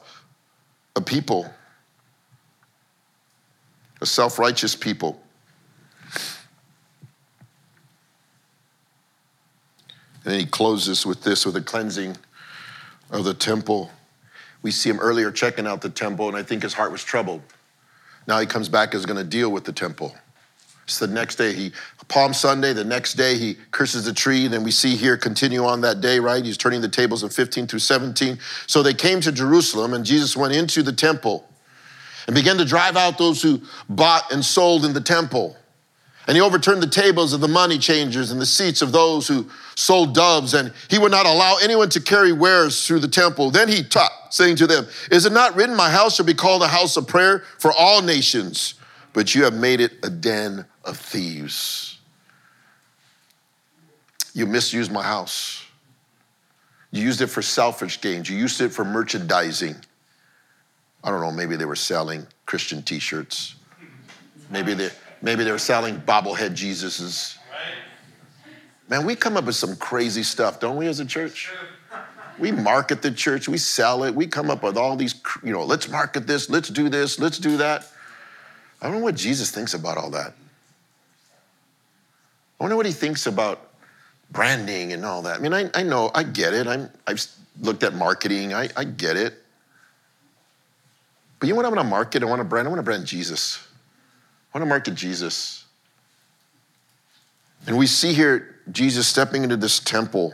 a 0.97 1.01
people. 1.01 1.49
a 4.01 4.07
self 4.07 4.39
righteous 4.39 4.77
people. 4.77 5.24
And 10.35 10.41
he 10.41 10.49
closes 10.49 11.07
with 11.07 11.23
this 11.23 11.47
with 11.47 11.55
a 11.55 11.61
cleansing 11.61 12.17
of 13.13 13.23
the 13.23 13.35
temple. 13.35 13.93
We 14.63 14.73
see 14.73 14.91
him 14.91 14.99
earlier 14.99 15.31
checking 15.31 15.65
out 15.65 15.81
the 15.81 15.91
temple, 15.91 16.27
and 16.27 16.37
I 16.37 16.43
think 16.43 16.65
his 16.65 16.75
heart 16.75 16.91
was 16.91 17.05
troubled. 17.05 17.41
Now 18.27 18.41
he 18.41 18.47
comes 18.47 18.69
back 18.69 18.97
is 18.97 19.07
going 19.07 19.19
to 19.19 19.23
deal 19.23 19.53
with 19.53 19.63
the 19.63 19.73
temple. 19.73 20.13
So 20.87 21.07
the 21.07 21.15
next 21.15 21.37
day, 21.37 21.53
he 21.53 21.71
Palm 22.09 22.35
Sunday. 22.35 22.73
The 22.73 22.83
next 22.83 23.15
day, 23.15 23.39
he 23.39 23.59
curses 23.71 24.07
the 24.07 24.13
tree. 24.13 24.49
Then 24.49 24.65
we 24.65 24.73
see 24.73 24.97
here 24.97 25.17
continue 25.17 25.65
on 25.65 25.83
that 25.83 26.01
day, 26.01 26.19
right? 26.19 26.45
He's 26.45 26.59
turning 26.59 26.81
the 26.81 26.89
tables 26.89 27.23
in 27.23 27.29
15 27.29 27.69
through 27.69 27.79
17. 27.79 28.37
So 28.67 28.83
they 28.83 28.93
came 28.93 29.21
to 29.21 29.31
Jerusalem, 29.31 29.95
and 29.95 30.05
Jesus 30.05 30.37
went 30.37 30.53
into 30.53 30.83
the 30.83 30.93
temple 30.93 31.49
and 32.27 32.35
began 32.35 32.59
to 32.59 32.65
drive 32.65 32.97
out 32.97 33.19
those 33.19 33.41
who 33.41 33.63
bought 33.89 34.33
and 34.33 34.45
sold 34.45 34.85
in 34.85 34.95
the 34.95 35.01
temple. 35.01 35.57
And 36.27 36.37
he 36.37 36.41
overturned 36.41 36.83
the 36.83 36.89
tables 36.89 37.33
of 37.33 37.41
the 37.41 37.49
money 37.49 37.79
changers 37.79 38.31
and 38.31 38.41
the 38.41 38.47
seats 38.47 38.81
of 38.81 38.93
those 38.93 39.29
who 39.29 39.51
sold 39.77 40.15
doves, 40.15 40.55
and 40.55 40.73
he 40.89 40.99
would 40.99 41.11
not 41.11 41.27
allow 41.27 41.57
anyone 41.63 41.91
to 41.91 42.01
carry 42.01 42.33
wares 42.33 42.87
through 42.87 43.01
the 43.01 43.09
temple. 43.09 43.51
Then 43.51 43.69
he 43.69 43.83
taught, 43.83 44.11
saying 44.31 44.57
to 44.57 44.67
them, 44.67 44.87
Is 45.11 45.27
it 45.27 45.33
not 45.33 45.55
written, 45.55 45.77
My 45.77 45.91
house 45.91 46.17
shall 46.17 46.25
be 46.25 46.35
called 46.35 46.63
a 46.63 46.69
house 46.69 46.97
of 46.97 47.07
prayer 47.07 47.41
for 47.59 47.73
all 47.73 48.01
nations, 48.01 48.75
but 49.13 49.35
you 49.35 49.45
have 49.45 49.55
made 49.55 49.81
it 49.81 49.93
a 50.03 50.09
den 50.09 50.65
of 50.85 50.97
thieves? 50.97 51.99
You 54.33 54.47
misused 54.47 54.91
my 54.91 55.03
house. 55.03 55.65
You 56.91 57.03
used 57.03 57.21
it 57.21 57.27
for 57.27 57.43
selfish 57.43 58.01
gains. 58.01 58.31
You 58.31 58.37
used 58.37 58.61
it 58.61 58.71
for 58.71 58.85
merchandising. 58.85 59.77
I 61.03 61.11
don't 61.11 61.21
know, 61.21 61.33
maybe 61.33 61.57
they 61.57 61.67
were 61.67 61.77
selling 61.77 62.27
Christian 62.47 62.83
t 62.83 62.99
shirts. 62.99 63.57
Maybe 64.51 64.75
they 64.75 64.91
Maybe 65.25 65.43
they 65.43 65.53
were 65.53 65.59
selling 65.59 65.99
bobblehead 66.03 66.51
Jesuses. 66.51 67.39
Man, 68.91 69.07
we 69.07 69.17
come 69.17 69.39
up 69.39 69.47
with 69.47 69.57
some 69.57 69.75
crazy 69.77 70.23
stuff, 70.23 70.61
don't 70.61 70.77
we, 70.77 70.87
as 70.87 71.01
a 71.01 71.07
church? 71.07 71.51
We 72.39 72.53
market 72.53 73.01
the 73.01 73.11
church, 73.11 73.49
we 73.49 73.57
sell 73.57 74.05
it, 74.05 74.15
we 74.15 74.27
come 74.27 74.51
up 74.51 74.63
with 74.63 74.77
all 74.77 74.97
these, 74.97 75.15
you 75.43 75.51
know, 75.51 75.65
let's 75.65 75.89
market 75.89 76.27
this, 76.27 76.51
let's 76.51 76.69
do 76.69 76.91
this, 76.91 77.19
let's 77.19 77.39
do 77.39 77.57
that. 77.57 77.91
I 78.83 78.87
don't 78.87 78.99
know 78.99 79.03
what 79.03 79.15
Jesus 79.15 79.51
thinks 79.51 79.73
about 79.73 79.97
all 79.97 80.11
that. 80.11 80.35
I 82.61 82.63
wonder 82.63 82.77
what 82.77 82.85
he 82.85 82.93
thinks 82.93 83.27
about 83.27 83.71
branding 84.31 84.93
and 84.93 85.07
all 85.07 85.23
that. 85.23 85.37
I 85.37 85.39
mean, 85.39 85.55
I, 85.55 85.71
I 85.73 85.83
know, 85.85 86.11
I 86.15 86.23
get 86.23 86.53
it. 86.53 86.67
I'm, 86.67 86.91
I've 87.07 87.25
looked 87.63 87.83
at 87.83 87.95
marketing, 87.95 88.53
I, 88.53 88.69
I 88.77 88.85
get 88.85 89.17
it. 89.17 89.43
But 91.41 91.47
you 91.47 91.55
know 91.55 91.57
what 91.57 91.65
I'm 91.65 91.75
gonna 91.75 91.89
market? 91.89 92.23
I 92.23 92.27
wanna 92.27 92.45
brand, 92.45 92.69
I 92.69 92.71
wanna 92.71 92.83
brand 92.83 93.07
Jesus. 93.07 93.67
I 94.55 94.59
want 94.59 94.67
to 94.67 94.69
market 94.69 94.95
Jesus. 94.95 95.65
And 97.67 97.77
we 97.77 97.89
see 97.89 98.13
here 98.13 98.61
Jesus 98.71 99.09
stepping 99.09 99.43
into 99.43 99.57
this 99.57 99.81
temple, 99.81 100.33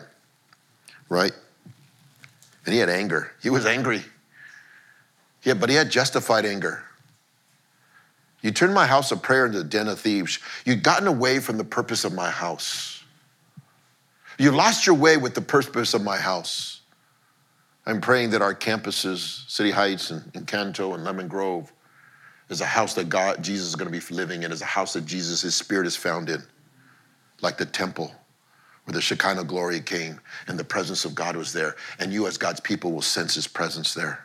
right? 1.08 1.32
And 2.66 2.74
he 2.74 2.80
had 2.80 2.90
anger. 2.90 3.32
He 3.42 3.48
was 3.48 3.64
angry. 3.64 4.02
Yeah, 5.42 5.54
but 5.54 5.70
he 5.70 5.74
had 5.74 5.90
justified 5.90 6.44
anger. 6.44 6.84
You 8.42 8.50
turned 8.50 8.74
my 8.74 8.86
house 8.86 9.10
of 9.10 9.22
prayer 9.22 9.46
into 9.46 9.60
a 9.60 9.64
den 9.64 9.88
of 9.88 9.98
thieves. 9.98 10.38
You'd 10.66 10.82
gotten 10.82 11.06
away 11.06 11.38
from 11.38 11.56
the 11.56 11.64
purpose 11.64 12.04
of 12.04 12.12
my 12.12 12.30
house. 12.30 13.02
You've 14.38 14.54
lost 14.54 14.86
your 14.86 14.96
way 14.96 15.16
with 15.16 15.34
the 15.34 15.42
purpose 15.42 15.94
of 15.94 16.02
my 16.02 16.18
house. 16.18 16.80
I'm 17.86 18.02
praying 18.02 18.30
that 18.30 18.42
our 18.42 18.54
campuses, 18.54 19.48
City 19.50 19.70
Heights 19.70 20.10
and, 20.10 20.30
and 20.34 20.46
Canto 20.46 20.92
and 20.92 21.04
Lemon 21.04 21.28
Grove, 21.28 21.72
is 22.50 22.60
a 22.60 22.66
house 22.66 22.94
that 22.94 23.08
God, 23.08 23.42
Jesus 23.42 23.68
is 23.68 23.76
going 23.76 23.90
to 23.90 23.98
be 23.98 24.14
living 24.14 24.42
in, 24.42 24.52
is 24.52 24.60
a 24.60 24.66
house 24.66 24.92
that 24.92 25.06
Jesus, 25.06 25.40
his 25.40 25.54
spirit 25.54 25.86
is 25.86 25.96
found 25.96 26.28
in, 26.28 26.42
like 27.40 27.56
the 27.56 27.64
temple 27.64 28.12
where 28.84 28.94
the 28.94 29.00
Shekinah 29.00 29.44
glory 29.44 29.80
came 29.80 30.20
and 30.48 30.58
the 30.58 30.64
presence 30.64 31.04
of 31.04 31.14
God 31.14 31.36
was 31.36 31.52
there. 31.52 31.76
And 32.00 32.12
you, 32.12 32.26
as 32.26 32.36
God's 32.36 32.60
people, 32.60 32.92
will 32.92 33.02
sense 33.02 33.34
his 33.34 33.46
presence 33.46 33.94
there. 33.94 34.24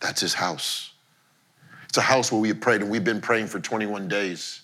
That's 0.00 0.20
his 0.20 0.34
house. 0.34 0.92
It's 1.88 1.96
a 1.96 2.02
house 2.02 2.30
where 2.30 2.40
we 2.40 2.48
have 2.48 2.60
prayed, 2.60 2.82
and 2.82 2.90
we've 2.90 3.04
been 3.04 3.22
praying 3.22 3.46
for 3.46 3.60
21 3.60 4.08
days. 4.08 4.60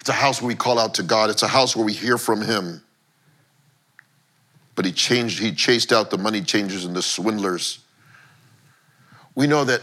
It's 0.00 0.08
a 0.08 0.14
house 0.14 0.40
where 0.40 0.48
we 0.48 0.54
call 0.54 0.78
out 0.78 0.94
to 0.94 1.02
God. 1.02 1.28
It's 1.28 1.42
a 1.42 1.48
house 1.48 1.76
where 1.76 1.84
we 1.84 1.92
hear 1.92 2.16
from 2.16 2.40
him. 2.40 2.82
But 4.76 4.86
he 4.86 4.92
changed, 4.92 5.38
he 5.38 5.52
chased 5.52 5.92
out 5.92 6.10
the 6.10 6.18
money 6.18 6.40
changers 6.40 6.84
and 6.84 6.96
the 6.96 7.02
swindlers. 7.02 7.80
We 9.34 9.46
know 9.46 9.64
that 9.64 9.82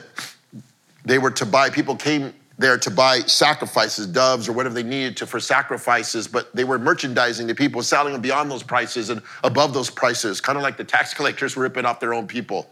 they 1.05 1.17
were 1.17 1.31
to 1.31 1.45
buy, 1.45 1.69
people 1.69 1.95
came 1.95 2.33
there 2.57 2.77
to 2.77 2.91
buy 2.91 3.19
sacrifices, 3.21 4.07
doves 4.07 4.47
or 4.47 4.53
whatever 4.53 4.75
they 4.75 4.83
needed 4.83 5.17
to 5.17 5.25
for 5.25 5.39
sacrifices, 5.39 6.27
but 6.27 6.55
they 6.55 6.63
were 6.63 6.77
merchandising 6.77 7.47
the 7.47 7.55
people, 7.55 7.81
selling 7.81 8.13
them 8.13 8.21
beyond 8.21 8.51
those 8.51 8.63
prices 8.63 9.09
and 9.09 9.21
above 9.43 9.73
those 9.73 9.89
prices, 9.89 10.39
kind 10.39 10.57
of 10.57 10.63
like 10.63 10.77
the 10.77 10.83
tax 10.83 11.13
collectors 11.13 11.55
were 11.55 11.63
ripping 11.63 11.85
off 11.85 11.99
their 11.99 12.13
own 12.13 12.27
people. 12.27 12.69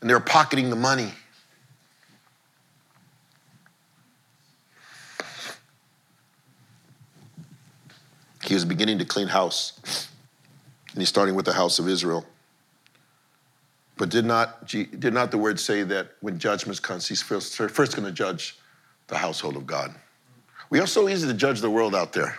And 0.00 0.10
they 0.10 0.14
were 0.14 0.20
pocketing 0.20 0.70
the 0.70 0.76
money. 0.76 1.12
He 8.44 8.54
was 8.54 8.64
beginning 8.64 8.98
to 8.98 9.04
clean 9.04 9.28
house, 9.28 10.08
and 10.92 11.02
he's 11.02 11.08
starting 11.08 11.34
with 11.34 11.44
the 11.44 11.52
house 11.52 11.78
of 11.78 11.86
Israel. 11.86 12.24
But 13.98 14.10
did 14.10 14.24
not, 14.24 14.68
did 14.68 15.12
not 15.12 15.32
the 15.32 15.38
word 15.38 15.58
say 15.58 15.82
that 15.82 16.12
when 16.20 16.38
judgment 16.38 16.80
comes, 16.80 17.08
he's 17.08 17.20
first, 17.20 17.56
first 17.56 17.96
going 17.96 18.06
to 18.06 18.12
judge 18.12 18.56
the 19.08 19.18
household 19.18 19.56
of 19.56 19.66
God? 19.66 19.92
We 20.70 20.78
are 20.78 20.86
so 20.86 21.08
easy 21.08 21.26
to 21.26 21.34
judge 21.34 21.60
the 21.60 21.68
world 21.68 21.96
out 21.96 22.12
there. 22.12 22.38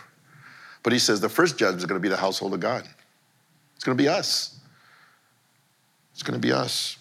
But 0.82 0.94
he 0.94 0.98
says 0.98 1.20
the 1.20 1.28
first 1.28 1.58
judgment 1.58 1.80
is 1.80 1.84
going 1.84 2.00
to 2.00 2.02
be 2.02 2.08
the 2.08 2.16
household 2.16 2.54
of 2.54 2.60
God. 2.60 2.88
It's 3.76 3.84
going 3.84 3.96
to 3.96 4.02
be 4.02 4.08
us. 4.08 4.58
It's 6.14 6.22
going 6.22 6.40
to 6.40 6.46
be 6.46 6.52
us. 6.52 6.96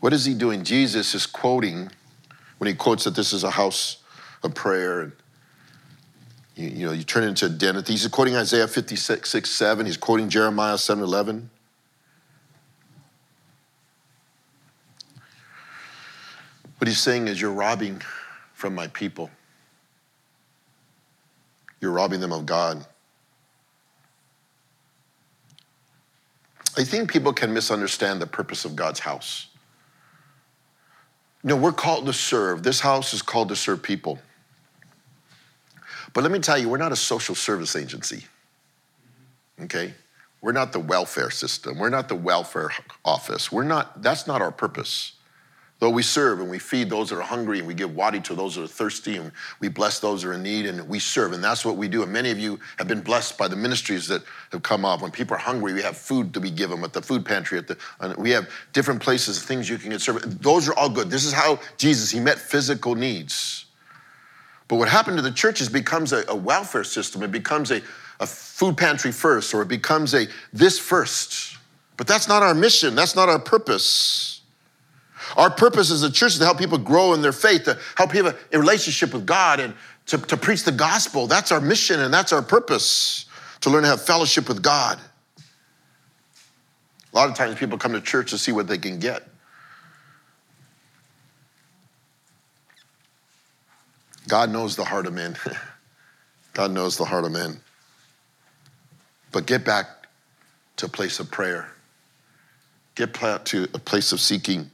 What 0.00 0.12
is 0.12 0.24
he 0.24 0.34
doing? 0.34 0.64
Jesus 0.64 1.14
is 1.14 1.26
quoting 1.26 1.90
when 2.58 2.66
he 2.66 2.74
quotes 2.74 3.04
that 3.04 3.14
this 3.14 3.32
is 3.32 3.44
a 3.44 3.50
house 3.50 3.98
of 4.42 4.52
prayer. 4.52 5.00
And 5.02 5.12
you, 6.56 6.68
you 6.68 6.86
know, 6.86 6.92
you 6.92 7.04
turn 7.04 7.22
it 7.22 7.28
into 7.28 7.46
a 7.46 7.48
den. 7.48 7.80
He's 7.86 8.06
quoting 8.08 8.34
Isaiah 8.34 8.66
56, 8.66 9.30
6, 9.30 9.50
7. 9.50 9.86
He's 9.86 9.96
quoting 9.96 10.28
Jeremiah 10.28 10.76
7, 10.76 11.04
11. 11.04 11.50
What 16.82 16.88
he's 16.88 16.98
saying 16.98 17.28
is, 17.28 17.40
You're 17.40 17.52
robbing 17.52 18.02
from 18.54 18.74
my 18.74 18.88
people. 18.88 19.30
You're 21.80 21.92
robbing 21.92 22.18
them 22.18 22.32
of 22.32 22.44
God. 22.44 22.84
I 26.76 26.82
think 26.82 27.08
people 27.08 27.32
can 27.32 27.54
misunderstand 27.54 28.20
the 28.20 28.26
purpose 28.26 28.64
of 28.64 28.74
God's 28.74 28.98
house. 28.98 29.46
You 31.44 31.50
No, 31.50 31.56
we're 31.56 31.70
called 31.70 32.06
to 32.06 32.12
serve. 32.12 32.64
This 32.64 32.80
house 32.80 33.14
is 33.14 33.22
called 33.22 33.50
to 33.50 33.54
serve 33.56 33.80
people. 33.80 34.18
But 36.12 36.24
let 36.24 36.32
me 36.32 36.40
tell 36.40 36.58
you, 36.58 36.68
we're 36.68 36.78
not 36.78 36.90
a 36.90 36.96
social 36.96 37.36
service 37.36 37.76
agency. 37.76 38.24
Okay? 39.60 39.94
We're 40.40 40.50
not 40.50 40.72
the 40.72 40.80
welfare 40.80 41.30
system. 41.30 41.78
We're 41.78 41.90
not 41.90 42.08
the 42.08 42.16
welfare 42.16 42.70
office. 43.04 43.52
We're 43.52 43.62
not, 43.62 44.02
that's 44.02 44.26
not 44.26 44.42
our 44.42 44.50
purpose. 44.50 45.12
Though 45.82 45.90
we 45.90 46.04
serve 46.04 46.38
and 46.38 46.48
we 46.48 46.60
feed 46.60 46.88
those 46.88 47.10
that 47.10 47.18
are 47.18 47.22
hungry 47.22 47.58
and 47.58 47.66
we 47.66 47.74
give 47.74 47.96
water 47.96 48.20
to 48.20 48.36
those 48.36 48.54
that 48.54 48.62
are 48.62 48.68
thirsty 48.68 49.16
and 49.16 49.32
we 49.58 49.66
bless 49.66 49.98
those 49.98 50.22
that 50.22 50.28
are 50.28 50.34
in 50.34 50.42
need 50.44 50.64
and 50.66 50.88
we 50.88 51.00
serve. 51.00 51.32
And 51.32 51.42
that's 51.42 51.64
what 51.64 51.76
we 51.76 51.88
do. 51.88 52.04
And 52.04 52.12
many 52.12 52.30
of 52.30 52.38
you 52.38 52.60
have 52.78 52.86
been 52.86 53.00
blessed 53.00 53.36
by 53.36 53.48
the 53.48 53.56
ministries 53.56 54.06
that 54.06 54.22
have 54.52 54.62
come 54.62 54.84
up. 54.84 55.02
When 55.02 55.10
people 55.10 55.34
are 55.34 55.40
hungry, 55.40 55.72
we 55.72 55.82
have 55.82 55.96
food 55.96 56.32
to 56.34 56.40
be 56.40 56.52
given 56.52 56.84
at 56.84 56.92
the 56.92 57.02
food 57.02 57.24
pantry. 57.24 57.58
At 57.58 57.66
the, 57.66 57.76
we 58.16 58.30
have 58.30 58.48
different 58.72 59.02
places, 59.02 59.42
things 59.42 59.68
you 59.68 59.76
can 59.76 59.90
get 59.90 60.00
served. 60.00 60.40
Those 60.40 60.68
are 60.68 60.74
all 60.74 60.88
good. 60.88 61.10
This 61.10 61.24
is 61.24 61.32
how 61.32 61.58
Jesus, 61.78 62.12
he 62.12 62.20
met 62.20 62.38
physical 62.38 62.94
needs. 62.94 63.64
But 64.68 64.76
what 64.76 64.88
happened 64.88 65.16
to 65.16 65.22
the 65.22 65.32
church 65.32 65.60
is 65.60 65.68
becomes 65.68 66.12
a, 66.12 66.22
a 66.28 66.36
welfare 66.36 66.84
system. 66.84 67.24
It 67.24 67.32
becomes 67.32 67.72
a, 67.72 67.82
a 68.20 68.26
food 68.28 68.76
pantry 68.76 69.10
first 69.10 69.52
or 69.52 69.62
it 69.62 69.68
becomes 69.68 70.14
a 70.14 70.28
this 70.52 70.78
first. 70.78 71.58
But 71.96 72.06
that's 72.06 72.28
not 72.28 72.44
our 72.44 72.54
mission. 72.54 72.94
That's 72.94 73.16
not 73.16 73.28
our 73.28 73.40
purpose. 73.40 74.41
Our 75.36 75.50
purpose 75.50 75.90
as 75.90 76.02
a 76.02 76.10
church 76.10 76.32
is 76.32 76.38
to 76.38 76.44
help 76.44 76.58
people 76.58 76.78
grow 76.78 77.14
in 77.14 77.22
their 77.22 77.32
faith, 77.32 77.64
to 77.64 77.78
help 77.96 78.12
people 78.12 78.32
a 78.52 78.58
relationship 78.58 79.12
with 79.12 79.26
God, 79.26 79.60
and 79.60 79.74
to, 80.06 80.18
to 80.18 80.36
preach 80.36 80.64
the 80.64 80.72
gospel. 80.72 81.26
That's 81.26 81.52
our 81.52 81.60
mission 81.60 82.00
and 82.00 82.12
that's 82.12 82.32
our 82.32 82.42
purpose 82.42 83.26
to 83.60 83.70
learn 83.70 83.82
to 83.82 83.88
have 83.88 84.02
fellowship 84.02 84.48
with 84.48 84.62
God. 84.62 84.98
A 87.12 87.16
lot 87.16 87.28
of 87.28 87.36
times 87.36 87.56
people 87.56 87.78
come 87.78 87.92
to 87.92 88.00
church 88.00 88.30
to 88.30 88.38
see 88.38 88.52
what 88.52 88.66
they 88.66 88.78
can 88.78 88.98
get. 88.98 89.22
God 94.28 94.50
knows 94.50 94.76
the 94.76 94.84
heart 94.84 95.06
of 95.06 95.12
men. 95.12 95.36
God 96.54 96.70
knows 96.70 96.96
the 96.96 97.04
heart 97.04 97.24
of 97.24 97.32
men. 97.32 97.60
But 99.30 99.46
get 99.46 99.64
back 99.64 99.86
to 100.76 100.86
a 100.86 100.88
place 100.88 101.20
of 101.20 101.30
prayer. 101.30 101.70
Get 102.94 103.18
back 103.18 103.44
to 103.46 103.64
a 103.74 103.78
place 103.78 104.12
of 104.12 104.20
seeking 104.20 104.70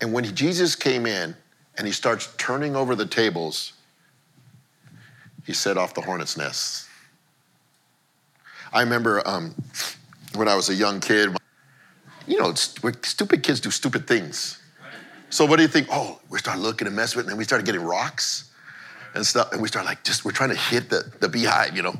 And 0.00 0.12
when 0.12 0.24
Jesus 0.34 0.74
came 0.74 1.06
in 1.06 1.34
and 1.76 1.86
he 1.86 1.92
starts 1.92 2.28
turning 2.36 2.76
over 2.76 2.94
the 2.94 3.06
tables, 3.06 3.72
he 5.44 5.52
set 5.52 5.78
off 5.78 5.94
the 5.94 6.00
hornet's 6.00 6.36
nest. 6.36 6.88
I 8.72 8.80
remember 8.80 9.26
um, 9.26 9.54
when 10.34 10.48
I 10.48 10.54
was 10.54 10.68
a 10.68 10.74
young 10.74 11.00
kid, 11.00 11.36
you 12.26 12.38
know, 12.38 12.52
stupid 12.54 13.42
kids 13.42 13.60
do 13.60 13.70
stupid 13.70 14.06
things. 14.06 14.60
So 15.30 15.44
what 15.44 15.56
do 15.56 15.62
you 15.62 15.68
think? 15.68 15.88
Oh, 15.90 16.20
we 16.28 16.38
started 16.38 16.60
looking 16.60 16.86
and 16.86 16.96
messing 16.96 17.18
with 17.18 17.24
it, 17.24 17.28
and 17.28 17.30
then 17.30 17.38
we 17.38 17.44
started 17.44 17.64
getting 17.64 17.82
rocks 17.82 18.50
and 19.16 19.26
stuff, 19.26 19.52
and 19.52 19.60
we 19.60 19.68
start 19.68 19.86
like 19.86 20.04
just 20.04 20.24
we're 20.24 20.30
trying 20.30 20.50
to 20.50 20.56
hit 20.56 20.90
the, 20.90 21.10
the 21.20 21.28
beehive, 21.28 21.74
you 21.74 21.82
know. 21.82 21.98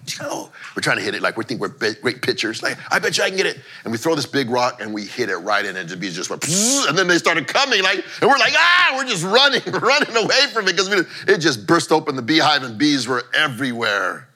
We're 0.75 0.83
trying 0.83 0.99
to 0.99 1.03
hit 1.03 1.15
it 1.15 1.23
like 1.23 1.37
we 1.37 1.45
think 1.45 1.61
we're 1.61 1.69
great 1.69 2.23
pitchers. 2.23 2.63
Like 2.63 2.79
I 2.93 2.99
bet 2.99 3.17
you 3.17 3.25
I 3.25 3.29
can 3.29 3.37
get 3.37 3.47
it, 3.47 3.59
and 3.85 3.93
we 3.93 3.99
throw 3.99 4.15
this 4.15 4.27
big 4.27 4.51
rock 4.51 4.81
and 4.81 4.93
we 4.93 5.05
hit 5.05 5.31
it 5.31 5.37
right 5.39 5.65
in, 5.65 5.77
and 5.77 5.89
the 5.89 5.97
bees 5.97 6.15
just 6.15 6.31
went, 6.31 6.45
and 6.89 6.97
then 6.97 7.09
they 7.09 7.19
started 7.19 7.49
coming 7.49 7.83
like, 7.83 8.05
and 8.21 8.31
we're 8.31 8.39
like 8.39 8.53
ah, 8.55 8.95
we're 8.97 9.07
just 9.07 9.25
running, 9.25 9.63
running 9.73 10.17
away 10.17 10.47
from 10.53 10.69
it 10.69 10.77
because 10.77 10.89
it 11.27 11.39
just 11.39 11.67
burst 11.67 11.91
open 11.91 12.15
the 12.15 12.23
beehive 12.23 12.63
and 12.63 12.79
bees 12.79 13.09
were 13.09 13.25
everywhere. 13.35 14.29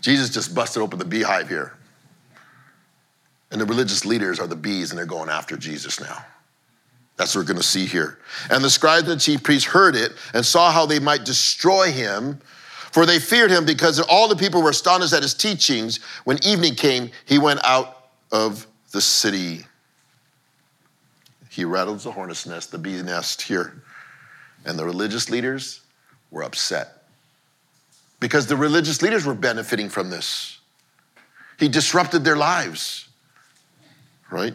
Jesus 0.00 0.30
just 0.30 0.54
busted 0.54 0.82
open 0.82 0.98
the 0.98 1.04
beehive 1.04 1.48
here, 1.48 1.74
and 3.50 3.60
the 3.60 3.66
religious 3.66 4.04
leaders 4.04 4.38
are 4.38 4.46
the 4.46 4.56
bees, 4.56 4.90
and 4.90 4.98
they're 4.98 5.06
going 5.06 5.30
after 5.30 5.56
Jesus 5.56 6.00
now. 6.00 6.24
That's 7.16 7.34
what 7.34 7.42
we're 7.42 7.48
going 7.48 7.58
to 7.58 7.62
see 7.62 7.86
here. 7.86 8.18
And 8.50 8.64
the 8.64 8.70
scribes 8.70 9.08
and 9.08 9.20
chief 9.20 9.42
priests 9.42 9.68
heard 9.68 9.94
it 9.94 10.12
and 10.34 10.44
saw 10.44 10.72
how 10.72 10.86
they 10.86 10.98
might 10.98 11.24
destroy 11.24 11.92
him, 11.92 12.40
for 12.90 13.06
they 13.06 13.18
feared 13.18 13.50
him 13.50 13.64
because 13.64 14.00
all 14.00 14.28
the 14.28 14.36
people 14.36 14.62
were 14.62 14.70
astonished 14.70 15.12
at 15.12 15.22
his 15.22 15.34
teachings. 15.34 16.00
When 16.24 16.44
evening 16.44 16.74
came, 16.74 17.10
he 17.26 17.38
went 17.38 17.60
out 17.64 18.08
of 18.32 18.66
the 18.92 19.00
city. 19.00 19.66
He 21.50 21.64
rattles 21.64 22.04
the 22.04 22.12
hornet's 22.12 22.46
nest, 22.46 22.72
the 22.72 22.78
bee 22.78 23.02
nest 23.02 23.42
here. 23.42 23.82
And 24.64 24.78
the 24.78 24.84
religious 24.84 25.28
leaders 25.28 25.80
were 26.30 26.42
upset 26.42 27.04
because 28.20 28.46
the 28.46 28.56
religious 28.56 29.02
leaders 29.02 29.26
were 29.26 29.34
benefiting 29.34 29.88
from 29.88 30.08
this. 30.08 30.60
He 31.58 31.68
disrupted 31.68 32.24
their 32.24 32.36
lives, 32.36 33.08
right? 34.30 34.54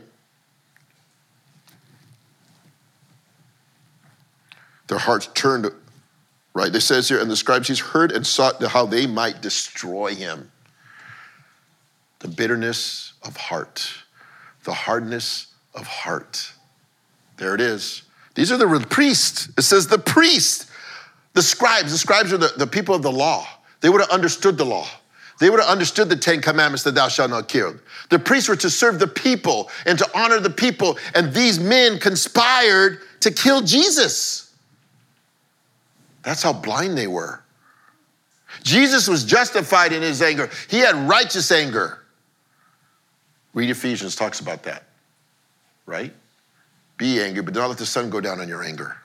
Their 4.88 4.98
hearts 4.98 5.28
turned, 5.34 5.70
right? 6.54 6.74
It 6.74 6.82
says 6.82 7.10
here, 7.10 7.20
and 7.20 7.30
the 7.30 7.36
scribes 7.36 7.68
he's 7.68 7.80
heard 7.80 8.12
and 8.12 8.26
sought 8.26 8.62
how 8.64 8.86
they 8.86 9.06
might 9.06 9.42
destroy 9.42 10.16
him. 10.16 10.52
The 12.20 12.28
bitterness 12.28 13.14
of 13.24 13.38
heart, 13.38 13.90
the 14.64 14.74
hardness 14.74 15.48
of 15.76 15.86
heart. 15.86 16.52
There 17.38 17.54
it 17.54 17.62
is. 17.62 18.04
These 18.34 18.52
are 18.52 18.58
the 18.58 18.86
priests. 18.90 19.50
It 19.58 19.64
says 19.64 19.88
the 19.88 20.00
priest, 20.00 20.70
the 21.34 21.42
scribes. 21.42 21.92
The 21.92 21.98
scribes 21.98 22.34
are 22.34 22.38
the, 22.38 22.54
the 22.58 22.68
people 22.68 22.96
of 22.96 23.02
the 23.02 23.12
law. 23.12 23.48
They 23.82 23.90
would 23.90 24.02
have 24.02 24.10
understood 24.10 24.58
the 24.58 24.66
law. 24.66 24.88
They 25.40 25.50
would 25.50 25.60
have 25.60 25.70
understood 25.70 26.10
the 26.10 26.16
Ten 26.16 26.42
Commandments 26.42 26.84
that 26.84 26.96
thou 26.96 27.10
shalt 27.10 27.30
not 27.30 27.48
kill. 27.48 27.76
The 28.10 28.18
priests 28.18 28.50
were 28.50 28.56
to 28.56 28.70
serve 28.70 28.98
the 28.98 29.08
people 29.08 29.70
and 29.86 29.98
to 30.00 30.10
honor 30.18 30.40
the 30.40 30.50
people. 30.50 30.98
And 31.14 31.32
these 31.32 31.60
men 31.60 32.00
conspired 32.00 33.02
to 33.20 33.32
kill 33.32 33.62
Jesus. 33.62 34.47
That's 36.24 36.44
how 36.44 36.54
blind 36.54 36.98
they 36.98 37.08
were. 37.08 37.44
Jesus 38.64 39.08
was 39.08 39.24
justified 39.24 39.94
in 39.94 40.02
his 40.02 40.22
anger, 40.22 40.50
he 40.70 40.80
had 40.80 40.96
righteous 41.08 41.52
anger. 41.52 42.00
Read 43.54 43.70
Ephesians, 43.70 44.16
talks 44.16 44.40
about 44.40 44.64
that, 44.64 44.84
right? 45.86 46.14
Be 46.98 47.22
angry, 47.22 47.42
but 47.42 47.54
don't 47.54 47.70
let 47.70 47.78
the 47.78 47.86
sun 47.86 48.10
go 48.10 48.22
down 48.22 48.40
on 48.40 48.48
your 48.48 48.64
anger. 48.64 48.98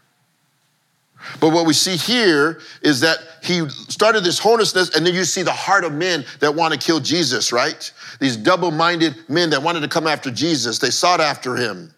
But 1.40 1.50
what 1.50 1.66
we 1.66 1.72
see 1.72 1.96
here 1.96 2.60
is 2.82 3.00
that 3.00 3.18
he 3.42 3.68
started 3.68 4.24
this 4.24 4.38
hornet's 4.38 4.74
and 4.96 5.06
then 5.06 5.14
you 5.14 5.24
see 5.24 5.42
the 5.42 5.52
heart 5.52 5.84
of 5.84 5.92
men 5.92 6.24
that 6.40 6.54
want 6.54 6.74
to 6.74 6.80
kill 6.80 7.00
Jesus, 7.00 7.52
right? 7.52 7.92
These 8.18 8.36
double 8.36 8.70
minded 8.70 9.14
men 9.28 9.50
that 9.50 9.62
wanted 9.62 9.80
to 9.80 9.88
come 9.88 10.06
after 10.06 10.30
Jesus, 10.30 10.78
they 10.78 10.90
sought 10.90 11.20
after 11.20 11.54
him 11.56 11.94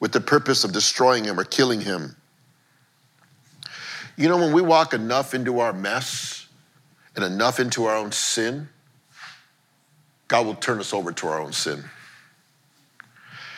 with 0.00 0.12
the 0.12 0.20
purpose 0.20 0.64
of 0.64 0.72
destroying 0.72 1.24
him 1.24 1.38
or 1.38 1.44
killing 1.44 1.80
him. 1.80 2.16
You 4.20 4.28
know, 4.28 4.36
when 4.36 4.52
we 4.52 4.60
walk 4.60 4.92
enough 4.92 5.32
into 5.32 5.60
our 5.60 5.72
mess 5.72 6.46
and 7.16 7.24
enough 7.24 7.58
into 7.58 7.86
our 7.86 7.96
own 7.96 8.12
sin, 8.12 8.68
God 10.28 10.44
will 10.44 10.56
turn 10.56 10.78
us 10.78 10.92
over 10.92 11.10
to 11.10 11.28
our 11.28 11.40
own 11.40 11.54
sin. 11.54 11.82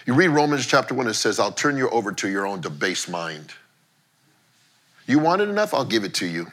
You 0.07 0.15
read 0.15 0.29
Romans 0.29 0.65
chapter 0.65 0.95
1, 0.95 1.09
it 1.09 1.15
says, 1.15 1.41
I'll 1.41 1.51
turn 1.51 1.77
you 1.77 1.91
over 1.91 2.13
to 2.13 2.29
your 2.29 2.47
own 2.47 2.61
debased 2.61 3.11
mind. 3.11 3.53
You 5.05 5.19
want 5.19 5.43
it 5.43 5.49
enough? 5.49 5.75
I'll 5.75 5.85
give 5.85 6.05
it 6.05 6.15
to 6.15 6.27
you. 6.27 6.47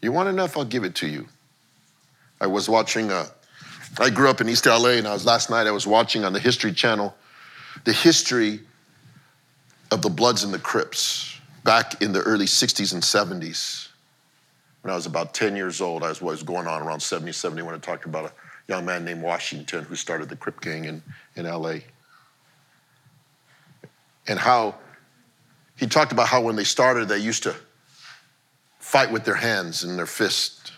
You 0.00 0.10
want 0.10 0.30
enough? 0.30 0.56
I'll 0.56 0.64
give 0.64 0.84
it 0.84 0.94
to 0.94 1.06
you. 1.06 1.28
I 2.40 2.46
was 2.46 2.66
watching, 2.66 3.10
a, 3.10 3.14
uh, 3.14 3.26
I 4.00 4.08
grew 4.08 4.30
up 4.30 4.40
in 4.40 4.48
East 4.48 4.64
LA, 4.64 4.92
and 4.92 5.06
I 5.06 5.12
was 5.12 5.26
last 5.26 5.50
night, 5.50 5.66
I 5.66 5.70
was 5.70 5.86
watching 5.86 6.24
on 6.24 6.32
the 6.32 6.40
History 6.40 6.72
Channel 6.72 7.14
the 7.84 7.92
history 7.92 8.60
of 9.90 10.00
the 10.00 10.08
Bloods 10.08 10.44
and 10.44 10.54
the 10.54 10.58
Crips 10.58 11.31
back 11.64 12.02
in 12.02 12.12
the 12.12 12.20
early 12.20 12.46
60s 12.46 12.92
and 12.92 13.02
70s, 13.02 13.88
when 14.82 14.92
I 14.92 14.96
was 14.96 15.06
about 15.06 15.32
10 15.32 15.54
years 15.54 15.80
old, 15.80 16.02
I 16.02 16.08
was, 16.08 16.20
was 16.20 16.42
going 16.42 16.66
on 16.66 16.82
around 16.82 17.00
70, 17.00 17.32
70 17.32 17.62
when 17.62 17.74
I 17.74 17.78
talked 17.78 18.04
about 18.04 18.26
a 18.26 18.32
young 18.68 18.84
man 18.84 19.04
named 19.04 19.22
Washington 19.22 19.84
who 19.84 19.94
started 19.94 20.28
the 20.28 20.36
Crip 20.36 20.60
Gang 20.60 20.84
in, 20.84 21.02
in 21.36 21.46
LA. 21.46 21.76
And 24.26 24.38
how 24.38 24.76
he 25.76 25.86
talked 25.86 26.12
about 26.12 26.28
how 26.28 26.40
when 26.40 26.56
they 26.56 26.64
started, 26.64 27.08
they 27.08 27.18
used 27.18 27.42
to 27.44 27.54
fight 28.78 29.10
with 29.10 29.24
their 29.24 29.34
hands 29.34 29.84
and 29.84 29.98
their 29.98 30.06
fists. 30.06 30.72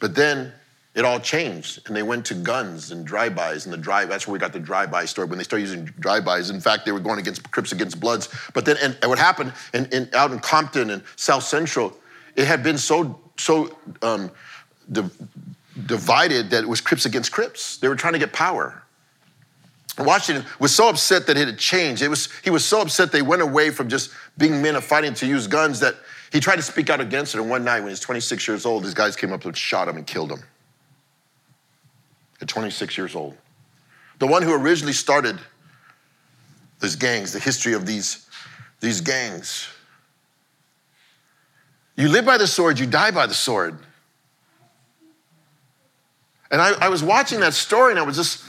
But 0.00 0.14
then 0.14 0.52
it 0.94 1.04
all 1.04 1.20
changed 1.20 1.86
and 1.86 1.94
they 1.94 2.02
went 2.02 2.26
to 2.26 2.34
guns 2.34 2.90
and 2.90 3.04
drive-bys 3.04 3.64
and 3.64 3.72
the 3.72 3.78
drive 3.78 4.08
that's 4.08 4.26
where 4.26 4.32
we 4.32 4.38
got 4.38 4.52
the 4.52 4.58
drive-by 4.58 5.04
story 5.04 5.28
when 5.28 5.38
they 5.38 5.44
started 5.44 5.62
using 5.62 5.84
drive-bys. 5.84 6.50
In 6.50 6.60
fact 6.60 6.84
they 6.84 6.92
were 6.92 7.00
going 7.00 7.18
against 7.18 7.48
crips 7.50 7.72
against 7.72 8.00
bloods. 8.00 8.28
But 8.54 8.64
then 8.64 8.76
and, 8.82 8.96
what 9.04 9.18
happened 9.18 9.52
in, 9.72 9.86
in, 9.86 10.08
out 10.14 10.32
in 10.32 10.40
compton 10.40 10.90
and 10.90 11.02
south 11.16 11.44
central 11.44 11.96
it 12.36 12.46
had 12.46 12.62
been 12.62 12.78
so 12.78 13.20
so 13.36 13.76
um, 14.02 14.30
divided 15.86 16.50
that 16.50 16.64
it 16.64 16.68
was 16.68 16.80
crips 16.80 17.06
against 17.06 17.32
crips. 17.32 17.78
They 17.78 17.88
were 17.88 17.96
trying 17.96 18.12
to 18.14 18.18
get 18.18 18.32
power. 18.32 18.82
Washington 19.98 20.46
was 20.58 20.74
so 20.74 20.88
upset 20.88 21.26
that 21.26 21.36
it 21.36 21.46
had 21.46 21.58
changed. 21.58 22.02
It 22.02 22.08
was, 22.08 22.28
he 22.42 22.50
was 22.50 22.64
so 22.64 22.80
upset 22.80 23.12
they 23.12 23.22
went 23.22 23.42
away 23.42 23.70
from 23.70 23.88
just 23.88 24.10
being 24.38 24.62
men 24.62 24.76
of 24.76 24.84
fighting 24.84 25.14
to 25.14 25.26
use 25.26 25.46
guns 25.46 25.80
that 25.80 25.96
he 26.32 26.40
tried 26.40 26.56
to 26.56 26.62
speak 26.62 26.90
out 26.90 27.00
against 27.00 27.34
it. 27.34 27.40
And 27.40 27.50
one 27.50 27.64
night 27.64 27.80
when 27.80 27.88
he 27.88 27.92
was 27.92 28.00
26 28.00 28.46
years 28.46 28.64
old, 28.64 28.84
these 28.84 28.94
guys 28.94 29.16
came 29.16 29.32
up 29.32 29.44
and 29.44 29.56
shot 29.56 29.88
him 29.88 29.96
and 29.96 30.06
killed 30.06 30.30
him 30.30 30.42
at 32.40 32.48
26 32.48 32.96
years 32.96 33.14
old. 33.14 33.36
The 34.18 34.26
one 34.26 34.42
who 34.42 34.54
originally 34.54 34.92
started 34.92 35.38
these 36.80 36.96
gangs, 36.96 37.32
the 37.32 37.38
history 37.38 37.74
of 37.74 37.86
these, 37.86 38.26
these 38.80 39.00
gangs. 39.00 39.68
You 41.96 42.08
live 42.08 42.24
by 42.24 42.38
the 42.38 42.46
sword, 42.46 42.78
you 42.78 42.86
die 42.86 43.10
by 43.10 43.26
the 43.26 43.34
sword. 43.34 43.78
And 46.50 46.60
I, 46.60 46.72
I 46.86 46.88
was 46.88 47.02
watching 47.02 47.40
that 47.40 47.54
story 47.54 47.92
and 47.92 48.00
I 48.00 48.02
was 48.02 48.16
just 48.16 48.42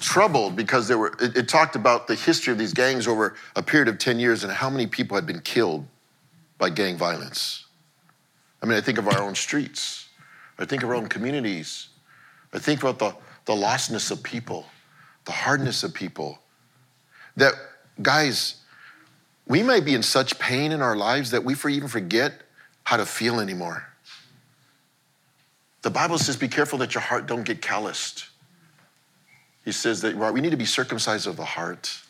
troubled 0.00 0.56
because 0.56 0.88
there 0.88 0.98
were, 0.98 1.14
it, 1.20 1.36
it 1.36 1.48
talked 1.48 1.76
about 1.76 2.06
the 2.06 2.14
history 2.14 2.52
of 2.52 2.58
these 2.58 2.74
gangs 2.74 3.08
over 3.08 3.34
a 3.54 3.62
period 3.62 3.88
of 3.88 3.98
10 3.98 4.18
years 4.18 4.44
and 4.44 4.52
how 4.52 4.68
many 4.68 4.86
people 4.86 5.16
had 5.16 5.26
been 5.26 5.40
killed 5.40 5.86
by 6.58 6.68
gang 6.68 6.96
violence. 6.96 7.64
I 8.62 8.66
mean, 8.66 8.76
I 8.76 8.80
think 8.80 8.98
of 8.98 9.08
our 9.08 9.22
own 9.22 9.34
streets, 9.34 10.08
I 10.58 10.64
think 10.64 10.82
of 10.82 10.88
our 10.88 10.94
own 10.94 11.06
communities, 11.06 11.88
I 12.52 12.58
think 12.58 12.82
about 12.82 12.98
the 12.98 13.14
the 13.46 13.54
lostness 13.54 14.10
of 14.10 14.22
people, 14.22 14.66
the 15.24 15.32
hardness 15.32 15.82
of 15.82 15.94
people. 15.94 16.38
That, 17.36 17.54
guys, 18.02 18.56
we 19.46 19.62
might 19.62 19.84
be 19.84 19.94
in 19.94 20.02
such 20.02 20.38
pain 20.38 20.72
in 20.72 20.82
our 20.82 20.96
lives 20.96 21.30
that 21.30 21.44
we 21.44 21.54
even 21.72 21.88
forget 21.88 22.42
how 22.84 22.96
to 22.96 23.06
feel 23.06 23.40
anymore. 23.40 23.86
The 25.82 25.90
Bible 25.90 26.18
says, 26.18 26.36
be 26.36 26.48
careful 26.48 26.78
that 26.80 26.94
your 26.94 27.02
heart 27.02 27.26
don't 27.26 27.44
get 27.44 27.62
calloused. 27.62 28.26
He 29.64 29.72
says 29.72 30.00
that 30.02 30.16
we 30.16 30.40
need 30.40 30.50
to 30.50 30.56
be 30.56 30.64
circumcised 30.64 31.26
of 31.26 31.36
the 31.36 31.44
heart. 31.44 32.00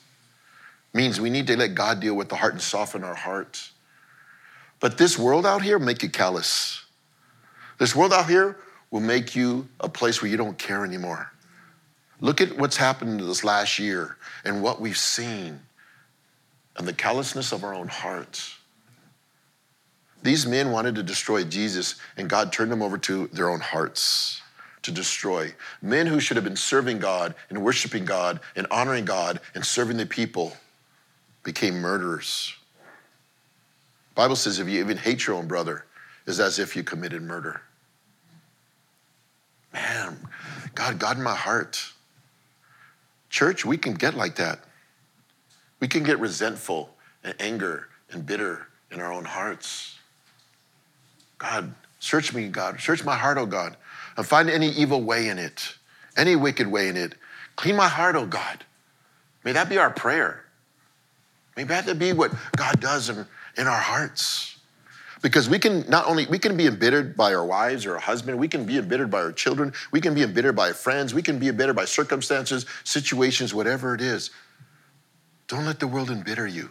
Means 0.94 1.20
we 1.20 1.28
need 1.28 1.46
to 1.48 1.56
let 1.56 1.74
God 1.74 2.00
deal 2.00 2.14
with 2.14 2.30
the 2.30 2.36
heart 2.36 2.54
and 2.54 2.62
soften 2.62 3.04
our 3.04 3.14
heart. 3.14 3.70
But 4.80 4.96
this 4.96 5.18
world 5.18 5.44
out 5.44 5.60
here 5.62 5.78
make 5.78 6.02
you 6.02 6.08
callous. 6.08 6.84
This 7.78 7.94
world 7.94 8.14
out 8.14 8.28
here 8.28 8.56
will 8.90 9.00
make 9.00 9.34
you 9.34 9.68
a 9.80 9.88
place 9.88 10.22
where 10.22 10.30
you 10.30 10.36
don't 10.36 10.58
care 10.58 10.84
anymore. 10.84 11.32
Look 12.20 12.40
at 12.40 12.56
what's 12.56 12.76
happened 12.76 13.20
in 13.20 13.26
this 13.26 13.44
last 13.44 13.78
year 13.78 14.16
and 14.44 14.62
what 14.62 14.80
we've 14.80 14.96
seen 14.96 15.60
and 16.76 16.86
the 16.86 16.92
callousness 16.92 17.52
of 17.52 17.64
our 17.64 17.74
own 17.74 17.88
hearts. 17.88 18.56
These 20.22 20.46
men 20.46 20.72
wanted 20.72 20.94
to 20.96 21.02
destroy 21.02 21.44
Jesus, 21.44 21.96
and 22.16 22.28
God 22.28 22.52
turned 22.52 22.72
them 22.72 22.82
over 22.82 22.98
to 22.98 23.28
their 23.28 23.48
own 23.48 23.60
hearts 23.60 24.40
to 24.82 24.92
destroy. 24.92 25.54
Men 25.82 26.06
who 26.06 26.20
should 26.20 26.36
have 26.36 26.44
been 26.44 26.56
serving 26.56 26.98
God 26.98 27.34
and 27.50 27.62
worshiping 27.62 28.04
God 28.04 28.40
and 28.54 28.66
honoring 28.70 29.04
God 29.04 29.40
and 29.54 29.64
serving 29.64 29.96
the 29.96 30.06
people 30.06 30.56
became 31.42 31.80
murderers. 31.80 32.54
Bible 34.14 34.36
says 34.36 34.58
if 34.58 34.68
you 34.68 34.80
even 34.80 34.96
hate 34.96 35.26
your 35.26 35.36
own 35.36 35.46
brother, 35.46 35.84
is 36.26 36.40
as 36.40 36.58
if 36.58 36.74
you 36.74 36.82
committed 36.82 37.22
murder. 37.22 37.60
Man, 39.76 40.16
God, 40.74 40.98
God 40.98 41.18
in 41.18 41.22
my 41.22 41.34
heart. 41.34 41.92
Church, 43.28 43.66
we 43.66 43.76
can 43.76 43.92
get 43.92 44.14
like 44.14 44.36
that. 44.36 44.60
We 45.80 45.88
can 45.88 46.02
get 46.02 46.18
resentful 46.18 46.88
and 47.22 47.34
anger 47.38 47.88
and 48.10 48.24
bitter 48.24 48.68
in 48.90 49.00
our 49.00 49.12
own 49.12 49.26
hearts. 49.26 49.98
God, 51.36 51.74
search 51.98 52.32
me, 52.32 52.48
God. 52.48 52.80
Search 52.80 53.04
my 53.04 53.14
heart, 53.14 53.36
oh 53.36 53.44
God, 53.44 53.76
and 54.16 54.26
find 54.26 54.48
any 54.48 54.70
evil 54.70 55.02
way 55.02 55.28
in 55.28 55.38
it, 55.38 55.74
any 56.16 56.36
wicked 56.36 56.66
way 56.66 56.88
in 56.88 56.96
it. 56.96 57.14
Clean 57.56 57.76
my 57.76 57.88
heart, 57.88 58.16
oh 58.16 58.26
God. 58.26 58.64
May 59.44 59.52
that 59.52 59.68
be 59.68 59.76
our 59.76 59.90
prayer. 59.90 60.42
May 61.54 61.64
that 61.64 61.98
be 61.98 62.14
what 62.14 62.32
God 62.56 62.80
does 62.80 63.10
in, 63.10 63.26
in 63.58 63.66
our 63.66 63.80
hearts. 63.80 64.55
Because 65.26 65.48
we 65.48 65.58
can 65.58 65.84
not 65.88 66.06
only 66.06 66.24
we 66.26 66.38
can 66.38 66.56
be 66.56 66.68
embittered 66.68 67.16
by 67.16 67.34
our 67.34 67.44
wives 67.44 67.84
or 67.84 67.94
our 67.94 67.98
husband, 67.98 68.38
we 68.38 68.46
can 68.46 68.64
be 68.64 68.78
embittered 68.78 69.10
by 69.10 69.18
our 69.18 69.32
children, 69.32 69.72
we 69.90 70.00
can 70.00 70.14
be 70.14 70.22
embittered 70.22 70.54
by 70.54 70.70
friends, 70.70 71.14
we 71.14 71.20
can 71.20 71.40
be 71.40 71.48
embittered 71.48 71.74
by 71.74 71.84
circumstances, 71.84 72.64
situations, 72.84 73.52
whatever 73.52 73.92
it 73.92 74.00
is. 74.00 74.30
Don't 75.48 75.66
let 75.66 75.80
the 75.80 75.88
world 75.88 76.12
embitter 76.12 76.46
you. 76.46 76.70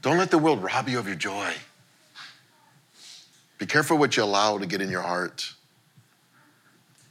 Don't 0.00 0.16
let 0.16 0.30
the 0.30 0.38
world 0.38 0.62
rob 0.62 0.88
you 0.88 0.96
of 1.00 1.08
your 1.08 1.16
joy. 1.16 1.52
Be 3.58 3.66
careful 3.66 3.98
what 3.98 4.16
you 4.16 4.22
allow 4.22 4.56
to 4.56 4.66
get 4.66 4.80
in 4.80 4.88
your 4.88 5.02
heart. 5.02 5.52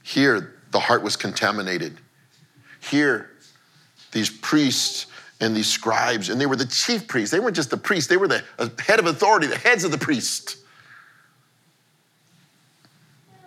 Here, 0.03 0.53
the 0.71 0.79
heart 0.79 1.03
was 1.03 1.17
contaminated. 1.17 1.97
Here, 2.79 3.31
these 4.13 4.29
priests 4.29 5.07
and 5.39 5.55
these 5.55 5.67
scribes, 5.67 6.29
and 6.29 6.41
they 6.41 6.45
were 6.45 6.55
the 6.55 6.65
chief 6.65 7.07
priests. 7.07 7.31
They 7.31 7.39
weren't 7.39 7.55
just 7.55 7.69
the 7.69 7.77
priests, 7.77 8.09
they 8.09 8.17
were 8.17 8.27
the 8.27 8.43
uh, 8.57 8.69
head 8.79 8.99
of 8.99 9.05
authority, 9.05 9.47
the 9.47 9.57
heads 9.57 9.83
of 9.83 9.91
the 9.91 9.97
priests 9.97 10.57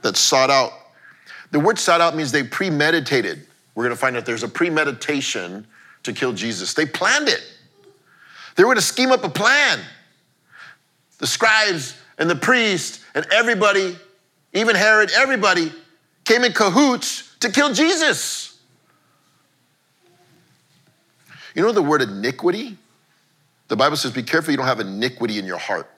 that 0.02 0.16
sought 0.16 0.50
out. 0.50 0.72
The 1.50 1.60
word 1.60 1.78
sought 1.78 2.00
out 2.00 2.14
means 2.14 2.32
they 2.32 2.44
premeditated. 2.44 3.46
We're 3.74 3.84
going 3.84 3.94
to 3.94 4.00
find 4.00 4.16
out 4.16 4.24
there's 4.24 4.42
a 4.42 4.48
premeditation 4.48 5.66
to 6.04 6.12
kill 6.12 6.32
Jesus. 6.32 6.74
They 6.74 6.86
planned 6.86 7.28
it. 7.28 7.42
They 8.56 8.64
were 8.64 8.74
to 8.74 8.80
scheme 8.80 9.10
up 9.10 9.24
a 9.24 9.28
plan. 9.28 9.80
The 11.18 11.26
scribes 11.26 11.96
and 12.18 12.30
the 12.30 12.36
priests 12.36 13.04
and 13.14 13.26
everybody, 13.32 13.96
even 14.52 14.76
Herod, 14.76 15.10
everybody 15.16 15.72
came 16.24 16.44
in 16.44 16.52
cahoots 16.52 17.36
to 17.40 17.50
kill 17.50 17.72
Jesus. 17.72 18.49
You 21.54 21.62
know 21.62 21.72
the 21.72 21.82
word 21.82 22.02
iniquity? 22.02 22.76
The 23.68 23.76
Bible 23.76 23.96
says, 23.96 24.12
be 24.12 24.22
careful 24.22 24.50
you 24.50 24.56
don't 24.56 24.66
have 24.66 24.80
iniquity 24.80 25.38
in 25.38 25.44
your 25.44 25.58
heart. 25.58 25.90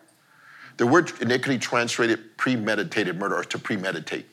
The 0.77 0.87
word 0.87 1.13
iniquity 1.21 1.59
translated 1.59 2.37
premeditated 2.37 3.19
murder 3.19 3.37
or 3.37 3.45
to 3.45 3.59
premeditate. 3.59 4.27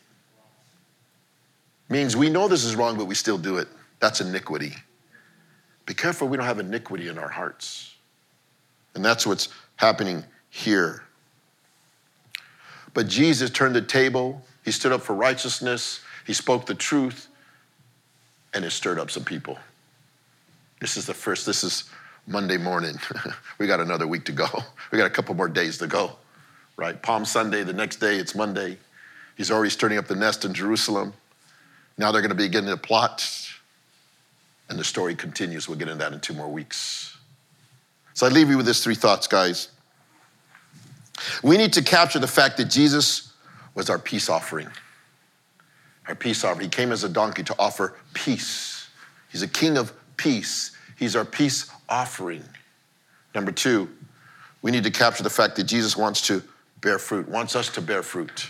Means 1.90 2.16
we 2.16 2.30
know 2.30 2.48
this 2.48 2.64
is 2.64 2.76
wrong, 2.76 2.98
but 2.98 3.06
we 3.06 3.16
still 3.16 3.38
do 3.38 3.58
it. 3.58 3.68
That's 4.00 4.22
iniquity. 4.22 4.74
Be 5.86 5.94
careful 5.94 6.28
we 6.28 6.38
don't 6.38 6.46
have 6.46 6.60
iniquity 6.60 7.08
in 7.08 7.18
our 7.18 7.30
hearts. 7.30 7.96
And 8.96 9.04
that's 9.04 9.26
what's 9.26 9.50
happening 9.76 10.24
here. 10.50 11.04
But 12.94 13.08
Jesus 13.08 13.50
turned 13.50 13.76
the 13.76 13.82
table, 13.82 14.42
he 14.66 14.72
stood 14.72 14.92
up 14.92 15.02
for 15.02 15.16
righteousness, 15.16 16.02
he 16.26 16.34
spoke 16.34 16.66
the 16.66 16.76
truth, 16.76 17.28
and 18.54 18.66
it 18.66 18.72
stirred 18.72 19.00
up 19.00 19.12
some 19.12 19.24
people. 19.24 19.58
This 20.80 20.96
is 20.96 21.06
the 21.06 21.14
first, 21.14 21.46
this 21.46 21.64
is 21.64 21.86
Monday 22.26 22.58
morning. 22.58 22.98
we 23.58 23.68
got 23.68 23.80
another 23.80 24.08
week 24.08 24.26
to 24.26 24.32
go. 24.32 24.48
We 24.92 24.98
got 24.98 25.08
a 25.08 25.12
couple 25.12 25.36
more 25.36 25.50
days 25.50 25.78
to 25.80 25.88
go, 25.88 26.14
right? 26.78 27.02
Palm 27.02 27.26
Sunday, 27.26 27.64
the 27.64 27.74
next 27.74 27.98
day, 27.98 28.16
it's 28.16 28.34
Monday. 28.34 28.78
He's 29.36 29.52
already 29.52 29.70
stirring 29.70 29.98
up 29.98 30.08
the 30.08 30.16
nest 30.16 30.46
in 30.46 30.54
Jerusalem. 30.54 31.14
Now 31.98 32.12
they're 32.12 32.22
going 32.22 32.30
to 32.30 32.36
be 32.36 32.48
getting 32.48 32.70
a 32.70 32.78
plot. 32.78 33.28
And 34.70 34.80
the 34.80 34.84
story 34.84 35.16
continues. 35.16 35.68
We'll 35.68 35.78
get 35.78 35.88
into 35.88 36.00
that 36.00 36.14
in 36.14 36.20
two 36.20 36.34
more 36.34 36.48
weeks. 36.48 37.18
So 38.14 38.26
I 38.26 38.30
leave 38.30 38.50
you 38.50 38.58
with 38.58 38.66
these 38.66 38.84
three 38.84 38.96
thoughts, 38.96 39.28
guys. 39.28 39.70
We 41.44 41.58
need 41.58 41.74
to 41.74 41.82
capture 41.82 42.20
the 42.20 42.28
fact 42.28 42.58
that 42.58 42.66
Jesus 42.66 43.34
was 43.76 43.90
our 43.90 44.00
peace 44.00 44.30
offering. 44.30 44.70
Our 46.08 46.16
peace 46.16 46.44
offering. 46.44 46.66
He 46.66 46.70
came 46.70 46.92
as 46.92 47.04
a 47.04 47.10
donkey 47.10 47.44
to 47.44 47.56
offer 47.60 47.96
peace. 48.14 48.88
He's 49.30 49.42
a 49.42 49.48
king 49.48 49.78
of 49.78 49.94
peace. 50.20 50.72
He's 50.98 51.16
our 51.16 51.24
peace 51.24 51.72
offering. 51.88 52.44
Number 53.34 53.52
two, 53.52 53.90
we 54.62 54.70
need 54.70 54.84
to 54.84 54.92
capture 54.92 55.24
the 55.24 55.30
fact 55.30 55.56
that 55.56 55.64
Jesus 55.64 55.96
wants 55.96 56.28
to 56.28 56.44
bear 56.82 57.00
fruit, 57.00 57.28
wants 57.30 57.56
us 57.56 57.70
to 57.70 57.82
bear 57.82 58.04
fruit. 58.04 58.50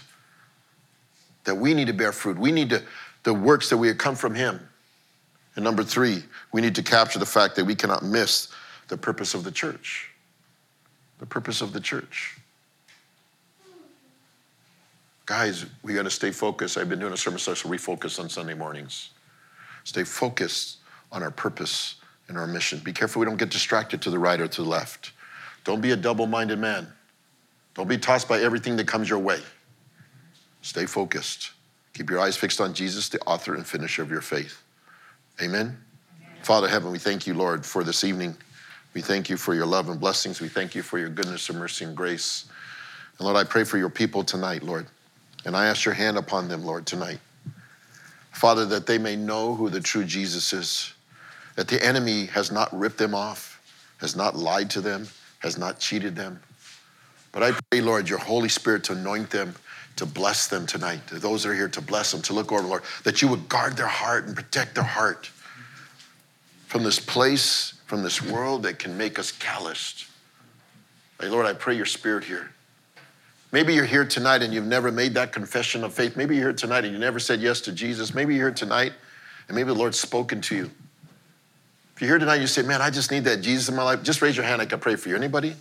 That 1.43 1.55
we 1.55 1.75
need 1.75 1.85
to 1.87 1.93
bear 1.93 2.11
fruit. 2.11 2.39
We 2.39 2.51
need 2.51 2.71
to, 2.71 2.81
the 3.23 3.33
works 3.33 3.69
that 3.69 3.77
we 3.77 3.87
have 3.87 3.99
come 3.99 4.15
from 4.15 4.33
Him. 4.33 4.59
And 5.55 5.63
number 5.63 5.83
three, 5.83 6.23
we 6.51 6.61
need 6.61 6.73
to 6.75 6.83
capture 6.83 7.19
the 7.19 7.25
fact 7.25 7.55
that 7.55 7.65
we 7.65 7.75
cannot 7.75 8.03
miss 8.03 8.49
the 8.87 8.97
purpose 8.97 9.35
of 9.35 9.43
the 9.43 9.51
church. 9.51 10.09
The 11.19 11.27
purpose 11.27 11.61
of 11.61 11.71
the 11.71 11.79
church. 11.79 12.37
Guys, 15.27 15.67
we 15.83 15.93
got 15.93 16.03
to 16.03 16.09
stay 16.09 16.31
focused. 16.31 16.77
I've 16.77 16.89
been 16.89 16.99
doing 16.99 17.13
a 17.13 17.17
sermon 17.17 17.39
session, 17.39 17.69
refocus 17.69 18.19
on 18.19 18.27
Sunday 18.29 18.55
mornings. 18.55 19.11
Stay 19.83 20.03
focused 20.03 20.78
on 21.11 21.23
our 21.23 21.31
purpose 21.31 21.95
and 22.27 22.37
our 22.37 22.47
mission. 22.47 22.79
Be 22.79 22.93
careful 22.93 23.19
we 23.19 23.25
don't 23.25 23.37
get 23.37 23.49
distracted 23.49 24.01
to 24.03 24.09
the 24.09 24.19
right 24.19 24.39
or 24.39 24.47
to 24.47 24.63
the 24.63 24.69
left. 24.69 25.11
Don't 25.63 25.81
be 25.81 25.91
a 25.91 25.95
double 25.95 26.27
minded 26.27 26.59
man. 26.59 26.87
Don't 27.73 27.87
be 27.87 27.97
tossed 27.97 28.27
by 28.27 28.41
everything 28.41 28.75
that 28.77 28.87
comes 28.87 29.09
your 29.09 29.19
way. 29.19 29.39
Stay 30.61 30.85
focused. 30.85 31.51
Keep 31.93 32.09
your 32.09 32.19
eyes 32.19 32.37
fixed 32.37 32.61
on 32.61 32.73
Jesus, 32.73 33.09
the 33.09 33.19
author 33.21 33.55
and 33.55 33.65
finisher 33.65 34.01
of 34.01 34.11
your 34.11 34.21
faith. 34.21 34.61
Amen. 35.41 35.59
Amen. 35.61 35.77
Father 36.43 36.67
Heaven, 36.67 36.91
we 36.91 36.99
thank 36.99 37.25
you, 37.25 37.33
Lord, 37.33 37.65
for 37.65 37.83
this 37.83 38.03
evening. 38.03 38.35
We 38.93 39.01
thank 39.01 39.29
you 39.29 39.37
for 39.37 39.53
your 39.53 39.65
love 39.65 39.89
and 39.89 39.99
blessings. 39.99 40.41
We 40.41 40.49
thank 40.49 40.75
you 40.75 40.81
for 40.81 40.97
your 40.97 41.09
goodness 41.09 41.49
and 41.49 41.59
mercy 41.59 41.85
and 41.85 41.95
grace. 41.95 42.45
And 43.17 43.25
Lord, 43.25 43.37
I 43.37 43.43
pray 43.43 43.63
for 43.63 43.77
your 43.77 43.89
people 43.89 44.23
tonight, 44.23 44.63
Lord. 44.63 44.87
And 45.45 45.55
I 45.55 45.67
ask 45.67 45.85
your 45.85 45.93
hand 45.93 46.17
upon 46.17 46.47
them, 46.47 46.65
Lord, 46.65 46.85
tonight. 46.85 47.19
Father, 48.31 48.65
that 48.65 48.85
they 48.85 48.97
may 48.97 49.15
know 49.15 49.55
who 49.55 49.69
the 49.69 49.79
true 49.79 50.03
Jesus 50.03 50.53
is 50.53 50.93
that 51.55 51.67
the 51.67 51.83
enemy 51.83 52.25
has 52.27 52.51
not 52.51 52.77
ripped 52.77 52.97
them 52.97 53.13
off, 53.13 53.61
has 53.97 54.15
not 54.15 54.35
lied 54.35 54.69
to 54.71 54.81
them, 54.81 55.07
has 55.39 55.57
not 55.57 55.79
cheated 55.79 56.15
them. 56.15 56.39
But 57.31 57.43
I 57.43 57.51
pray, 57.71 57.81
Lord, 57.81 58.09
your 58.09 58.19
Holy 58.19 58.49
Spirit 58.49 58.83
to 58.85 58.93
anoint 58.93 59.29
them, 59.29 59.55
to 59.97 60.05
bless 60.05 60.47
them 60.47 60.65
tonight. 60.65 61.05
To 61.07 61.19
those 61.19 61.43
that 61.43 61.49
are 61.49 61.55
here, 61.55 61.67
to 61.69 61.81
bless 61.81 62.11
them, 62.11 62.21
to 62.23 62.33
look 62.33 62.51
over, 62.51 62.63
Lord, 62.63 62.83
that 63.03 63.21
you 63.21 63.27
would 63.27 63.49
guard 63.49 63.77
their 63.77 63.87
heart 63.87 64.25
and 64.25 64.35
protect 64.35 64.75
their 64.75 64.83
heart 64.83 65.29
from 66.67 66.83
this 66.83 66.99
place, 66.99 67.73
from 67.85 68.03
this 68.03 68.21
world 68.21 68.63
that 68.63 68.79
can 68.79 68.97
make 68.97 69.19
us 69.19 69.31
calloused. 69.31 70.05
Hey, 71.19 71.27
Lord, 71.27 71.45
I 71.45 71.53
pray 71.53 71.75
your 71.75 71.85
spirit 71.85 72.23
here. 72.23 72.51
Maybe 73.51 73.73
you're 73.73 73.85
here 73.85 74.05
tonight 74.05 74.43
and 74.43 74.53
you've 74.53 74.67
never 74.67 74.91
made 74.91 75.15
that 75.15 75.31
confession 75.31 75.83
of 75.83 75.93
faith. 75.93 76.15
Maybe 76.15 76.35
you're 76.35 76.45
here 76.45 76.53
tonight 76.53 76.85
and 76.85 76.93
you 76.93 76.99
never 76.99 77.19
said 77.19 77.41
yes 77.41 77.61
to 77.61 77.71
Jesus. 77.71 78.13
Maybe 78.13 78.35
you're 78.35 78.47
here 78.47 78.55
tonight 78.55 78.93
and 79.47 79.55
maybe 79.55 79.67
the 79.67 79.79
Lord's 79.79 79.99
spoken 79.99 80.39
to 80.41 80.55
you. 80.55 80.71
If 81.99 82.03
you're 82.03 82.11
here 82.11 82.19
tonight, 82.19 82.39
you 82.39 82.47
say, 82.47 82.61
Man, 82.61 82.81
I 82.81 82.89
just 82.89 83.11
need 83.11 83.25
that 83.25 83.41
Jesus 83.41 83.67
in 83.67 83.75
my 83.75 83.83
life, 83.83 84.03
just 84.03 84.21
raise 84.21 84.37
your 84.37 84.45
hand. 84.45 84.61
I 84.61 84.65
can 84.65 84.79
pray 84.79 84.95
for 84.95 85.09
you. 85.09 85.17
Anybody? 85.17 85.53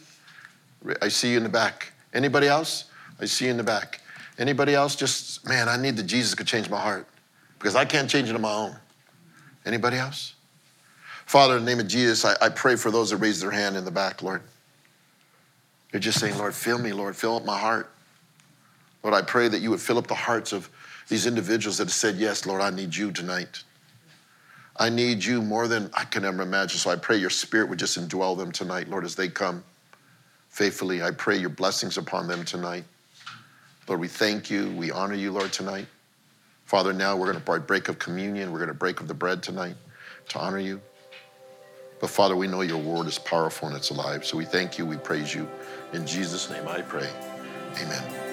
I 1.02 1.08
see 1.08 1.32
you 1.32 1.36
in 1.36 1.42
the 1.42 1.48
back. 1.48 1.90
Anybody 2.14 2.46
else? 2.46 2.84
I 3.20 3.24
see 3.24 3.46
you 3.46 3.50
in 3.50 3.56
the 3.56 3.64
back. 3.64 4.00
Anybody 4.38 4.72
else? 4.72 4.94
Just, 4.94 5.44
man, 5.48 5.68
I 5.68 5.76
need 5.76 5.96
the 5.96 6.04
Jesus 6.04 6.36
could 6.36 6.46
change 6.46 6.70
my 6.70 6.78
heart 6.78 7.08
because 7.58 7.74
I 7.74 7.84
can't 7.84 8.08
change 8.08 8.28
it 8.28 8.36
on 8.36 8.40
my 8.40 8.54
own. 8.54 8.76
Anybody 9.66 9.96
else? 9.96 10.34
Father, 11.26 11.56
in 11.56 11.64
the 11.64 11.70
name 11.72 11.80
of 11.80 11.88
Jesus, 11.88 12.24
I, 12.24 12.36
I 12.40 12.50
pray 12.50 12.76
for 12.76 12.92
those 12.92 13.10
that 13.10 13.16
raise 13.16 13.40
their 13.40 13.50
hand 13.50 13.76
in 13.76 13.84
the 13.84 13.90
back, 13.90 14.22
Lord. 14.22 14.42
You're 15.92 15.98
just 15.98 16.20
saying, 16.20 16.38
Lord, 16.38 16.54
fill 16.54 16.78
me, 16.78 16.92
Lord, 16.92 17.16
fill 17.16 17.34
up 17.34 17.44
my 17.44 17.58
heart. 17.58 17.90
Lord, 19.02 19.12
I 19.12 19.22
pray 19.22 19.48
that 19.48 19.60
you 19.60 19.70
would 19.70 19.80
fill 19.80 19.98
up 19.98 20.06
the 20.06 20.14
hearts 20.14 20.52
of 20.52 20.70
these 21.08 21.26
individuals 21.26 21.78
that 21.78 21.86
have 21.86 21.92
said, 21.92 22.14
Yes, 22.14 22.46
Lord, 22.46 22.60
I 22.60 22.70
need 22.70 22.94
you 22.94 23.10
tonight. 23.10 23.64
I 24.78 24.88
need 24.88 25.24
you 25.24 25.42
more 25.42 25.66
than 25.66 25.90
I 25.92 26.04
can 26.04 26.24
ever 26.24 26.42
imagine. 26.42 26.78
So 26.78 26.90
I 26.90 26.96
pray 26.96 27.16
your 27.16 27.30
spirit 27.30 27.68
would 27.68 27.78
just 27.78 27.98
indwell 27.98 28.36
them 28.36 28.52
tonight, 28.52 28.88
Lord, 28.88 29.04
as 29.04 29.16
they 29.16 29.28
come 29.28 29.64
faithfully. 30.48 31.02
I 31.02 31.10
pray 31.10 31.36
your 31.36 31.50
blessings 31.50 31.98
upon 31.98 32.28
them 32.28 32.44
tonight. 32.44 32.84
Lord, 33.88 34.00
we 34.00 34.08
thank 34.08 34.50
you. 34.50 34.70
We 34.70 34.90
honor 34.90 35.14
you, 35.14 35.32
Lord, 35.32 35.52
tonight. 35.52 35.86
Father, 36.64 36.92
now 36.92 37.16
we're 37.16 37.32
going 37.32 37.42
to 37.42 37.60
break 37.60 37.88
of 37.88 37.98
communion. 37.98 38.52
We're 38.52 38.58
going 38.58 38.68
to 38.68 38.74
break 38.74 39.00
of 39.00 39.08
the 39.08 39.14
bread 39.14 39.42
tonight 39.42 39.74
to 40.28 40.38
honor 40.38 40.58
you. 40.58 40.80
But 42.00 42.10
Father, 42.10 42.36
we 42.36 42.46
know 42.46 42.60
your 42.60 42.78
word 42.78 43.06
is 43.06 43.18
powerful 43.18 43.68
and 43.68 43.76
it's 43.76 43.90
alive. 43.90 44.24
So 44.24 44.36
we 44.36 44.44
thank 44.44 44.78
you. 44.78 44.86
We 44.86 44.96
praise 44.96 45.34
you. 45.34 45.48
In 45.92 46.06
Jesus' 46.06 46.50
name 46.50 46.68
I 46.68 46.82
pray. 46.82 47.08
Amen. 47.80 48.27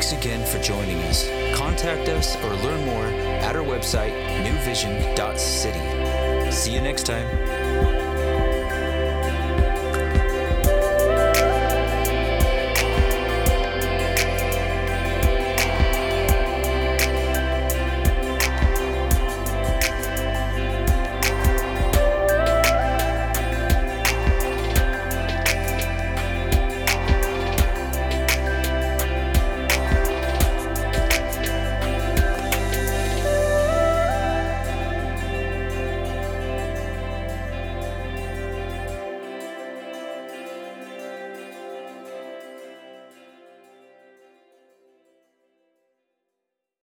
Thanks 0.00 0.14
again 0.14 0.42
for 0.46 0.58
joining 0.62 0.96
us. 1.02 1.28
Contact 1.54 2.08
us 2.08 2.34
or 2.36 2.54
learn 2.64 2.86
more 2.86 3.04
at 3.44 3.54
our 3.54 3.62
website, 3.62 4.14
newvision.city. 4.42 6.50
See 6.50 6.72
you 6.72 6.80
next 6.80 7.04
time. 7.04 7.59